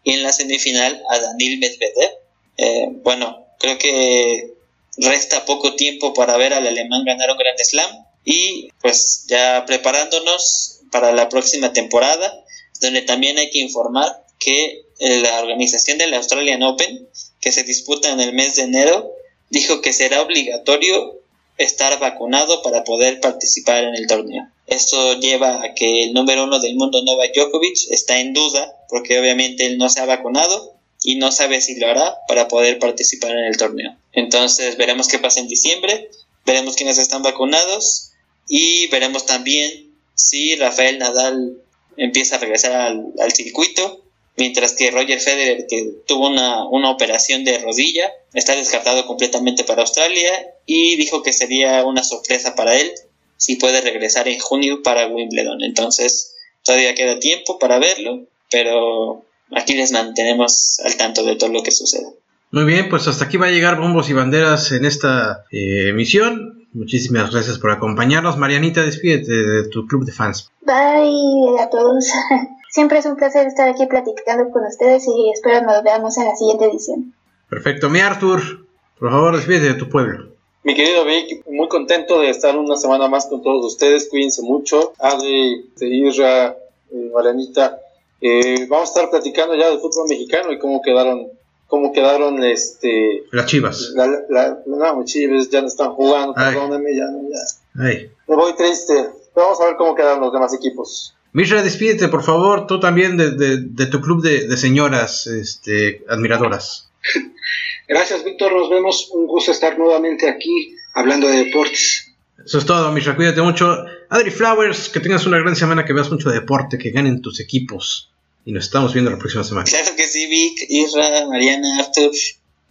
y 0.04 0.14
en 0.14 0.24
la 0.24 0.32
semifinal 0.32 1.02
a 1.10 1.20
Danil 1.20 1.60
Medvedev. 1.60 2.12
Eh, 2.58 2.88
bueno, 3.04 3.48
creo 3.60 3.78
que 3.80 4.54
resta 4.98 5.46
poco 5.46 5.76
tiempo 5.76 6.14
para 6.14 6.38
ver 6.38 6.54
al 6.54 6.68
alemán 6.68 7.04
ganar 7.06 7.32
un 7.32 7.38
Grand 7.38 7.58
Slam 7.60 8.06
y 8.24 8.70
pues 8.82 9.26
ya 9.28 9.66
preparándonos 9.66 10.82
para 10.92 11.12
la 11.12 11.28
próxima 11.30 11.74
temporada 11.74 12.43
donde 12.84 13.02
también 13.02 13.40
hay 13.40 13.50
que 13.50 13.60
informar 13.60 14.24
que 14.38 14.86
eh, 15.00 15.22
la 15.22 15.40
organización 15.42 15.98
del 15.98 16.14
Australian 16.14 16.62
Open, 16.62 17.08
que 17.42 17.52
se 17.52 17.64
disputa 17.64 18.12
en 18.12 18.20
el 18.20 18.34
mes 18.34 18.56
de 18.56 18.64
enero, 18.64 19.12
dijo 19.50 19.82
que 19.82 19.94
será 19.94 20.22
obligatorio 20.22 21.20
estar 21.58 22.00
vacunado 22.00 22.62
para 22.62 22.84
poder 22.84 23.20
participar 23.20 23.84
en 23.84 23.96
el 23.96 24.08
torneo. 24.08 24.48
Esto 24.68 25.20
lleva 25.20 25.64
a 25.64 25.74
que 25.74 26.04
el 26.04 26.14
número 26.14 26.44
uno 26.46 26.60
del 26.60 26.76
mundo, 26.76 27.04
Novak 27.04 27.34
Djokovic, 27.36 27.92
está 27.92 28.20
en 28.20 28.34
duda 28.34 28.74
porque 28.90 29.20
obviamente 29.20 29.66
él 29.66 29.78
no 29.78 29.90
se 29.90 30.00
ha 30.00 30.06
vacunado 30.06 30.74
y 31.04 31.16
no 31.16 31.32
sabe 31.32 31.62
si 31.62 31.76
lo 31.76 31.88
hará 31.88 32.16
para 32.28 32.48
poder 32.48 32.80
participar 32.80 33.32
en 33.32 33.46
el 33.46 33.58
torneo. 33.58 33.96
Entonces 34.14 34.78
veremos 34.78 35.08
qué 35.08 35.20
pasa 35.20 35.42
en 35.42 35.48
diciembre, 35.48 36.10
veremos 36.46 36.76
quiénes 36.76 36.98
están 36.98 37.24
vacunados 37.24 38.12
y 38.48 38.88
veremos 38.88 39.26
también 39.26 39.94
si 40.16 40.56
Rafael 40.56 41.00
Nadal 41.00 41.58
empieza 41.98 42.36
a 42.36 42.40
regresar 42.40 42.74
al, 42.74 43.32
circuito, 43.34 44.04
mientras 44.38 44.74
que 44.74 44.92
Roger 44.92 45.20
Federer, 45.20 45.66
que 45.68 45.92
tuvo 46.08 46.30
una, 46.30 46.68
una, 46.68 46.90
operación 46.90 47.44
de 47.44 47.58
rodilla, 47.60 48.12
está 48.34 48.56
descartado 48.56 49.06
completamente 49.06 49.64
para 49.64 49.82
Australia 49.82 50.32
y 50.66 50.96
dijo 50.96 51.24
que 51.24 51.34
sería 51.34 51.84
una 51.86 52.04
sorpresa 52.04 52.56
para 52.56 52.80
él 52.80 52.92
si 53.38 53.58
puede 53.58 53.82
regresar 53.82 54.28
en 54.28 54.40
junio 54.40 54.82
para 54.84 55.08
Wimbledon. 55.08 55.64
Entonces, 55.64 56.36
todavía 56.64 56.96
queda 56.96 57.20
tiempo 57.20 57.60
para 57.60 57.80
verlo, 57.80 58.26
pero 58.50 59.26
aquí 59.52 59.74
les 59.74 59.92
mantenemos 59.92 60.80
al 60.84 60.96
tanto 60.96 61.24
de 61.24 61.36
todo 61.36 61.50
lo 61.50 61.64
que 61.64 61.72
suceda. 61.72 62.10
Muy 62.52 62.66
bien, 62.66 62.88
pues 62.90 63.08
hasta 63.08 63.26
aquí 63.26 63.38
va 63.38 63.48
a 63.48 63.52
llegar 63.52 63.80
Bombos 63.80 64.10
y 64.10 64.14
Banderas 64.14 64.72
en 64.72 64.86
esta 64.86 65.46
eh, 65.52 65.90
emisión. 65.90 66.63
Muchísimas 66.74 67.32
gracias 67.32 67.60
por 67.60 67.72
acompañarnos. 67.72 68.38
Marianita, 68.38 68.82
despídete 68.82 69.32
de 69.32 69.68
tu 69.70 69.86
club 69.86 70.06
de 70.06 70.12
fans. 70.12 70.52
Bye 70.62 71.60
a 71.60 71.70
todos. 71.70 72.12
Siempre 72.70 72.98
es 72.98 73.06
un 73.06 73.16
placer 73.16 73.46
estar 73.46 73.70
aquí 73.70 73.86
platicando 73.86 74.50
con 74.50 74.66
ustedes 74.66 75.06
y 75.08 75.32
espero 75.32 75.62
nos 75.62 75.84
veamos 75.84 76.18
en 76.18 76.26
la 76.26 76.36
siguiente 76.36 76.66
edición. 76.66 77.14
Perfecto. 77.48 77.90
Mi 77.90 78.00
Arthur, 78.00 78.66
por 78.98 79.12
favor, 79.12 79.36
despídete 79.36 79.68
de 79.68 79.74
tu 79.76 79.88
pueblo. 79.88 80.34
Mi 80.64 80.74
querido 80.74 81.06
Vic, 81.06 81.46
muy 81.52 81.68
contento 81.68 82.22
de 82.22 82.30
estar 82.30 82.58
una 82.58 82.76
semana 82.76 83.08
más 83.08 83.28
con 83.28 83.44
todos 83.44 83.66
ustedes. 83.66 84.10
Cuídense 84.10 84.42
mucho. 84.42 84.94
Adri, 84.98 85.70
Irra, 85.80 86.56
eh, 86.92 87.12
Marianita, 87.14 87.80
eh, 88.20 88.66
vamos 88.68 88.90
a 88.90 88.94
estar 88.94 89.10
platicando 89.12 89.54
ya 89.56 89.70
del 89.70 89.80
fútbol 89.80 90.08
mexicano 90.10 90.52
y 90.52 90.58
cómo 90.58 90.82
quedaron 90.82 91.28
cómo 91.74 91.92
quedaron 91.92 92.44
este 92.44 93.24
las 93.32 93.48
chivas. 93.48 93.94
la, 93.96 94.06
la, 94.30 94.60
no, 94.68 95.04
chivas 95.06 95.50
ya 95.50 95.60
no 95.62 95.68
están 95.68 95.90
jugando 95.94 96.36
perdóname 96.36 96.96
ya, 96.96 97.08
ya. 97.32 97.84
me 98.28 98.36
voy 98.36 98.54
triste. 98.56 98.94
Vamos 99.36 99.60
a 99.60 99.66
ver 99.66 99.76
cómo 99.76 99.96
quedan 99.96 100.22
los 100.22 100.32
demás 100.32 100.54
equipos. 100.54 101.16
Mishra, 101.32 101.64
despídete 101.64 102.10
por 102.10 102.22
favor. 102.22 102.68
Tú 102.68 102.80
también 102.80 103.18
de, 103.18 103.32
de, 103.32 103.86
tu 103.88 104.02
club 104.02 104.22
de, 104.22 104.48
de, 104.48 104.56
señoras 104.56 105.26
este, 105.26 106.04
admiradoras. 106.08 106.92
Gracias 107.88 108.24
Víctor. 108.24 108.54
Nos 108.54 108.70
vemos. 108.70 109.10
Un 109.12 109.26
gusto 109.26 109.52
estar 109.52 109.76
nuevamente 109.80 110.30
aquí 110.30 110.76
hablando 110.94 111.28
de 111.28 111.46
deportes. 111.46 112.14
Eso 112.46 112.60
es 112.60 112.66
todo, 112.68 112.92
Mishra. 112.92 113.16
Cuídate 113.16 113.42
mucho. 113.42 113.84
Adri 114.10 114.30
Flowers, 114.30 114.90
que 114.90 115.00
tengas 115.00 115.26
una 115.26 115.40
gran 115.40 115.56
semana, 115.56 115.86
que 115.86 115.94
veas 115.94 116.12
mucho 116.12 116.30
deporte, 116.30 116.78
que 116.78 116.92
ganen 116.92 117.20
tus 117.24 117.40
equipos. 117.40 118.13
Y 118.46 118.52
nos 118.52 118.66
estamos 118.66 118.94
viendo 118.94 119.12
la 119.12 119.18
próxima 119.18 119.44
semana. 119.44 119.66
Claro 119.66 119.96
que 119.96 120.08
sí, 120.08 120.28
Vic, 120.28 120.66
Isra, 120.70 121.28
Mariana, 121.28 121.80
Arthur. 121.80 122.12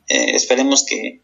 Eh, 0.09 0.35
esperemos 0.35 0.85
que, 0.87 1.21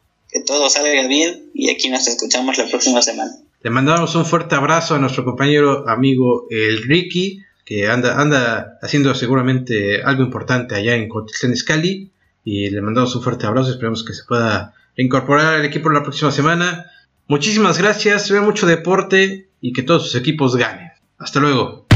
todo 0.46 0.68
salga 0.68 1.06
bien 1.06 1.50
y 1.54 1.70
aquí 1.70 1.88
nos 1.88 2.06
escuchamos 2.06 2.58
la 2.58 2.66
próxima 2.68 3.02
semana. 3.02 3.32
Le 3.62 3.70
mandamos 3.70 4.14
un 4.14 4.24
fuerte 4.24 4.54
abrazo 4.54 4.94
a 4.94 4.98
nuestro 4.98 5.24
compañero 5.24 5.88
amigo 5.88 6.46
el 6.50 6.82
Ricky, 6.82 7.42
que 7.64 7.88
anda, 7.88 8.20
anda 8.20 8.78
haciendo 8.82 9.14
seguramente 9.14 10.02
algo 10.02 10.22
importante 10.22 10.74
allá 10.74 10.94
en 10.94 11.08
Cotitlán 11.08 11.56
Scali. 11.56 12.10
Y 12.44 12.70
le 12.70 12.80
mandamos 12.80 13.14
un 13.16 13.22
fuerte 13.22 13.46
abrazo. 13.46 13.70
Esperemos 13.70 14.04
que 14.04 14.14
se 14.14 14.24
pueda 14.24 14.74
incorporar 14.96 15.54
al 15.54 15.64
equipo 15.64 15.90
la 15.90 16.02
próxima 16.02 16.30
semana. 16.30 16.90
Muchísimas 17.26 17.78
gracias. 17.78 18.30
Ve 18.30 18.40
mucho 18.40 18.66
deporte 18.66 19.48
y 19.60 19.72
que 19.72 19.82
todos 19.82 20.04
sus 20.04 20.14
equipos 20.14 20.56
ganen. 20.56 20.92
Hasta 21.18 21.40
luego. 21.40 21.87